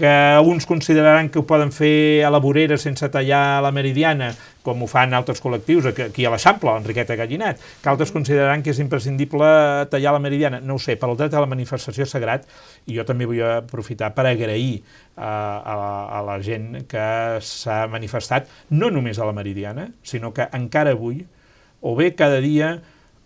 que 0.00 0.40
uns 0.46 0.64
consideraran 0.64 1.28
que 1.28 1.42
ho 1.42 1.44
poden 1.44 1.74
fer 1.76 2.24
a 2.24 2.30
la 2.32 2.40
vorera 2.40 2.78
sense 2.80 3.10
tallar 3.12 3.60
la 3.60 3.72
meridiana, 3.74 4.30
com 4.66 4.82
ho 4.82 4.88
fan 4.90 5.14
altres 5.16 5.40
col·lectius, 5.42 5.88
aquí 5.90 6.26
a 6.26 6.32
l'Eixample, 6.32 6.74
l'Enriqueta 6.76 7.16
Gallinat, 7.18 7.60
que 7.82 7.90
altres 7.92 8.12
consideraran 8.12 8.62
que 8.64 8.74
és 8.74 8.80
imprescindible 8.82 9.48
tallar 9.92 10.14
la 10.16 10.22
meridiana. 10.22 10.60
No 10.60 10.76
ho 10.76 10.82
sé, 10.82 10.96
per 11.00 11.10
el 11.10 11.18
dret 11.20 11.34
a 11.34 11.42
la 11.42 11.50
manifestació 11.50 12.06
sagrat, 12.08 12.46
i 12.86 12.98
jo 12.98 13.06
també 13.08 13.28
vull 13.28 13.42
aprofitar 13.46 14.12
per 14.16 14.28
agrair 14.30 14.80
a, 15.16 15.30
a, 15.30 15.76
a 16.20 16.22
la 16.28 16.38
gent 16.44 16.84
que 16.90 17.08
s'ha 17.44 17.82
manifestat, 17.90 18.48
no 18.70 18.92
només 18.92 19.18
a 19.18 19.28
la 19.28 19.36
meridiana, 19.36 19.90
sinó 20.02 20.34
que 20.36 20.48
encara 20.56 20.96
avui, 20.96 21.24
o 21.80 21.94
bé 21.96 22.12
cada 22.14 22.40
dia, 22.44 22.76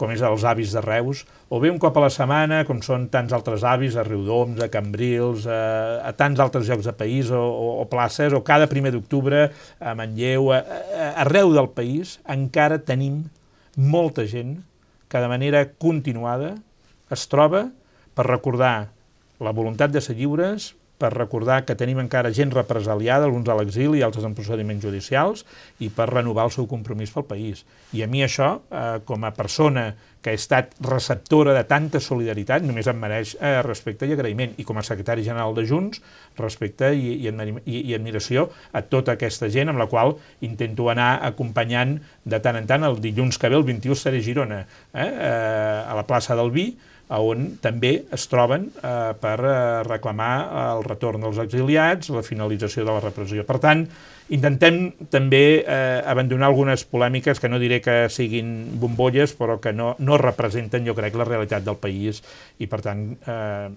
com 0.00 0.10
és 0.10 0.22
els 0.26 0.42
avis 0.48 0.72
de 0.74 0.82
Reus, 0.82 1.22
o 1.48 1.60
bé 1.62 1.70
un 1.70 1.78
cop 1.82 1.94
a 1.96 2.02
la 2.04 2.10
setmana, 2.10 2.64
com 2.66 2.80
són 2.82 3.06
tants 3.12 3.34
altres 3.36 3.62
avis, 3.68 3.94
a 3.94 4.02
Riudoms, 4.06 4.58
a 4.64 4.68
Cambrils, 4.72 5.46
a, 5.46 5.60
a 6.02 6.10
tants 6.18 6.42
altres 6.42 6.66
llocs 6.68 6.88
de 6.88 6.94
país 6.98 7.30
o, 7.30 7.38
o, 7.38 7.68
o 7.84 7.86
places, 7.90 8.34
o 8.34 8.42
cada 8.46 8.66
primer 8.70 8.90
d'octubre 8.94 9.46
a 9.78 9.94
Manlleu, 9.94 10.50
a, 10.50 10.58
a, 10.58 11.08
arreu 11.22 11.54
del 11.54 11.70
país, 11.76 12.18
encara 12.26 12.80
tenim 12.82 13.22
molta 13.76 14.26
gent 14.26 14.58
que 15.08 15.22
de 15.22 15.30
manera 15.30 15.62
continuada 15.78 16.56
es 17.14 17.28
troba 17.30 17.68
per 18.14 18.26
recordar 18.26 18.90
la 19.42 19.54
voluntat 19.54 19.94
de 19.94 20.02
ser 20.02 20.16
lliures, 20.18 20.72
per 21.04 21.12
recordar 21.12 21.60
que 21.68 21.76
tenim 21.76 22.00
encara 22.00 22.32
gent 22.32 22.54
represaliada, 22.56 23.28
alguns 23.28 23.50
a 23.52 23.58
l'exili 23.58 24.00
i 24.00 24.06
altres 24.06 24.24
en 24.24 24.32
procediments 24.36 24.80
judicials, 24.86 25.44
i 25.84 25.90
per 25.92 26.08
renovar 26.14 26.48
el 26.48 26.54
seu 26.56 26.68
compromís 26.70 27.12
pel 27.12 27.28
país. 27.28 27.66
I 27.92 28.06
a 28.06 28.08
mi 28.08 28.24
això, 28.24 28.56
eh, 28.72 29.00
com 29.04 29.28
a 29.28 29.34
persona 29.36 29.92
que 30.24 30.32
ha 30.32 30.38
estat 30.38 30.70
receptora 30.80 31.52
de 31.52 31.66
tanta 31.68 32.00
solidaritat, 32.00 32.64
només 32.64 32.86
em 32.88 32.96
mereix 32.96 33.34
eh, 33.36 33.58
respecte 33.66 34.08
i 34.08 34.14
agraïment. 34.16 34.54
I 34.56 34.64
com 34.64 34.80
a 34.80 34.86
secretari 34.86 35.26
general 35.26 35.52
de 35.52 35.66
Junts, 35.68 36.00
respecte 36.40 36.94
i, 36.96 37.18
i, 37.28 37.28
i, 37.28 37.82
i 37.90 37.92
admiració 37.92 38.46
a 38.72 38.80
tota 38.88 39.18
aquesta 39.18 39.50
gent 39.52 39.68
amb 39.68 39.82
la 39.82 39.88
qual 39.92 40.16
intento 40.40 40.88
anar 40.88 41.18
acompanyant 41.28 41.98
de 42.24 42.40
tant 42.40 42.56
en 42.56 42.70
tant 42.70 42.88
el 42.88 42.96
dilluns 43.04 43.36
que 43.36 43.52
ve, 43.52 43.60
el 43.60 43.68
21, 43.68 44.00
seré 44.00 44.24
a 44.24 44.24
Girona, 44.24 44.64
eh, 44.94 45.04
eh, 45.04 45.84
a 45.84 45.92
la 46.00 46.06
plaça 46.08 46.38
del 46.40 46.54
Vi, 46.56 46.70
on 47.12 47.58
també 47.60 47.92
es 48.14 48.24
troben 48.32 48.70
eh, 48.80 49.12
per 49.20 49.36
eh, 49.44 49.82
reclamar 49.84 50.32
el 50.64 50.84
retorn 50.86 51.24
dels 51.26 51.38
exiliats, 51.42 52.10
la 52.14 52.24
finalització 52.24 52.84
de 52.84 52.92
la 52.92 53.02
repressió. 53.04 53.44
Per 53.44 53.58
tant, 53.60 53.84
intentem 54.32 54.86
també 55.12 55.60
eh, 55.60 56.00
abandonar 56.08 56.48
algunes 56.48 56.86
polèmiques 56.88 57.40
que 57.40 57.50
no 57.52 57.60
diré 57.60 57.82
que 57.84 58.08
siguin 58.08 58.78
bombolles, 58.80 59.36
però 59.36 59.58
que 59.60 59.74
no, 59.76 59.94
no 59.98 60.18
representen, 60.20 60.86
jo 60.88 60.96
crec, 60.96 61.16
la 61.20 61.28
realitat 61.28 61.66
del 61.66 61.76
país 61.76 62.22
i, 62.58 62.68
per 62.70 62.80
tant, 62.86 63.04
eh, 63.20 63.68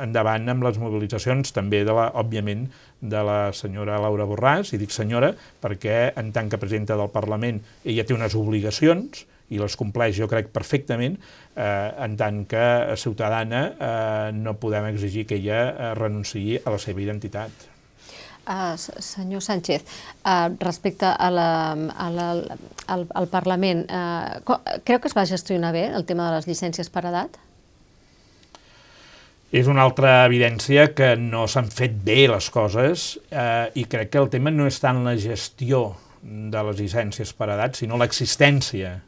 endavant 0.00 0.46
amb 0.54 0.62
les 0.68 0.78
mobilitzacions 0.78 1.50
també, 1.56 1.82
de 1.84 1.96
la, 1.96 2.06
òbviament, 2.22 2.68
de 3.00 3.24
la 3.26 3.40
senyora 3.56 3.98
Laura 3.98 4.28
Borràs, 4.28 4.74
i 4.74 4.78
dic 4.78 4.94
senyora 4.94 5.32
perquè 5.60 6.12
en 6.20 6.30
tant 6.36 6.50
que 6.52 6.60
presidenta 6.60 6.98
del 7.00 7.10
Parlament 7.10 7.58
ella 7.82 8.06
té 8.06 8.14
unes 8.14 8.36
obligacions, 8.38 9.26
i 9.50 9.58
les 9.58 9.76
compleix 9.78 10.16
jo 10.18 10.28
crec 10.30 10.52
perfectament, 10.54 11.18
eh, 11.54 11.90
en 12.06 12.16
tant 12.20 12.44
que 12.50 12.64
ciutadana 13.00 13.64
eh, 13.70 14.30
no 14.36 14.56
podem 14.62 14.88
exigir 14.92 15.26
que 15.26 15.40
ella 15.40 15.60
eh, 15.68 15.92
renunciï 15.98 16.60
a 16.64 16.74
la 16.74 16.80
seva 16.82 17.02
identitat. 17.02 17.68
Uh, 18.50 18.72
senyor 18.74 19.44
Sánchez, 19.44 19.84
uh, 20.24 20.48
respecte 20.58 21.06
a 21.06 21.28
la, 21.30 21.50
a 21.76 22.06
la, 22.10 22.30
al, 22.90 23.04
al 23.14 23.28
Parlament, 23.30 23.84
uh, 23.86 24.56
creu 24.82 24.98
que 24.98 25.06
es 25.06 25.14
va 25.14 25.26
gestionar 25.28 25.70
bé 25.76 25.84
el 25.92 26.06
tema 26.08 26.26
de 26.26 26.38
les 26.38 26.48
llicències 26.48 26.90
per 26.90 27.04
edat? 27.12 27.36
És 29.50 29.66
una 29.66 29.82
altra 29.82 30.24
evidència 30.28 30.88
que 30.94 31.12
no 31.18 31.44
s'han 31.50 31.70
fet 31.74 31.96
bé 32.06 32.28
les 32.30 32.46
coses 32.54 33.16
eh, 33.34 33.66
i 33.74 33.82
crec 33.90 34.12
que 34.12 34.20
el 34.22 34.28
tema 34.30 34.52
no 34.54 34.68
és 34.70 34.78
tant 34.78 35.02
la 35.02 35.16
gestió 35.18 35.96
de 36.22 36.62
les 36.68 36.78
llicències 36.78 37.32
per 37.34 37.48
edat, 37.56 37.74
sinó 37.80 37.98
l'existència 37.98 39.00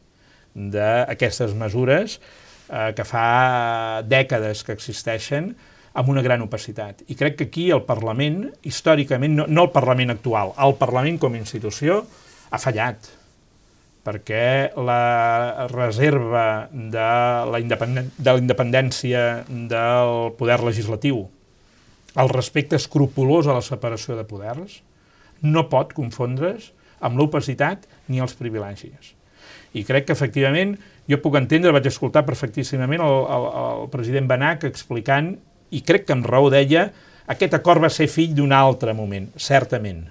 d'aquestes 0.55 1.55
mesures 1.59 2.19
eh, 2.19 2.91
que 2.97 3.05
fa 3.09 4.03
dècades 4.07 4.65
que 4.67 4.77
existeixen 4.77 5.53
amb 5.93 6.09
una 6.09 6.23
gran 6.25 6.43
opacitat. 6.45 7.03
I 7.12 7.17
crec 7.19 7.38
que 7.38 7.49
aquí 7.51 7.71
el 7.71 7.85
Parlament, 7.88 8.47
històricament, 8.65 9.35
no, 9.37 9.49
no 9.49 9.67
el 9.69 9.73
Parlament 9.75 10.15
actual, 10.15 10.55
el 10.57 10.77
Parlament 10.81 11.19
com 11.21 11.37
a 11.37 11.41
institució 11.41 12.03
ha 12.53 12.61
fallat, 12.61 13.11
perquè 14.03 14.73
la 14.75 15.69
reserva 15.71 16.69
de 16.73 17.07
la, 17.53 17.61
de 17.61 18.33
la 18.33 18.41
independència 18.41 19.45
del 19.49 20.33
poder 20.38 20.59
legislatiu, 20.65 21.27
el 22.12 22.29
respecte 22.29 22.77
escrupulós 22.77 23.49
a 23.49 23.57
la 23.57 23.65
separació 23.65 24.19
de 24.19 24.27
poders, 24.29 24.81
no 25.43 25.69
pot 25.71 25.95
confondre's 25.97 26.71
amb 27.03 27.19
l'opacitat 27.19 27.88
ni 28.09 28.21
els 28.23 28.35
privilegis. 28.38 29.15
I 29.78 29.85
crec 29.88 30.09
que, 30.09 30.16
efectivament, 30.16 30.74
jo 31.09 31.18
puc 31.22 31.38
entendre, 31.40 31.72
vaig 31.74 31.88
escoltar 31.88 32.24
perfectíssimament 32.26 33.02
el, 33.02 33.16
el, 33.37 33.46
el 33.62 33.88
president 33.92 34.28
Benac 34.31 34.66
explicant, 34.68 35.33
i 35.72 35.81
crec 35.87 36.07
que 36.07 36.16
amb 36.16 36.28
raó 36.28 36.50
deia, 36.52 36.90
aquest 37.33 37.55
acord 37.57 37.83
va 37.83 37.90
ser 37.92 38.11
fill 38.12 38.35
d'un 38.37 38.52
altre 38.52 38.95
moment, 38.97 39.30
certament. 39.40 40.05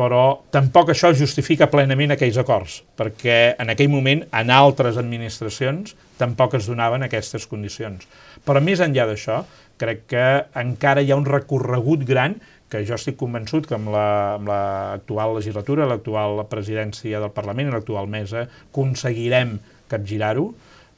Però 0.00 0.24
tampoc 0.54 0.92
això 0.92 1.10
justifica 1.16 1.68
plenament 1.70 2.14
aquells 2.14 2.38
acords, 2.40 2.80
perquè 2.96 3.56
en 3.60 3.72
aquell 3.72 3.90
moment, 3.92 4.22
en 4.32 4.52
altres 4.54 4.98
administracions, 5.00 5.94
tampoc 6.18 6.56
es 6.56 6.68
donaven 6.70 7.04
aquestes 7.04 7.46
condicions. 7.50 8.06
Però 8.46 8.62
més 8.64 8.80
enllà 8.80 9.06
d'això, 9.10 9.42
crec 9.80 10.06
que 10.12 10.24
encara 10.60 11.02
hi 11.02 11.12
ha 11.12 11.18
un 11.20 11.28
recorregut 11.28 12.04
gran 12.08 12.38
que 12.70 12.84
jo 12.86 12.96
estic 12.96 13.18
convençut 13.18 13.66
que 13.66 13.74
amb 13.76 13.90
l'actual 13.90 15.32
la, 15.32 15.38
legislatura, 15.40 15.88
l'actual 15.90 16.44
presidència 16.50 17.20
del 17.22 17.32
Parlament 17.34 17.70
i 17.70 17.74
l'actual 17.74 18.08
mesa 18.10 18.46
aconseguirem 18.70 19.56
capgirar-ho, 19.90 20.46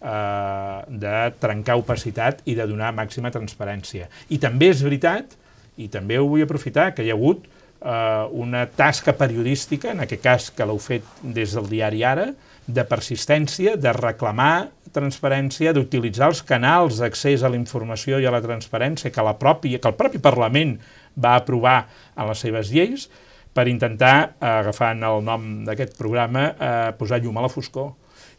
eh, 0.02 0.78
de 0.88 1.16
trencar 1.40 1.78
opacitat 1.80 2.42
i 2.44 2.56
de 2.58 2.66
donar 2.68 2.92
màxima 2.96 3.32
transparència. 3.34 4.10
I 4.28 4.38
també 4.42 4.68
és 4.74 4.84
veritat, 4.84 5.36
i 5.80 5.88
també 5.88 6.20
ho 6.20 6.28
vull 6.28 6.44
aprofitar, 6.44 6.90
que 6.92 7.06
hi 7.06 7.12
ha 7.12 7.16
hagut 7.16 7.46
eh, 7.46 8.24
una 8.44 8.66
tasca 8.66 9.16
periodística, 9.16 9.92
en 9.96 10.04
aquest 10.04 10.24
cas 10.24 10.50
que 10.52 10.68
l'heu 10.68 10.80
fet 10.82 11.06
des 11.22 11.56
del 11.56 11.70
diari 11.72 12.04
Ara, 12.04 12.32
de 12.72 12.84
persistència, 12.88 13.76
de 13.76 13.92
reclamar 13.96 14.70
transparència, 14.92 15.72
d'utilitzar 15.72 16.28
els 16.32 16.42
canals 16.46 17.00
d'accés 17.00 17.42
a 17.42 17.50
la 17.52 17.58
informació 17.58 18.20
i 18.20 18.28
a 18.28 18.32
la 18.34 18.42
transparència 18.44 19.12
que, 19.12 19.24
la 19.24 19.36
propi, 19.40 19.76
que 19.78 19.88
el 19.88 19.96
propi 19.98 20.20
Parlament 20.22 20.76
va 21.16 21.36
aprovar 21.38 21.86
en 22.16 22.28
les 22.28 22.44
seves 22.44 22.72
lleis 22.72 23.08
per 23.52 23.66
intentar, 23.68 24.14
eh, 24.40 24.46
agafant 24.48 25.02
el 25.04 25.24
nom 25.24 25.50
d'aquest 25.66 25.96
programa, 25.98 26.46
eh, 26.52 26.92
posar 26.98 27.20
llum 27.20 27.38
a 27.38 27.44
la 27.44 27.52
foscor. 27.52 27.92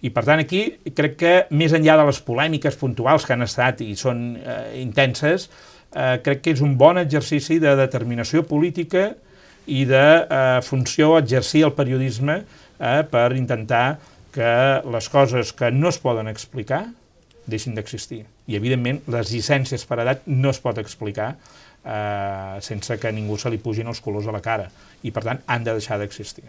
I 0.03 0.09
per 0.11 0.25
tant 0.27 0.41
aquí 0.41 0.65
crec 0.95 1.13
que 1.17 1.33
més 1.51 1.73
enllà 1.73 1.95
de 1.97 2.07
les 2.09 2.19
polèmiques 2.21 2.75
puntuals 2.75 3.25
que 3.25 3.33
han 3.33 3.45
estat 3.45 3.81
i 3.81 3.93
són 3.95 4.33
eh, 4.35 4.81
intenses, 4.81 5.49
eh, 5.93 6.17
crec 6.25 6.41
que 6.41 6.55
és 6.57 6.63
un 6.65 6.75
bon 6.77 6.97
exercici 6.97 7.59
de 7.59 7.75
determinació 7.79 8.43
política 8.43 9.13
i 9.65 9.85
de 9.87 10.03
eh, 10.03 10.59
funció 10.65 11.17
exercir 11.17 11.63
el 11.63 11.73
periodisme 11.77 12.41
eh, 12.79 13.03
per 13.09 13.29
intentar 13.37 13.99
que 14.33 14.53
les 14.89 15.09
coses 15.13 15.53
que 15.53 15.69
no 15.71 15.91
es 15.93 15.99
poden 16.01 16.29
explicar 16.31 16.87
deixin 17.45 17.75
d'existir. 17.75 18.23
I, 18.47 18.57
evidentment, 18.57 19.01
les 19.11 19.31
llicències 19.33 19.83
per 19.87 19.99
edat 20.03 20.25
no 20.29 20.51
es 20.53 20.61
pot 20.63 20.79
explicar 20.81 21.33
eh, 21.35 22.59
sense 22.63 22.97
que 22.99 23.11
ningú 23.15 23.37
se 23.37 23.51
li 23.51 23.61
pugin 23.61 23.91
els 23.91 24.01
colors 24.03 24.27
a 24.27 24.35
la 24.35 24.43
cara. 24.43 24.69
I, 25.03 25.11
per 25.11 25.25
tant, 25.27 25.43
han 25.47 25.67
de 25.67 25.75
deixar 25.79 25.99
d'existir. 26.01 26.45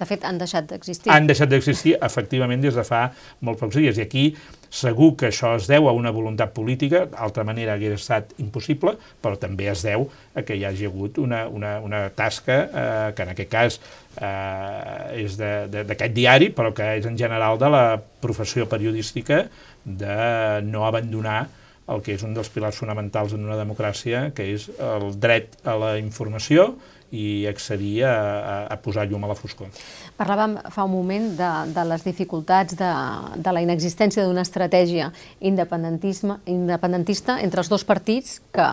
De 0.00 0.06
fet, 0.08 0.24
han 0.24 0.38
deixat 0.40 0.64
d'existir. 0.70 1.10
Han 1.12 1.26
deixat 1.28 1.50
d'existir, 1.50 1.98
efectivament, 2.00 2.62
des 2.64 2.76
de 2.76 2.84
fa 2.88 3.02
molt 3.44 3.60
pocs 3.60 3.76
dies. 3.76 3.98
I 4.00 4.06
aquí 4.06 4.24
segur 4.70 5.10
que 5.18 5.28
això 5.28 5.50
es 5.58 5.66
deu 5.68 5.90
a 5.90 5.92
una 5.92 6.12
voluntat 6.14 6.54
política, 6.56 7.02
d'altra 7.10 7.44
manera 7.44 7.74
hauria 7.74 7.98
estat 7.98 8.32
impossible, 8.40 8.94
però 9.20 9.36
també 9.36 9.66
es 9.68 9.82
deu 9.84 10.06
a 10.32 10.44
que 10.46 10.56
hi 10.56 10.64
hagi 10.64 10.88
hagut 10.88 11.18
una, 11.20 11.42
una, 11.50 11.74
una 11.84 12.04
tasca 12.16 12.58
eh, 12.62 13.12
que 13.16 13.26
en 13.26 13.32
aquest 13.34 13.50
cas 13.52 13.80
eh, 14.16 15.24
és 15.26 15.36
d'aquest 15.36 16.14
diari, 16.16 16.52
però 16.54 16.72
que 16.76 16.94
és 17.00 17.08
en 17.10 17.18
general 17.18 17.60
de 17.60 17.68
la 17.74 17.84
professió 18.22 18.68
periodística 18.70 19.48
de 19.84 20.62
no 20.64 20.86
abandonar 20.86 21.42
el 21.90 22.04
que 22.06 22.14
és 22.14 22.22
un 22.22 22.32
dels 22.36 22.48
pilars 22.54 22.78
fonamentals 22.78 23.34
en 23.34 23.42
una 23.44 23.58
democràcia, 23.58 24.28
que 24.32 24.46
és 24.54 24.68
el 24.78 25.10
dret 25.18 25.58
a 25.66 25.74
la 25.74 25.92
informació 25.98 26.76
i 27.10 27.46
accedir 27.50 28.04
a, 28.04 28.12
a, 28.12 28.54
a 28.74 28.76
posar 28.82 29.08
llum 29.10 29.24
a 29.26 29.30
la 29.32 29.36
foscor. 29.38 29.68
Parlàvem 30.20 30.56
fa 30.70 30.84
un 30.86 30.94
moment 30.94 31.26
de, 31.38 31.50
de 31.74 31.84
les 31.90 32.06
dificultats 32.06 32.76
de, 32.78 32.92
de 33.36 33.52
la 33.56 33.64
inexistència 33.64 34.24
d'una 34.26 34.46
estratègia 34.46 35.10
independentista 35.40 37.38
entre 37.40 37.64
els 37.64 37.70
dos 37.72 37.84
partits 37.88 38.38
que 38.54 38.70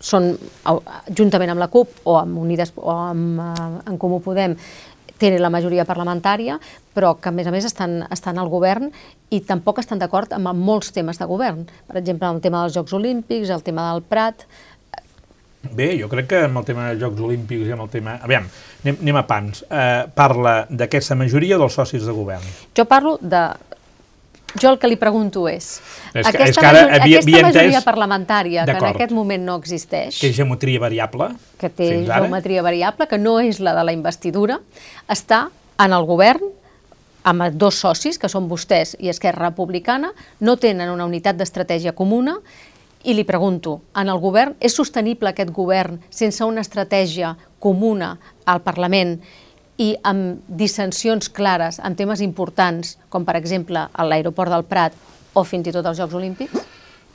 són, 0.00 0.34
juntament 1.16 1.52
amb 1.52 1.62
la 1.62 1.70
CUP 1.72 2.02
o 2.04 2.18
amb 2.20 2.38
Unides 2.38 2.74
o 2.76 2.92
amb 2.92 3.40
eh, 3.40 3.70
en 3.90 3.98
Comú 4.00 4.20
Podem, 4.24 4.56
tenen 5.16 5.40
la 5.40 5.48
majoria 5.52 5.86
parlamentària, 5.88 6.58
però 6.92 7.14
que 7.20 7.30
a 7.30 7.32
més 7.32 7.48
a 7.48 7.52
més 7.54 7.64
estan, 7.64 8.02
estan 8.12 8.38
al 8.38 8.50
govern 8.52 8.90
i 9.32 9.40
tampoc 9.48 9.80
estan 9.80 10.00
d'acord 10.00 10.32
amb 10.36 10.52
molts 10.60 10.92
temes 10.92 11.16
de 11.20 11.28
govern. 11.28 11.64
Per 11.88 11.96
exemple, 12.00 12.28
el 12.28 12.42
tema 12.44 12.64
dels 12.64 12.76
Jocs 12.76 12.92
Olímpics, 12.96 13.52
el 13.52 13.64
tema 13.64 13.90
del 13.92 14.04
Prat, 14.04 14.44
Bé, 15.74 15.92
jo 16.00 16.08
crec 16.12 16.28
que 16.30 16.42
amb 16.46 16.60
el 16.60 16.66
tema 16.68 16.88
dels 16.90 17.02
Jocs 17.02 17.22
Olímpics 17.26 17.68
i 17.68 17.74
amb 17.74 17.86
el 17.86 17.92
tema... 17.92 18.18
Aviam, 18.22 18.48
anem, 18.84 18.98
anem 19.02 19.20
a 19.20 19.24
pans. 19.28 19.62
Eh, 19.66 20.02
parla 20.16 20.58
d'aquesta 20.70 21.16
majoria 21.18 21.58
dels 21.60 21.78
socis 21.78 22.04
de 22.06 22.14
govern. 22.16 22.44
Jo 22.76 22.86
parlo 22.90 23.16
de... 23.20 23.46
Jo 24.56 24.70
el 24.72 24.78
que 24.80 24.88
li 24.88 24.96
pregunto 24.96 25.42
és... 25.50 25.74
és 26.14 26.22
que, 26.22 26.30
aquesta 26.30 26.48
és 26.48 26.56
que 26.56 26.66
ara 26.66 26.84
majoria, 26.86 27.00
havia, 27.02 27.18
aquesta 27.20 27.48
majoria 27.48 27.80
parlamentària, 27.84 28.64
que 28.64 28.76
en 28.78 28.86
aquest 28.88 29.12
moment 29.12 29.42
no 29.44 29.56
existeix... 29.60 30.20
Que 30.22 30.30
és 30.30 30.36
geometria 30.38 30.80
variable. 30.80 31.32
Que 31.60 31.68
té 31.68 31.90
geometria 32.06 32.64
variable, 32.64 33.08
que 33.10 33.18
no 33.20 33.36
és 33.44 33.60
la 33.60 33.74
de 33.76 33.84
la 33.84 33.92
investidura, 33.92 34.60
està 35.12 35.48
en 35.82 35.92
el 35.92 36.06
govern, 36.08 36.54
amb 37.26 37.50
dos 37.58 37.82
socis, 37.82 38.16
que 38.22 38.30
són 38.32 38.46
vostès 38.48 38.94
i 39.02 39.10
Esquerra 39.10 39.50
Republicana, 39.50 40.12
no 40.40 40.56
tenen 40.62 40.92
una 40.94 41.04
unitat 41.04 41.36
d'estratègia 41.36 41.92
comuna 41.92 42.38
i 43.06 43.14
li 43.14 43.24
pregunto, 43.24 43.80
en 43.94 44.10
el 44.10 44.18
govern, 44.18 44.56
és 44.58 44.74
sostenible 44.74 45.30
aquest 45.30 45.52
govern 45.54 46.00
sense 46.10 46.44
una 46.44 46.64
estratègia 46.66 47.36
comuna 47.62 48.16
al 48.44 48.62
Parlament 48.66 49.20
i 49.78 49.92
amb 50.08 50.42
dissensions 50.48 51.28
clares 51.30 51.78
en 51.78 51.94
temes 51.94 52.22
importants, 52.24 52.96
com 53.08 53.26
per 53.28 53.36
exemple 53.38 53.84
l'aeroport 54.10 54.50
del 54.50 54.66
Prat 54.66 54.96
o 55.36 55.44
fins 55.44 55.68
i 55.68 55.74
tot 55.76 55.86
els 55.86 56.00
Jocs 56.00 56.16
Olímpics? 56.18 56.64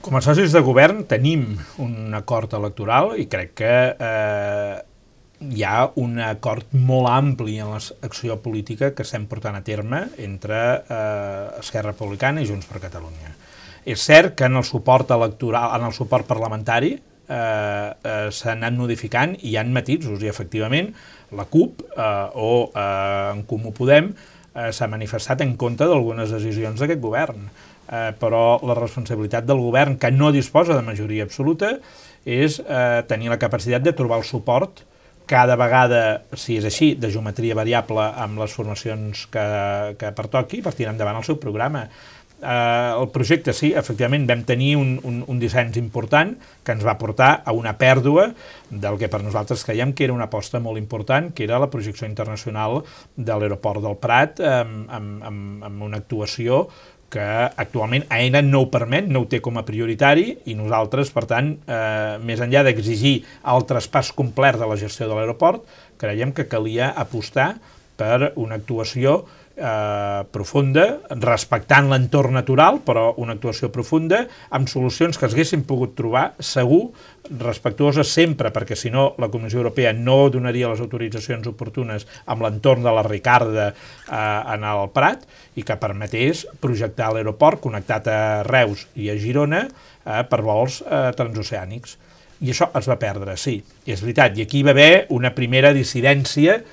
Com 0.01 0.15
a 0.17 0.21
socis 0.23 0.53
de 0.55 0.61
govern 0.65 1.03
tenim 1.09 1.51
un 1.83 2.15
acord 2.17 2.55
electoral 2.57 3.13
i 3.21 3.27
crec 3.29 3.53
que 3.59 3.75
eh, 3.91 4.79
hi 5.41 5.63
ha 5.65 5.91
un 5.99 6.17
acord 6.23 6.71
molt 6.73 7.11
ampli 7.11 7.59
en 7.61 7.75
l'acció 7.75 8.39
política 8.41 8.93
que 8.95 9.03
estem 9.05 9.27
portant 9.29 9.59
a 9.59 9.63
terme 9.65 10.05
entre 10.23 10.57
eh, 10.81 11.59
Esquerra 11.59 11.91
Republicana 11.91 12.41
i 12.41 12.49
Junts 12.49 12.69
per 12.69 12.81
Catalunya. 12.81 13.35
És 13.85 14.03
cert 14.05 14.35
que 14.37 14.45
en 14.45 14.59
el 14.59 14.65
suport 14.67 15.09
electoral, 15.11 15.71
en 15.79 15.87
el 15.87 15.93
suport 15.93 16.27
parlamentari, 16.29 16.93
eh, 16.93 17.33
eh, 17.33 18.27
s'han 18.29 18.61
anat 18.61 18.77
modificant 18.77 19.33
i 19.39 19.53
hi 19.53 19.57
han 19.57 19.73
matisos, 19.73 20.21
i 20.21 20.29
efectivament 20.29 20.91
la 21.37 21.47
CUP 21.49 21.81
eh, 21.95 22.27
o 22.35 22.51
eh, 22.69 23.31
en 23.33 23.43
Comú 23.49 23.73
Podem 23.73 24.11
eh, 24.11 24.69
s'ha 24.71 24.89
manifestat 24.91 25.41
en 25.41 25.55
contra 25.57 25.89
d'algunes 25.89 26.33
decisions 26.33 26.79
d'aquest 26.79 27.01
govern. 27.01 27.49
Eh, 27.91 28.11
però 28.19 28.61
la 28.63 28.77
responsabilitat 28.77 29.47
del 29.47 29.59
govern, 29.59 29.97
que 29.99 30.11
no 30.13 30.31
disposa 30.31 30.77
de 30.77 30.85
majoria 30.85 31.25
absoluta, 31.27 31.73
és 32.23 32.61
eh, 32.61 33.01
tenir 33.09 33.33
la 33.33 33.41
capacitat 33.41 33.83
de 33.83 33.95
trobar 33.97 34.21
el 34.21 34.27
suport 34.27 34.85
cada 35.31 35.55
vegada, 35.55 36.23
si 36.35 36.57
és 36.59 36.65
així, 36.67 36.93
de 36.99 37.09
geometria 37.11 37.55
variable 37.55 38.03
amb 38.19 38.39
les 38.41 38.51
formacions 38.51 39.25
que, 39.31 39.43
que 39.99 40.11
pertoqui 40.15 40.59
per 40.63 40.73
tirar 40.75 40.91
endavant 40.93 41.21
el 41.21 41.27
seu 41.27 41.37
programa 41.39 41.85
eh, 42.41 42.93
el 42.99 43.09
projecte, 43.13 43.53
sí, 43.53 43.71
efectivament 43.77 44.27
vam 44.29 44.43
tenir 44.47 44.75
un, 44.79 44.95
un, 45.07 45.21
un 45.27 45.41
disseny 45.41 45.71
important 45.79 46.33
que 46.65 46.75
ens 46.75 46.85
va 46.85 46.97
portar 46.99 47.31
a 47.45 47.55
una 47.55 47.75
pèrdua 47.79 48.31
del 48.69 48.97
que 48.99 49.09
per 49.11 49.21
nosaltres 49.23 49.65
creiem 49.67 49.93
que 49.93 50.07
era 50.07 50.15
una 50.15 50.29
aposta 50.29 50.59
molt 50.59 50.81
important, 50.81 51.31
que 51.33 51.45
era 51.47 51.61
la 51.61 51.69
projecció 51.71 52.09
internacional 52.09 52.81
de 53.15 53.37
l'aeroport 53.37 53.83
del 53.83 53.99
Prat 54.01 54.41
amb, 54.41 54.89
amb, 54.89 55.21
amb, 55.27 55.67
amb 55.69 55.87
una 55.89 56.01
actuació 56.01 56.65
que 57.11 57.23
actualment 57.59 58.05
AENA 58.07 58.39
no 58.45 58.63
ho 58.63 58.69
permet, 58.71 59.09
no 59.11 59.25
ho 59.25 59.27
té 59.27 59.41
com 59.43 59.59
a 59.59 59.65
prioritari 59.67 60.29
i 60.47 60.55
nosaltres, 60.55 61.11
per 61.11 61.25
tant, 61.27 61.51
eh, 61.67 62.15
més 62.23 62.39
enllà 62.39 62.63
d'exigir 62.63 63.17
el 63.51 63.67
traspàs 63.67 64.13
complet 64.15 64.55
de 64.61 64.69
la 64.69 64.79
gestió 64.79 65.09
de 65.09 65.17
l'aeroport, 65.17 65.67
creiem 65.99 66.31
que 66.31 66.47
calia 66.47 66.93
apostar 66.95 67.51
per 67.99 68.31
una 68.39 68.55
actuació 68.61 69.19
eh, 69.19 69.40
profunda, 70.31 70.85
respectant 71.21 71.89
l'entorn 71.91 72.33
natural, 72.39 72.79
però 72.85 73.11
una 73.21 73.35
actuació 73.35 73.69
profunda, 73.73 74.23
amb 74.49 74.69
solucions 74.71 75.19
que 75.19 75.27
es 75.27 75.35
haguessin 75.35 75.65
pogut 75.67 75.93
trobar, 75.97 76.31
segur, 76.39 76.89
respectuoses 77.29 78.09
sempre, 78.11 78.51
perquè 78.51 78.75
si 78.75 78.89
no 78.91 79.11
la 79.21 79.29
Comissió 79.31 79.61
Europea 79.61 79.93
no 79.93 80.29
donaria 80.33 80.69
les 80.71 80.81
autoritzacions 80.83 81.47
oportunes 81.47 82.07
amb 82.25 82.43
l'entorn 82.43 82.83
de 82.83 82.93
la 82.95 83.03
Ricarda 83.07 83.69
eh, 83.71 84.53
en 84.55 84.65
el 84.67 84.89
Prat 84.93 85.25
i 85.55 85.65
que 85.67 85.79
permetés 85.79 86.45
projectar 86.61 87.11
l'aeroport 87.13 87.61
connectat 87.63 88.07
a 88.11 88.21
Reus 88.47 88.87
i 88.95 89.11
a 89.11 89.17
Girona 89.19 89.65
eh, 89.67 90.23
per 90.27 90.41
vols 90.45 90.81
eh, 90.81 91.09
transoceànics. 91.17 91.97
I 92.41 92.49
això 92.49 92.71
es 92.73 92.87
va 92.89 92.97
perdre, 92.97 93.35
sí, 93.37 93.59
és 93.85 93.99
veritat. 94.01 94.33
I 94.37 94.47
aquí 94.47 94.63
va 94.65 94.73
haver 94.73 95.05
una 95.13 95.29
primera 95.35 95.75
dissidència 95.77 96.57
eh, 96.57 96.63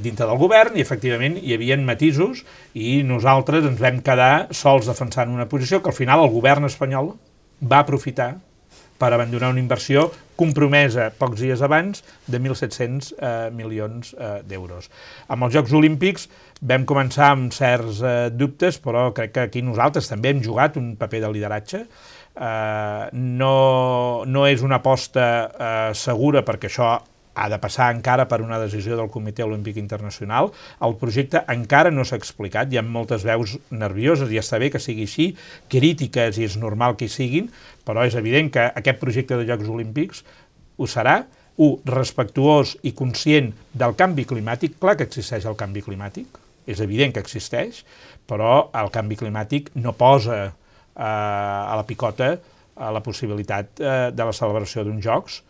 dintre 0.00 0.26
del 0.28 0.40
govern 0.40 0.78
i 0.78 0.82
efectivament 0.84 1.36
hi 1.40 1.54
havia 1.56 1.76
matisos 1.82 2.44
i 2.74 3.02
nosaltres 3.04 3.66
ens 3.68 3.82
vam 3.82 4.00
quedar 4.04 4.48
sols 4.56 4.88
defensant 4.88 5.34
una 5.34 5.48
posició 5.50 5.82
que 5.82 5.92
al 5.92 5.98
final 5.98 6.24
el 6.24 6.32
govern 6.32 6.64
espanyol 6.70 7.14
va 7.60 7.82
aprofitar 7.84 8.34
per 8.98 9.12
abandonar 9.12 9.50
una 9.52 9.60
inversió 9.60 10.06
compromesa 10.38 11.10
pocs 11.18 11.42
dies 11.42 11.62
abans 11.62 12.02
de 12.30 12.40
1.700 12.40 13.12
eh, 13.14 13.32
milions 13.54 14.14
eh, 14.14 14.40
d'euros. 14.48 14.88
Amb 15.28 15.46
els 15.46 15.54
Jocs 15.54 15.74
Olímpics 15.76 16.28
vam 16.62 16.86
començar 16.88 17.32
amb 17.34 17.54
certs 17.54 18.02
eh, 18.02 18.14
dubtes, 18.34 18.80
però 18.82 19.08
crec 19.14 19.34
que 19.34 19.46
aquí 19.48 19.62
nosaltres 19.62 20.10
també 20.10 20.32
hem 20.32 20.42
jugat 20.42 20.78
un 20.80 20.94
paper 21.00 21.24
de 21.26 21.32
lideratge. 21.36 21.82
Eh, 22.34 23.04
no, 23.14 23.56
no 24.26 24.46
és 24.50 24.62
una 24.66 24.80
aposta 24.82 25.26
eh, 25.44 25.90
segura 25.98 26.42
perquè 26.46 26.70
això 26.70 26.96
ha 27.34 27.48
de 27.50 27.58
passar 27.58 27.90
encara 27.94 28.26
per 28.30 28.40
una 28.42 28.58
decisió 28.62 28.96
del 28.98 29.10
Comitè 29.10 29.44
Olímpic 29.44 29.78
Internacional. 29.80 30.52
El 30.86 30.96
projecte 31.00 31.42
encara 31.50 31.90
no 31.90 32.06
s'ha 32.06 32.18
explicat, 32.20 32.70
hi 32.72 32.78
ha 32.78 32.84
moltes 32.86 33.26
veus 33.26 33.56
nervioses, 33.70 34.30
i 34.30 34.40
està 34.40 34.60
bé 34.62 34.70
que 34.70 34.82
sigui 34.82 35.08
així, 35.08 35.30
crítiques, 35.70 36.38
i 36.38 36.46
és 36.46 36.58
normal 36.60 36.96
que 36.98 37.08
hi 37.08 37.12
siguin, 37.12 37.50
però 37.84 38.06
és 38.06 38.14
evident 38.18 38.52
que 38.54 38.68
aquest 38.70 39.02
projecte 39.02 39.38
de 39.40 39.48
Jocs 39.50 39.70
Olímpics 39.70 40.24
ho 40.78 40.88
serà, 40.90 41.24
un, 41.56 41.76
respectuós 41.86 42.74
i 42.82 42.94
conscient 42.96 43.52
del 43.74 43.94
canvi 43.98 44.24
climàtic, 44.26 44.78
clar 44.80 44.96
que 44.98 45.06
existeix 45.06 45.46
el 45.46 45.58
canvi 45.58 45.84
climàtic, 45.86 46.40
és 46.66 46.80
evident 46.80 47.12
que 47.14 47.22
existeix, 47.22 47.82
però 48.26 48.70
el 48.74 48.90
canvi 48.90 49.18
climàtic 49.20 49.70
no 49.76 49.92
posa 49.98 50.38
eh, 50.46 50.52
a 51.04 51.74
la 51.76 51.84
picota 51.86 52.34
a 52.74 52.90
la 52.90 53.02
possibilitat 53.04 53.80
eh, 53.80 54.10
de 54.10 54.24
la 54.26 54.34
celebració 54.34 54.82
d'uns 54.84 55.04
jocs, 55.04 55.42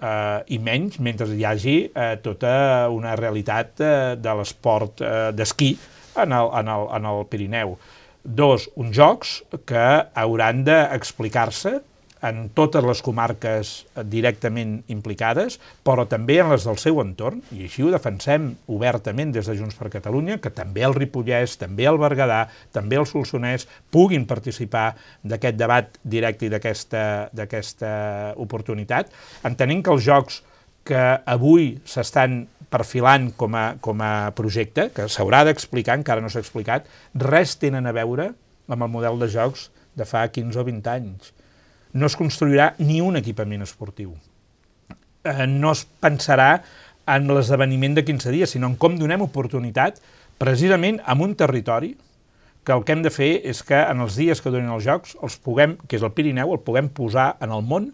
eh, 0.00 0.40
i 0.54 0.58
menys 0.62 0.98
mentre 1.02 1.28
hi 1.34 1.44
hagi 1.46 1.76
eh, 1.88 2.16
tota 2.22 2.88
una 2.94 3.14
realitat 3.18 3.80
eh, 3.80 3.92
de 4.18 4.34
l'esport 4.40 5.02
eh, 5.02 5.30
d'esquí 5.36 5.74
en, 6.18 6.32
el, 6.32 6.50
en, 6.60 6.72
el, 6.74 6.88
en 6.98 7.08
el 7.12 7.24
Pirineu. 7.30 7.76
Dos, 8.22 8.68
uns 8.76 8.96
jocs 8.96 9.38
que 9.68 9.86
hauran 10.18 10.64
d'explicar-se 10.66 11.78
en 12.22 12.48
totes 12.54 12.84
les 12.84 13.00
comarques 13.04 13.70
directament 14.10 14.78
implicades, 14.90 15.58
però 15.86 16.04
també 16.10 16.38
en 16.42 16.50
les 16.52 16.66
del 16.66 16.78
seu 16.80 17.00
entorn, 17.02 17.40
i 17.54 17.66
així 17.68 17.84
ho 17.84 17.92
defensem 17.94 18.50
obertament 18.74 19.32
des 19.34 19.46
de 19.48 19.56
Junts 19.58 19.78
per 19.78 19.90
Catalunya, 19.92 20.38
que 20.42 20.52
també 20.54 20.84
el 20.86 20.96
Ripollès, 20.96 21.58
també 21.60 21.86
el 21.90 22.00
Berguedà, 22.00 22.44
també 22.74 22.98
el 22.98 23.06
Solsonès 23.06 23.68
puguin 23.94 24.26
participar 24.26 24.90
d'aquest 25.22 25.58
debat 25.58 25.98
directe 26.02 26.48
i 26.48 26.52
d'aquesta 26.52 28.04
oportunitat, 28.36 29.12
entenent 29.46 29.84
que 29.84 29.94
els 29.94 30.06
jocs 30.06 30.42
que 30.88 31.06
avui 31.28 31.76
s'estan 31.84 32.46
perfilant 32.72 33.30
com 33.36 33.54
a, 33.56 33.64
com 33.80 34.00
a 34.04 34.30
projecte, 34.36 34.90
que 34.92 35.08
s'haurà 35.08 35.44
d'explicar, 35.48 35.96
encara 36.00 36.24
no 36.24 36.28
s'ha 36.32 36.42
explicat, 36.44 36.88
res 37.16 37.56
tenen 37.60 37.88
a 37.88 37.94
veure 37.96 38.32
amb 38.68 38.84
el 38.84 38.92
model 38.92 39.20
de 39.20 39.28
jocs 39.32 39.70
de 39.96 40.04
fa 40.08 40.26
15 40.28 40.60
o 40.60 40.64
20 40.68 40.90
anys 40.92 41.32
no 41.98 42.08
es 42.08 42.16
construirà 42.18 42.72
ni 42.78 43.00
un 43.04 43.18
equipament 43.18 43.64
esportiu. 43.66 44.14
Eh, 45.24 45.46
no 45.50 45.72
es 45.74 45.84
pensarà 46.00 46.62
en 47.08 47.28
l'esdeveniment 47.32 47.96
de 47.96 48.04
15 48.04 48.32
dies, 48.34 48.52
sinó 48.54 48.68
en 48.70 48.76
com 48.80 48.98
donem 49.00 49.24
oportunitat 49.24 49.98
precisament 50.38 51.00
en 51.08 51.24
un 51.24 51.34
territori 51.34 51.96
que 52.64 52.74
el 52.76 52.84
que 52.84 52.94
hem 52.94 53.02
de 53.02 53.10
fer 53.10 53.30
és 53.48 53.62
que 53.64 53.78
en 53.80 54.04
els 54.04 54.18
dies 54.20 54.42
que 54.44 54.52
donen 54.52 54.70
els 54.74 54.84
Jocs, 54.84 55.16
els 55.24 55.38
puguem, 55.40 55.78
que 55.88 55.96
és 55.96 56.04
el 56.04 56.12
Pirineu, 56.12 56.52
el 56.52 56.62
puguem 56.64 56.90
posar 56.92 57.30
en 57.40 57.54
el 57.54 57.64
món 57.64 57.90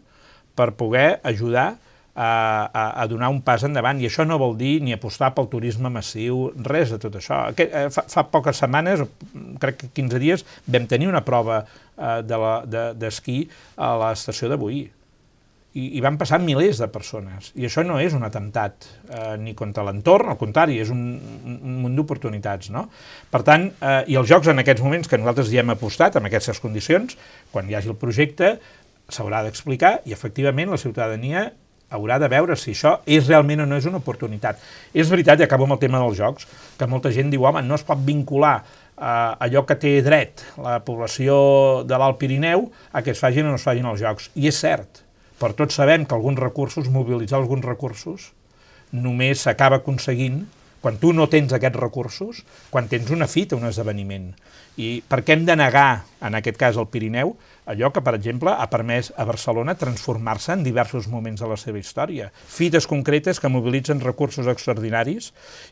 per 0.58 0.72
poder 0.78 1.20
ajudar 1.22 1.68
a, 1.74 1.93
a, 2.14 3.02
a 3.02 3.06
donar 3.06 3.28
un 3.28 3.42
pas 3.42 3.64
endavant. 3.66 3.98
I 4.00 4.08
això 4.08 4.26
no 4.26 4.38
vol 4.40 4.56
dir 4.58 4.78
ni 4.84 4.94
apostar 4.94 5.32
pel 5.34 5.48
turisme 5.52 5.90
massiu, 5.92 6.48
res 6.66 6.94
de 6.94 7.00
tot 7.02 7.18
això. 7.18 7.44
Aquest, 7.52 7.74
eh, 7.74 7.86
fa, 7.94 8.06
fa 8.10 8.26
poques 8.30 8.60
setmanes, 8.62 9.02
crec 9.62 9.80
que 9.82 9.92
15 10.02 10.20
dies, 10.22 10.44
vam 10.70 10.86
tenir 10.90 11.10
una 11.10 11.24
prova 11.26 11.64
eh, 11.64 12.20
d'esquí 13.00 13.40
de 13.46 13.64
a 13.82 13.96
l'estació 14.04 14.52
de 14.52 14.60
Boí. 14.60 14.84
I, 15.74 15.88
I 15.98 16.00
van 16.04 16.14
passar 16.14 16.38
milers 16.38 16.78
de 16.78 16.86
persones. 16.86 17.48
I 17.58 17.66
això 17.66 17.82
no 17.82 17.96
és 17.98 18.14
un 18.14 18.22
atemptat 18.22 18.86
eh, 18.86 19.34
ni 19.42 19.56
contra 19.58 19.82
l'entorn, 19.82 20.30
al 20.30 20.38
contrari, 20.38 20.78
és 20.78 20.92
un, 20.94 21.00
un 21.50 21.80
munt 21.82 21.98
d'oportunitats. 21.98 22.70
No? 22.70 22.86
Per 23.32 23.42
tant, 23.42 23.66
eh, 23.82 23.96
i 24.14 24.20
els 24.20 24.30
jocs 24.30 24.52
en 24.52 24.62
aquests 24.62 24.86
moments 24.86 25.10
que 25.10 25.18
nosaltres 25.18 25.50
hi 25.50 25.58
hem 25.64 25.74
apostat, 25.74 26.20
amb 26.20 26.30
aquestes 26.30 26.62
condicions, 26.62 27.18
quan 27.50 27.66
hi 27.66 27.74
hagi 27.74 27.90
el 27.90 27.98
projecte, 27.98 28.54
s'haurà 29.10 29.42
d'explicar 29.44 29.98
i 30.08 30.14
efectivament 30.14 30.70
la 30.70 30.78
ciutadania 30.80 31.48
haurà 31.94 32.18
de 32.20 32.28
veure 32.32 32.56
si 32.58 32.72
això 32.74 32.98
és 33.06 33.28
realment 33.28 33.64
o 33.64 33.66
no 33.68 33.78
és 33.78 33.86
una 33.90 34.00
oportunitat. 34.02 34.60
És 34.92 35.10
veritat, 35.12 35.40
i 35.40 35.46
acabo 35.46 35.68
amb 35.68 35.76
el 35.76 35.82
tema 35.82 36.00
dels 36.02 36.18
jocs, 36.18 36.48
que 36.78 36.88
molta 36.90 37.12
gent 37.14 37.30
diu, 37.32 37.46
home, 37.46 37.62
no 37.62 37.78
es 37.78 37.86
pot 37.86 38.02
vincular 38.04 38.56
eh, 38.60 39.46
allò 39.46 39.64
que 39.68 39.78
té 39.80 39.94
dret 40.06 40.44
la 40.62 40.80
població 40.84 41.36
de 41.86 41.98
l'Alt 42.00 42.20
Pirineu 42.20 42.68
a 42.92 43.02
que 43.02 43.14
es 43.14 43.22
facin 43.22 43.46
o 43.46 43.54
no 43.54 43.60
es 43.60 43.66
facin 43.66 43.86
els 43.90 44.02
jocs. 44.02 44.30
I 44.34 44.50
és 44.50 44.58
cert, 44.60 45.04
però 45.40 45.54
tots 45.56 45.78
sabem 45.78 46.06
que 46.06 46.16
alguns 46.16 46.40
recursos, 46.42 46.90
mobilitzar 46.90 47.40
alguns 47.40 47.64
recursos, 47.66 48.32
només 48.94 49.42
s'acaba 49.42 49.82
aconseguint 49.82 50.44
quan 50.84 50.98
tu 51.00 51.14
no 51.16 51.24
tens 51.32 51.54
aquests 51.56 51.80
recursos, 51.80 52.42
quan 52.68 52.90
tens 52.90 53.08
una 53.08 53.24
fita, 53.24 53.56
un 53.56 53.64
esdeveniment. 53.64 54.34
I 54.76 54.98
per 55.08 55.22
què 55.24 55.32
hem 55.32 55.46
de 55.48 55.56
negar, 55.56 56.04
en 56.20 56.36
aquest 56.36 56.58
cas 56.60 56.76
el 56.76 56.90
Pirineu, 56.92 57.32
allò 57.66 57.90
que, 57.92 58.02
per 58.04 58.14
exemple, 58.16 58.52
ha 58.52 58.66
permès 58.72 59.10
a 59.16 59.24
Barcelona 59.28 59.76
transformar-se 59.80 60.52
en 60.52 60.64
diversos 60.66 61.08
moments 61.08 61.40
de 61.40 61.48
la 61.48 61.58
seva 61.60 61.80
història. 61.80 62.30
Fites 62.32 62.88
concretes 62.90 63.40
que 63.40 63.52
mobilitzen 63.52 64.02
recursos 64.04 64.48
extraordinaris 64.50 65.30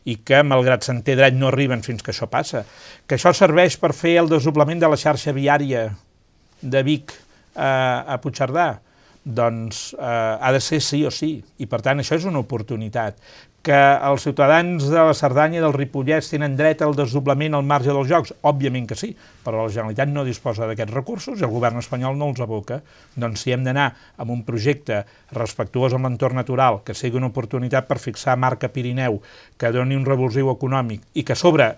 i 0.09 0.17
que, 0.25 0.41
malgrat 0.43 0.85
se'n 0.85 1.03
té 1.05 1.17
dret, 1.19 1.37
no 1.37 1.51
arriben 1.51 1.85
fins 1.85 2.01
que 2.03 2.13
això 2.13 2.29
passa. 2.31 2.63
Que 3.07 3.19
això 3.19 3.33
serveix 3.37 3.77
per 3.81 3.93
fer 3.97 4.17
el 4.23 4.31
desdoblament 4.31 4.81
de 4.81 4.89
la 4.89 4.99
xarxa 4.99 5.35
viària 5.35 5.89
de 6.61 6.83
Vic 6.87 7.13
a, 7.55 7.69
a 8.15 8.17
Puigcerdà? 8.23 8.71
doncs 9.23 9.93
eh, 9.93 10.03
ha 10.03 10.51
de 10.51 10.59
ser 10.59 10.81
sí 10.83 11.05
o 11.07 11.11
sí, 11.11 11.37
i 11.63 11.67
per 11.71 11.79
tant 11.79 12.01
això 12.01 12.17
és 12.19 12.25
una 12.27 12.41
oportunitat 12.43 13.15
que 13.63 13.79
els 14.03 14.25
ciutadans 14.25 14.89
de 14.91 15.03
la 15.07 15.13
Cerdanya 15.15 15.61
i 15.61 15.63
del 15.63 15.73
Ripollès 15.75 16.27
tenen 16.33 16.57
dret 16.59 16.81
al 16.83 16.95
desdoblament 16.97 17.55
al 17.55 17.63
marge 17.63 17.93
dels 17.95 18.09
jocs? 18.09 18.33
Òbviament 18.43 18.89
que 18.89 18.97
sí, 18.99 19.13
però 19.45 19.61
la 19.61 19.71
Generalitat 19.71 20.11
no 20.11 20.25
disposa 20.27 20.67
d'aquests 20.67 20.91
recursos 20.91 21.39
i 21.39 21.47
el 21.47 21.53
govern 21.53 21.79
espanyol 21.79 22.19
no 22.19 22.27
els 22.33 22.43
aboca. 22.43 22.81
Doncs 23.15 23.45
si 23.45 23.55
hem 23.55 23.63
d'anar 23.63 23.87
amb 24.19 24.35
un 24.35 24.43
projecte 24.43 25.05
respectuós 25.31 25.95
amb 25.95 26.09
l'entorn 26.09 26.41
natural, 26.41 26.81
que 26.83 26.97
sigui 26.97 27.21
una 27.21 27.31
oportunitat 27.31 27.87
per 27.87 28.01
fixar 28.03 28.35
marca 28.35 28.67
Pirineu, 28.67 29.21
que 29.57 29.71
doni 29.71 29.95
un 29.95 30.05
revulsiu 30.11 30.51
econòmic 30.51 31.07
i 31.15 31.23
que 31.23 31.39
sobre 31.39 31.71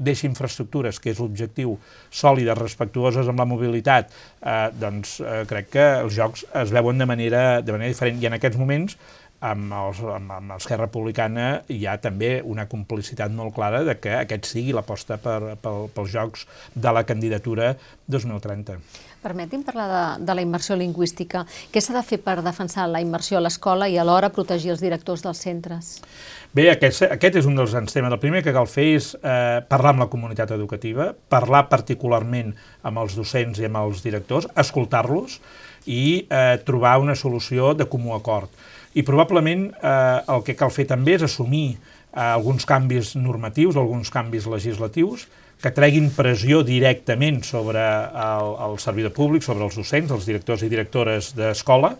deixi 0.00 0.26
infraestructures, 0.26 0.98
que 1.00 1.12
és 1.12 1.20
l'objectiu, 1.20 1.74
sòlides, 2.08 2.56
respectuoses 2.58 3.28
amb 3.28 3.40
la 3.42 3.46
mobilitat, 3.48 4.12
eh, 4.40 4.68
doncs 4.80 5.18
eh, 5.20 5.42
crec 5.48 5.68
que 5.76 5.86
els 6.00 6.16
jocs 6.16 6.46
es 6.62 6.72
veuen 6.72 7.00
de 7.00 7.08
manera, 7.08 7.42
de 7.60 7.76
manera 7.76 7.92
diferent. 7.92 8.20
I 8.22 8.30
en 8.30 8.38
aquests 8.38 8.60
moments 8.60 8.96
amb, 9.40 9.72
els, 9.72 10.00
amb, 10.04 10.32
amb 10.36 10.54
Esquerra 10.56 10.86
Republicana 10.86 11.46
hi 11.72 11.84
ha 11.88 11.96
també 12.00 12.38
una 12.44 12.66
complicitat 12.68 13.32
molt 13.32 13.54
clara 13.56 13.82
de 13.86 13.96
que 14.00 14.12
aquest 14.18 14.48
sigui 14.52 14.74
l'aposta 14.76 15.16
per, 15.20 15.56
per, 15.60 15.76
pels 15.94 16.10
Jocs 16.12 16.44
de 16.74 16.92
la 16.92 17.04
candidatura 17.08 17.72
2030. 18.10 18.76
Permeti'm 19.20 19.62
parlar 19.64 19.86
de, 19.90 20.02
de 20.24 20.34
la 20.36 20.44
immersió 20.44 20.76
lingüística. 20.80 21.44
Què 21.72 21.80
s'ha 21.84 21.96
de 21.96 22.04
fer 22.04 22.20
per 22.24 22.38
defensar 22.44 22.86
la 22.88 23.02
immersió 23.04 23.36
a 23.36 23.44
l'escola 23.44 23.88
i 23.88 23.98
alhora 24.00 24.30
protegir 24.32 24.72
els 24.72 24.84
directors 24.84 25.24
dels 25.24 25.42
centres? 25.44 25.90
Bé, 26.56 26.70
aquest, 26.72 27.04
aquest 27.06 27.36
és 27.42 27.48
un 27.48 27.58
dels 27.58 27.76
grans 27.76 27.92
temes. 27.92 28.12
El 28.12 28.22
primer 28.22 28.40
que 28.42 28.54
cal 28.56 28.68
fer 28.68 28.86
és 28.96 29.12
eh, 29.20 29.60
parlar 29.68 29.92
amb 29.94 30.04
la 30.06 30.08
comunitat 30.12 30.54
educativa, 30.56 31.10
parlar 31.28 31.66
particularment 31.70 32.54
amb 32.82 33.04
els 33.04 33.16
docents 33.16 33.60
i 33.60 33.68
amb 33.68 33.78
els 33.84 34.00
directors, 34.02 34.48
escoltar-los 34.58 35.38
i 35.86 36.24
eh, 36.24 36.56
trobar 36.64 36.98
una 37.04 37.14
solució 37.14 37.74
de 37.76 37.86
comú 37.92 38.16
acord 38.16 38.50
i 38.94 39.04
probablement 39.06 39.68
eh, 39.70 40.18
el 40.34 40.42
que 40.46 40.56
cal 40.58 40.72
fer 40.74 40.86
també 40.90 41.16
és 41.18 41.26
assumir 41.26 41.66
eh, 41.74 42.22
alguns 42.22 42.66
canvis 42.66 43.14
normatius, 43.18 43.78
alguns 43.78 44.10
canvis 44.10 44.48
legislatius, 44.50 45.28
que 45.60 45.72
treguin 45.76 46.08
pressió 46.16 46.62
directament 46.64 47.42
sobre 47.44 47.80
el, 47.80 48.54
el 48.66 48.78
servidor 48.80 49.12
públic, 49.12 49.44
sobre 49.44 49.66
els 49.66 49.76
docents, 49.76 50.12
els 50.14 50.26
directors 50.26 50.64
i 50.64 50.70
directores 50.72 51.34
d'escola, 51.36 51.92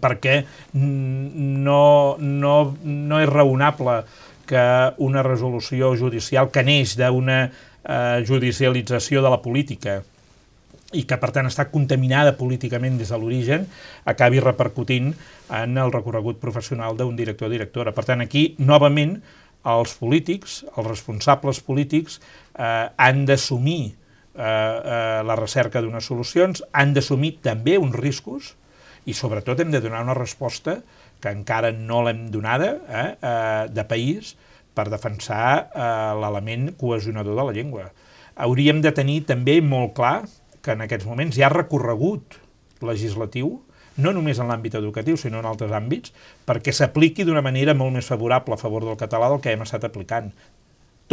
perquè 0.00 0.38
no, 0.80 2.16
no, 2.18 2.54
no 2.82 3.20
és 3.20 3.28
raonable 3.28 3.98
que 4.48 4.64
una 5.04 5.22
resolució 5.24 5.92
judicial 6.00 6.48
que 6.52 6.64
neix 6.64 6.96
d'una 6.98 7.42
eh, 7.44 8.22
judicialització 8.26 9.22
de 9.22 9.32
la 9.32 9.42
política 9.44 10.00
i 10.92 11.04
que 11.08 11.18
per 11.20 11.30
tant 11.34 11.48
està 11.48 11.68
contaminada 11.72 12.34
políticament 12.38 12.98
des 13.00 13.12
de 13.12 13.18
l'origen, 13.18 13.66
acabi 14.04 14.42
repercutint 14.42 15.12
en 15.52 15.78
el 15.78 15.92
recorregut 15.92 16.40
professional 16.40 16.96
d'un 16.96 17.16
director 17.16 17.48
o 17.48 17.52
directora. 17.52 17.94
Per 17.96 18.04
tant, 18.08 18.24
aquí, 18.24 18.52
novament, 18.58 19.18
els 19.68 19.94
polítics, 19.98 20.62
els 20.76 20.88
responsables 20.88 21.60
polítics, 21.62 22.18
eh, 22.58 22.88
han 22.96 23.24
d'assumir 23.26 23.92
eh, 23.92 24.42
eh, 24.42 25.22
la 25.22 25.36
recerca 25.38 25.82
d'unes 25.82 26.04
solucions, 26.04 26.64
han 26.72 26.94
d'assumir 26.96 27.36
també 27.44 27.78
uns 27.78 27.96
riscos 27.96 28.54
i 29.06 29.14
sobretot 29.14 29.60
hem 29.60 29.70
de 29.70 29.80
donar 29.82 30.02
una 30.02 30.18
resposta 30.18 30.80
que 31.22 31.30
encara 31.30 31.70
no 31.72 32.02
l'hem 32.02 32.26
donada 32.34 32.72
eh, 32.88 33.08
eh, 33.14 33.64
de 33.70 33.84
país 33.86 34.34
per 34.74 34.88
defensar 34.90 35.70
eh, 35.70 35.88
l'element 36.18 36.72
cohesionador 36.80 37.36
de 37.36 37.46
la 37.46 37.54
llengua. 37.54 37.90
Hauríem 38.42 38.80
de 38.82 38.92
tenir 38.96 39.22
també 39.28 39.60
molt 39.62 39.94
clar 39.98 40.22
que 40.62 40.74
en 40.76 40.84
aquests 40.84 41.06
moments 41.08 41.36
hi 41.36 41.44
ha 41.44 41.52
recorregut 41.52 42.38
legislatiu, 42.82 43.56
no 44.02 44.12
només 44.16 44.38
en 44.40 44.48
l'àmbit 44.48 44.78
educatiu, 44.78 45.18
sinó 45.20 45.42
en 45.42 45.48
altres 45.50 45.72
àmbits, 45.76 46.14
perquè 46.48 46.72
s'apliqui 46.72 47.26
d'una 47.28 47.42
manera 47.44 47.74
molt 47.76 47.92
més 47.98 48.08
favorable 48.08 48.56
a 48.56 48.60
favor 48.60 48.86
del 48.86 48.98
català 49.00 49.28
del 49.28 49.42
que 49.44 49.52
hem 49.52 49.64
estat 49.66 49.84
aplicant. 49.88 50.30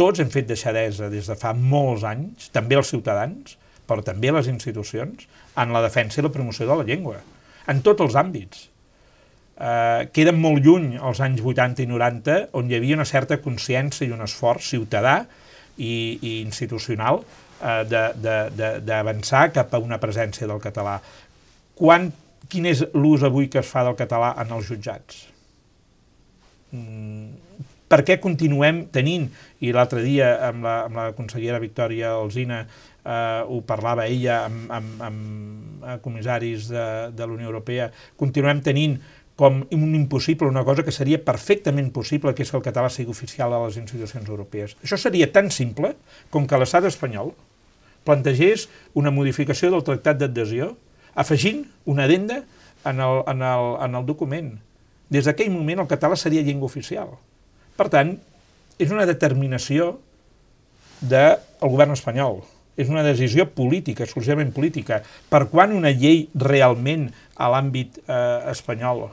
Tots 0.00 0.22
hem 0.22 0.30
fet 0.32 0.48
deixadesa 0.48 1.10
des 1.12 1.28
de 1.28 1.36
fa 1.36 1.52
molts 1.52 2.06
anys, 2.08 2.48
també 2.54 2.78
els 2.78 2.88
ciutadans, 2.94 3.58
però 3.90 4.04
també 4.06 4.32
les 4.32 4.48
institucions, 4.48 5.26
en 5.58 5.74
la 5.74 5.82
defensa 5.84 6.20
i 6.20 6.24
la 6.24 6.32
promoció 6.32 6.66
de 6.68 6.78
la 6.78 6.86
llengua, 6.86 7.18
en 7.68 7.82
tots 7.84 8.06
els 8.06 8.16
àmbits. 8.16 8.68
Eh, 9.60 10.08
queden 10.14 10.38
molt 10.40 10.64
lluny 10.64 10.94
els 10.96 11.20
anys 11.20 11.42
80 11.44 11.84
i 11.84 11.88
90, 11.90 12.38
on 12.56 12.70
hi 12.70 12.78
havia 12.78 12.96
una 12.96 13.08
certa 13.08 13.40
consciència 13.44 14.06
i 14.06 14.14
un 14.14 14.24
esforç 14.24 14.70
ciutadà 14.72 15.18
i, 15.76 16.16
i 16.22 16.40
institucional 16.40 17.20
d'avançar 17.60 19.50
cap 19.54 19.74
a 19.74 19.82
una 19.82 20.00
presència 20.02 20.48
del 20.48 20.60
català. 20.62 20.98
Quan, 21.76 22.10
quin 22.48 22.68
és 22.70 22.84
l'ús 22.94 23.24
avui 23.26 23.48
que 23.52 23.60
es 23.62 23.68
fa 23.68 23.84
del 23.86 23.98
català 23.98 24.34
en 24.40 24.52
els 24.56 24.68
jutjats? 24.68 25.26
Mm, 26.72 27.66
per 27.90 28.04
què 28.06 28.20
continuem 28.22 28.84
tenint, 28.94 29.26
i 29.60 29.72
l'altre 29.74 30.02
dia 30.04 30.36
amb 30.46 30.64
la, 30.66 30.76
amb 30.86 30.98
la 31.00 31.06
consellera 31.16 31.58
Victòria 31.62 32.12
Alzina 32.14 32.60
eh, 32.62 33.42
ho 33.46 33.60
parlava 33.66 34.06
ella 34.06 34.44
amb, 34.46 34.68
amb, 34.70 35.00
amb 35.08 35.88
comissaris 36.04 36.68
de, 36.70 36.84
de 37.16 37.26
la 37.26 37.34
Unió 37.34 37.50
Europea, 37.50 37.90
continuem 38.20 38.62
tenint 38.62 38.98
com 39.40 39.62
un 39.72 39.94
impossible, 39.96 40.50
una 40.52 40.66
cosa 40.68 40.84
que 40.84 40.92
seria 40.92 41.18
perfectament 41.24 41.88
possible, 41.96 42.34
que 42.36 42.44
és 42.44 42.50
que 42.52 42.58
el 42.58 42.64
català 42.64 42.90
sigui 42.92 43.10
oficial 43.10 43.54
a 43.56 43.62
les 43.64 43.78
institucions 43.80 44.28
europees. 44.28 44.74
Això 44.84 44.98
seria 45.00 45.30
tan 45.32 45.48
simple 45.50 45.94
com 46.30 46.44
que 46.46 46.58
l'estat 46.60 46.84
espanyol 46.84 47.32
plantegés 48.04 48.68
una 48.94 49.12
modificació 49.14 49.70
del 49.72 49.84
tractat 49.86 50.20
d'adhesió, 50.20 50.74
afegint 51.14 51.64
una 51.84 52.06
adenda 52.08 52.42
en 52.84 53.00
el, 53.00 53.22
en 53.28 53.42
el, 53.44 53.74
en 53.84 53.98
el 53.98 54.06
document. 54.06 54.54
Des 55.10 55.26
d'aquell 55.26 55.50
moment 55.52 55.82
el 55.82 55.90
català 55.90 56.16
seria 56.16 56.44
llengua 56.46 56.70
oficial. 56.70 57.16
Per 57.76 57.88
tant, 57.92 58.14
és 58.80 58.92
una 58.94 59.06
determinació 59.08 59.98
del 61.00 61.40
govern 61.60 61.96
espanyol. 61.96 62.40
És 62.80 62.88
una 62.88 63.02
decisió 63.04 63.44
política, 63.52 64.06
exclusivament 64.06 64.54
política. 64.56 65.02
Per 65.28 65.42
quan 65.52 65.74
una 65.76 65.90
llei 65.92 66.28
realment 66.32 67.10
a 67.36 67.50
l'àmbit 67.52 67.98
eh, 68.06 68.14
espanyol 68.52 69.10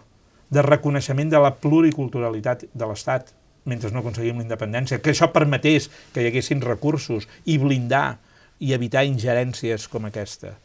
de 0.53 0.63
reconeixement 0.63 1.33
de 1.33 1.41
la 1.43 1.51
pluriculturalitat 1.59 2.63
de 2.71 2.87
l'Estat 2.87 3.33
mentre 3.67 3.91
no 3.91 3.99
aconseguim 3.99 4.39
la 4.39 4.45
independència, 4.45 5.01
que 5.03 5.11
això 5.11 5.27
permetés 5.33 5.89
que 6.15 6.23
hi 6.23 6.29
haguessin 6.29 6.63
recursos 6.63 7.27
i 7.43 7.57
blindar 7.59 8.15
i 8.59 8.73
evitar 8.73 9.05
ingerències 9.05 9.87
com 9.91 10.07
aquesta. 10.07 10.55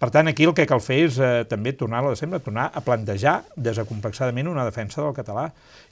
Per 0.00 0.08
tant, 0.10 0.26
aquí 0.30 0.46
el 0.48 0.54
que 0.56 0.66
cal 0.66 0.80
fer 0.82 1.02
és 1.06 1.18
eh, 1.22 1.44
també 1.50 1.74
tornar 1.78 2.00
a 2.00 2.10
la 2.10 2.16
sempre, 2.18 2.40
tornar 2.42 2.70
a 2.74 2.82
plantejar 2.82 3.42
desacomplexadament 3.54 4.50
una 4.50 4.64
defensa 4.66 5.02
del 5.02 5.14
català, 5.14 5.50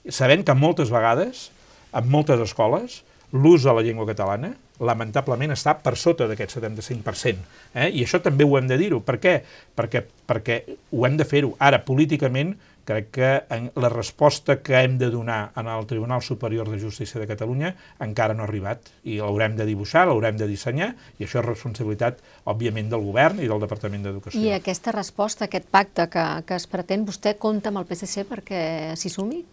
sabent 0.09 0.43
que 0.47 0.57
moltes 0.57 0.91
vegades, 0.91 1.49
en 1.95 2.09
moltes 2.11 2.41
escoles, 2.43 3.01
l'ús 3.31 3.63
de 3.63 3.73
la 3.73 3.83
llengua 3.85 4.07
catalana, 4.09 4.51
lamentablement, 4.81 5.53
està 5.53 5.75
per 5.79 5.93
sota 5.99 6.27
d'aquest 6.27 6.57
75%. 6.57 7.45
Eh? 7.75 7.87
I 7.93 8.03
això 8.03 8.19
també 8.23 8.43
ho 8.43 8.57
hem 8.57 8.67
de 8.67 8.77
dir-ho. 8.81 8.99
Per 9.05 9.19
què? 9.21 9.37
Perquè, 9.77 10.03
perquè 10.27 10.57
ho 10.91 11.05
hem 11.07 11.15
de 11.19 11.27
fer-ho. 11.27 11.53
Ara, 11.61 11.83
políticament, 11.85 12.55
crec 12.85 13.09
que 13.11 13.29
en 13.53 13.69
la 13.75 13.89
resposta 13.89 14.59
que 14.61 14.79
hem 14.79 14.97
de 14.97 15.09
donar 15.13 15.51
en 15.55 15.67
el 15.67 15.85
Tribunal 15.85 16.21
Superior 16.21 16.69
de 16.69 16.79
Justícia 16.79 17.21
de 17.21 17.27
Catalunya 17.27 17.75
encara 17.99 18.33
no 18.33 18.43
ha 18.43 18.49
arribat 18.49 18.91
i 19.03 19.19
l'haurem 19.19 19.55
de 19.59 19.67
dibuixar, 19.69 20.07
l'haurem 20.07 20.37
de 20.39 20.49
dissenyar 20.49 20.91
i 21.19 21.27
això 21.27 21.41
és 21.41 21.47
responsabilitat, 21.47 22.21
òbviament, 22.49 22.89
del 22.91 23.05
govern 23.05 23.41
i 23.41 23.49
del 23.49 23.63
Departament 23.63 24.05
d'Educació. 24.07 24.41
I 24.41 24.55
aquesta 24.57 24.93
resposta, 24.95 25.45
aquest 25.45 25.69
pacte 25.71 26.07
que, 26.11 26.27
que 26.47 26.57
es 26.57 26.67
pretén, 26.71 27.05
vostè 27.07 27.37
compta 27.39 27.71
amb 27.71 27.83
el 27.83 27.89
PSC 27.89 28.27
perquè 28.29 28.61
s'hi 28.97 29.13
sumi? 29.13 29.43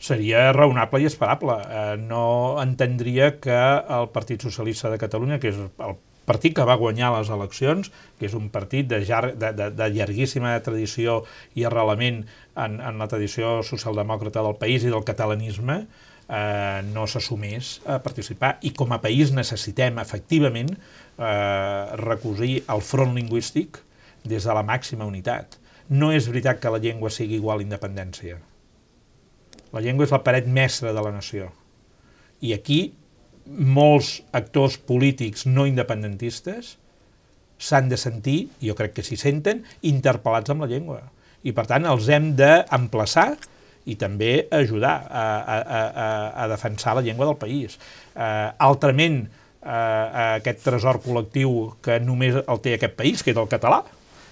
seria 0.00 0.50
raonable 0.56 1.02
i 1.02 1.06
esperable. 1.06 1.58
Eh, 1.60 1.96
no 2.00 2.56
entendria 2.62 3.34
que 3.38 3.52
el 3.52 4.08
Partit 4.14 4.40
Socialista 4.40 4.88
de 4.88 4.98
Catalunya, 4.98 5.38
que 5.38 5.52
és 5.52 5.58
el 5.60 5.98
partit 6.30 6.54
que 6.56 6.66
va 6.66 6.78
guanyar 6.80 7.10
les 7.16 7.30
eleccions, 7.34 7.90
que 8.18 8.28
és 8.28 8.36
un 8.38 8.48
partit 8.54 8.88
de, 8.88 9.02
llar 9.06 9.34
de, 9.34 9.50
de, 9.56 9.68
de 9.74 9.88
llarguíssima 9.96 10.54
tradició 10.64 11.20
i 11.58 11.66
arrelament 11.66 12.22
en, 12.54 12.78
en 12.78 13.02
la 13.02 13.08
tradició 13.10 13.58
socialdemòcrata 13.66 14.44
del 14.46 14.58
país 14.62 14.86
i 14.86 14.92
del 14.94 15.06
catalanisme, 15.06 15.80
eh, 16.28 16.80
no 16.90 17.06
s'assumés 17.10 17.78
a 17.86 17.98
participar. 18.04 18.56
I 18.62 18.74
com 18.76 18.94
a 18.94 19.00
país 19.02 19.34
necessitem, 19.36 19.98
efectivament, 20.02 20.76
eh, 21.18 21.96
recosir 22.04 22.60
el 22.70 22.84
front 22.86 23.16
lingüístic 23.18 23.82
des 24.22 24.46
de 24.46 24.54
la 24.54 24.66
màxima 24.66 25.08
unitat. 25.08 25.58
No 25.90 26.12
és 26.14 26.30
veritat 26.30 26.62
que 26.62 26.70
la 26.70 26.78
llengua 26.78 27.10
sigui 27.10 27.40
igual 27.40 27.60
a 27.60 27.66
independència 27.66 28.38
la 29.72 29.82
llengua 29.82 30.06
és 30.06 30.14
la 30.14 30.22
paret 30.26 30.48
mestra 30.50 30.92
de 30.94 31.02
la 31.02 31.12
nació. 31.14 31.50
I 32.40 32.54
aquí 32.56 32.80
molts 33.58 34.20
actors 34.36 34.76
polítics 34.78 35.46
no 35.46 35.66
independentistes 35.68 36.76
s'han 37.60 37.90
de 37.90 37.98
sentir, 38.00 38.48
jo 38.64 38.76
crec 38.78 38.94
que 38.96 39.04
s'hi 39.04 39.18
senten, 39.20 39.64
interpel·lats 39.84 40.52
amb 40.52 40.64
la 40.64 40.70
llengua. 40.70 41.02
I 41.44 41.52
per 41.56 41.66
tant 41.68 41.88
els 41.88 42.08
hem 42.12 42.32
d'emplaçar 42.38 43.34
i 43.90 43.96
també 44.00 44.46
ajudar 44.54 44.94
a, 45.08 45.24
a, 45.40 45.58
a, 45.58 46.08
a 46.44 46.48
defensar 46.52 46.94
la 46.96 47.04
llengua 47.04 47.28
del 47.28 47.38
país. 47.40 47.76
Uh, 48.14 48.52
altrament, 48.64 49.22
uh, 49.60 50.36
aquest 50.40 50.64
tresor 50.64 51.00
col·lectiu 51.04 51.74
que 51.84 51.98
només 52.04 52.38
el 52.40 52.62
té 52.64 52.76
aquest 52.76 52.96
país, 52.96 53.24
que 53.24 53.34
és 53.34 53.40
el 53.40 53.48
català, 53.50 53.82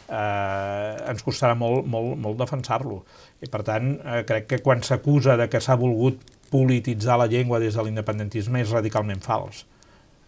eh, 0.09 1.11
ens 1.11 1.25
costarà 1.25 1.55
molt, 1.59 1.87
molt, 1.87 2.17
molt 2.21 2.41
defensar-lo. 2.41 3.03
I 3.45 3.51
per 3.53 3.63
tant, 3.67 3.93
eh, 4.01 4.23
crec 4.29 4.49
que 4.49 4.59
quan 4.65 4.83
s'acusa 4.83 5.37
de 5.37 5.49
que 5.53 5.61
s'ha 5.61 5.77
volgut 5.77 6.21
polititzar 6.51 7.19
la 7.21 7.29
llengua 7.31 7.61
des 7.63 7.77
de 7.77 7.85
l'independentisme 7.85 8.63
és 8.65 8.73
radicalment 8.75 9.21
fals. 9.25 9.65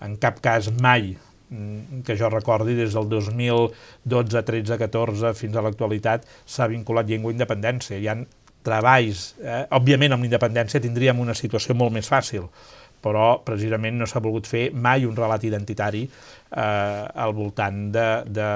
En 0.00 0.16
cap 0.20 0.40
cas 0.44 0.70
mai 0.80 1.14
mm, 1.14 2.02
que 2.06 2.16
jo 2.16 2.30
recordi, 2.32 2.76
des 2.78 2.94
del 2.96 3.08
2012, 3.08 4.44
13, 4.52 4.78
14 4.80 5.34
fins 5.36 5.56
a 5.56 5.64
l'actualitat 5.64 6.28
s'ha 6.44 6.68
vinculat 6.72 7.08
llengua 7.08 7.32
a 7.32 7.38
independència. 7.38 7.98
Hi 7.98 8.08
ha 8.08 8.20
treballs, 8.66 9.34
eh? 9.40 9.64
òbviament 9.76 10.12
amb 10.14 10.26
l'independència 10.26 10.82
tindríem 10.84 11.20
una 11.22 11.36
situació 11.36 11.76
molt 11.76 11.94
més 11.94 12.08
fàcil, 12.10 12.44
però 13.00 13.40
precisament 13.44 13.96
no 13.96 14.08
s'ha 14.08 14.20
volgut 14.20 14.48
fer 14.48 14.66
mai 14.76 15.06
un 15.08 15.16
relat 15.16 15.44
identitari 15.48 16.02
eh, 16.04 16.60
al 16.60 17.32
voltant 17.36 17.86
de, 17.94 18.06
de, 18.28 18.48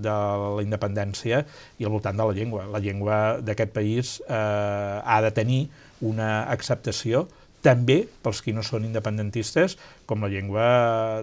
de 0.00 0.16
la 0.56 0.64
independència 0.64 1.42
i 1.78 1.84
al 1.84 1.92
voltant 1.92 2.16
de 2.16 2.28
la 2.28 2.36
llengua. 2.36 2.64
La 2.72 2.80
llengua 2.80 3.22
d'aquest 3.44 3.74
país 3.76 4.18
eh, 4.24 4.34
ha 5.04 5.20
de 5.24 5.32
tenir 5.36 5.62
una 6.02 6.42
acceptació 6.50 7.26
també 7.62 8.02
pels 8.22 8.42
qui 8.42 8.52
no 8.52 8.64
són 8.66 8.84
independentistes, 8.84 9.76
com 10.10 10.24
la 10.24 10.30
llengua 10.30 10.64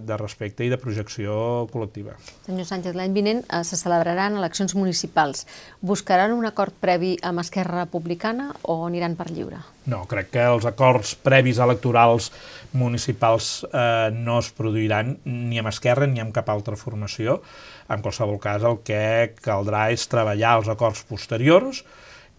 de 0.02 0.16
respecte 0.16 0.64
i 0.64 0.70
de 0.72 0.78
projecció 0.80 1.34
col·lectiva. 1.70 2.16
Senyor 2.46 2.66
Sánchez, 2.66 2.96
l'any 2.96 3.12
vinent 3.14 3.42
eh, 3.44 3.60
se 3.66 3.76
celebraran 3.78 4.38
eleccions 4.40 4.74
municipals. 4.74 5.44
Buscaran 5.84 6.32
un 6.34 6.48
acord 6.48 6.74
previ 6.80 7.12
amb 7.22 7.44
Esquerra 7.44 7.84
Republicana 7.84 8.50
o 8.62 8.80
aniran 8.88 9.18
per 9.20 9.28
lliure? 9.30 9.60
No, 9.92 10.02
crec 10.08 10.32
que 10.32 10.48
els 10.48 10.66
acords 10.68 11.12
previs 11.20 11.60
electorals 11.60 12.30
municipals 12.72 13.52
eh, 13.68 14.08
no 14.16 14.40
es 14.40 14.50
produiran 14.56 15.18
ni 15.28 15.60
amb 15.60 15.70
Esquerra 15.70 16.08
ni 16.08 16.24
amb 16.24 16.34
cap 16.34 16.48
altra 16.48 16.78
formació. 16.80 17.42
En 17.90 18.00
qualsevol 18.00 18.40
cas, 18.40 18.64
el 18.64 18.80
que 18.86 19.34
caldrà 19.44 19.90
és 19.92 20.08
treballar 20.08 20.60
els 20.60 20.72
acords 20.72 21.04
posteriors, 21.04 21.84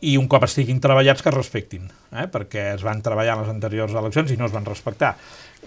i 0.01 0.15
un 0.17 0.27
cop 0.29 0.47
estiguin 0.47 0.79
treballats 0.81 1.21
que 1.21 1.29
es 1.29 1.35
respectin, 1.35 1.85
eh? 2.09 2.25
perquè 2.31 2.71
es 2.73 2.81
van 2.85 3.03
treballar 3.05 3.35
en 3.37 3.43
les 3.43 3.51
anteriors 3.53 3.93
eleccions 3.93 4.31
i 4.33 4.37
no 4.39 4.47
es 4.47 4.53
van 4.55 4.65
respectar. 4.65 5.13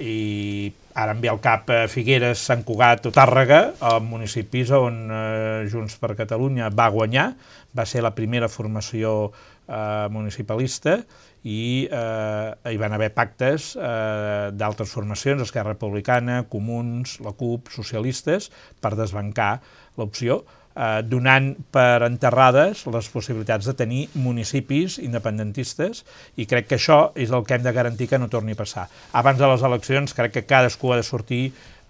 I 0.03 0.73
ara 0.99 1.15
em 1.15 1.21
ve 1.23 1.31
al 1.31 1.39
cap 1.43 1.71
eh, 1.71 1.85
Figueres, 1.91 2.43
Sant 2.43 2.65
Cugat 2.67 3.07
o 3.07 3.13
Tàrrega, 3.15 3.61
municipis 4.03 4.73
on 4.75 5.05
eh, 5.07 5.69
Junts 5.71 5.95
per 6.03 6.17
Catalunya 6.19 6.73
va 6.75 6.89
guanyar, 6.91 7.29
va 7.79 7.87
ser 7.87 8.03
la 8.03 8.15
primera 8.17 8.51
formació 8.51 9.31
eh, 9.31 10.09
municipalista 10.11 10.99
i 11.45 11.87
eh, 11.87 12.73
hi 12.73 12.81
van 12.81 12.97
haver 12.97 13.13
pactes 13.15 13.75
eh, 13.77 14.51
d'altres 14.51 14.91
formacions, 14.91 15.47
Esquerra 15.47 15.77
Republicana, 15.77 16.43
Comuns, 16.51 17.21
la 17.23 17.37
CUP, 17.39 17.71
socialistes, 17.71 18.51
per 18.83 18.97
desbancar 18.99 19.61
l'opció 20.01 20.43
eh, 20.75 21.03
donant 21.07 21.53
per 21.75 22.05
enterrades 22.07 22.85
les 22.91 23.11
possibilitats 23.13 23.69
de 23.71 23.77
tenir 23.79 24.03
municipis 24.15 24.99
independentistes 25.03 26.05
i 26.37 26.49
crec 26.51 26.69
que 26.71 26.79
això 26.81 26.99
és 27.15 27.31
el 27.31 27.47
que 27.47 27.59
hem 27.59 27.65
de 27.67 27.75
garantir 27.77 28.11
que 28.11 28.19
no 28.19 28.31
torni 28.33 28.57
a 28.57 28.63
passar. 28.63 28.89
Abans 29.13 29.39
de 29.39 29.51
les 29.51 29.63
eleccions 29.63 30.15
crec 30.15 30.35
que 30.39 30.49
cadascú 30.49 30.93
ha 30.93 31.01
de 31.01 31.07
sortir 31.07 31.45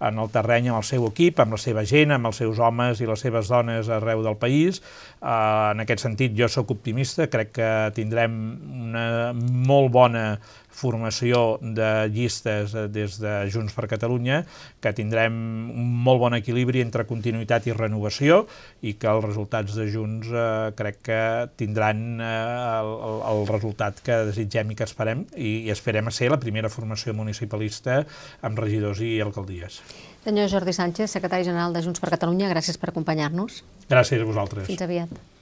en 0.05 0.19
el 0.19 0.29
terreny 0.31 0.69
amb 0.69 0.81
el 0.81 0.85
seu 0.87 1.05
equip, 1.07 1.39
amb 1.39 1.55
la 1.55 1.59
seva 1.61 1.85
gent, 1.87 2.11
amb 2.11 2.29
els 2.29 2.41
seus 2.41 2.59
homes 2.59 2.99
i 3.01 3.07
les 3.07 3.21
seves 3.21 3.49
dones 3.51 3.89
arreu 3.89 4.23
del 4.25 4.37
país. 4.39 4.81
Uh, 5.21 5.71
en 5.71 5.83
aquest 5.85 6.03
sentit, 6.03 6.35
jo 6.37 6.49
sóc 6.51 6.73
optimista, 6.75 7.29
crec 7.31 7.53
que 7.55 7.71
tindrem 7.95 8.35
una 8.89 9.07
molt 9.33 9.93
bona 9.95 10.25
formació 10.75 11.57
de 11.61 11.89
llistes 12.11 12.75
eh, 12.75 12.87
des 12.91 13.17
de 13.21 13.33
Junts 13.51 13.75
per 13.75 13.87
Catalunya, 13.91 14.41
que 14.83 14.93
tindrem 14.95 15.35
un 15.71 15.91
molt 16.05 16.21
bon 16.25 16.35
equilibri 16.37 16.83
entre 16.83 17.07
continuïtat 17.09 17.69
i 17.69 17.75
renovació 17.75 18.43
i 18.85 18.95
que 18.99 19.11
els 19.11 19.25
resultats 19.25 19.77
de 19.77 19.87
Junts 19.91 20.31
eh, 20.31 20.47
crec 20.77 20.99
que 21.09 21.21
tindran 21.59 22.19
eh, 22.19 22.31
el, 22.81 22.91
el 23.31 23.45
resultat 23.51 24.01
que 24.05 24.23
desitgem 24.31 24.73
i 24.73 24.79
que 24.79 24.87
esperem 24.87 25.25
i, 25.35 25.67
i 25.67 25.71
esperem 25.73 26.11
a 26.11 26.15
ser 26.15 26.31
la 26.33 26.41
primera 26.41 26.71
formació 26.73 27.15
municipalista 27.15 28.01
amb 28.45 28.59
regidors 28.59 29.01
i 29.05 29.15
alcaldies. 29.23 29.79
Senyor 30.25 30.49
Jordi 30.49 30.73
Sánchez, 30.73 31.11
secretari 31.13 31.45
general 31.45 31.73
de 31.75 31.85
Junts 31.85 32.01
per 32.01 32.09
Catalunya, 32.15 32.49
gràcies 32.49 32.81
per 32.81 32.89
acompanyar-nos. 32.89 33.61
Gràcies 33.91 34.21
a 34.21 34.27
vosaltres. 34.27 34.67
Fins 34.71 34.81
aviat. 34.81 35.34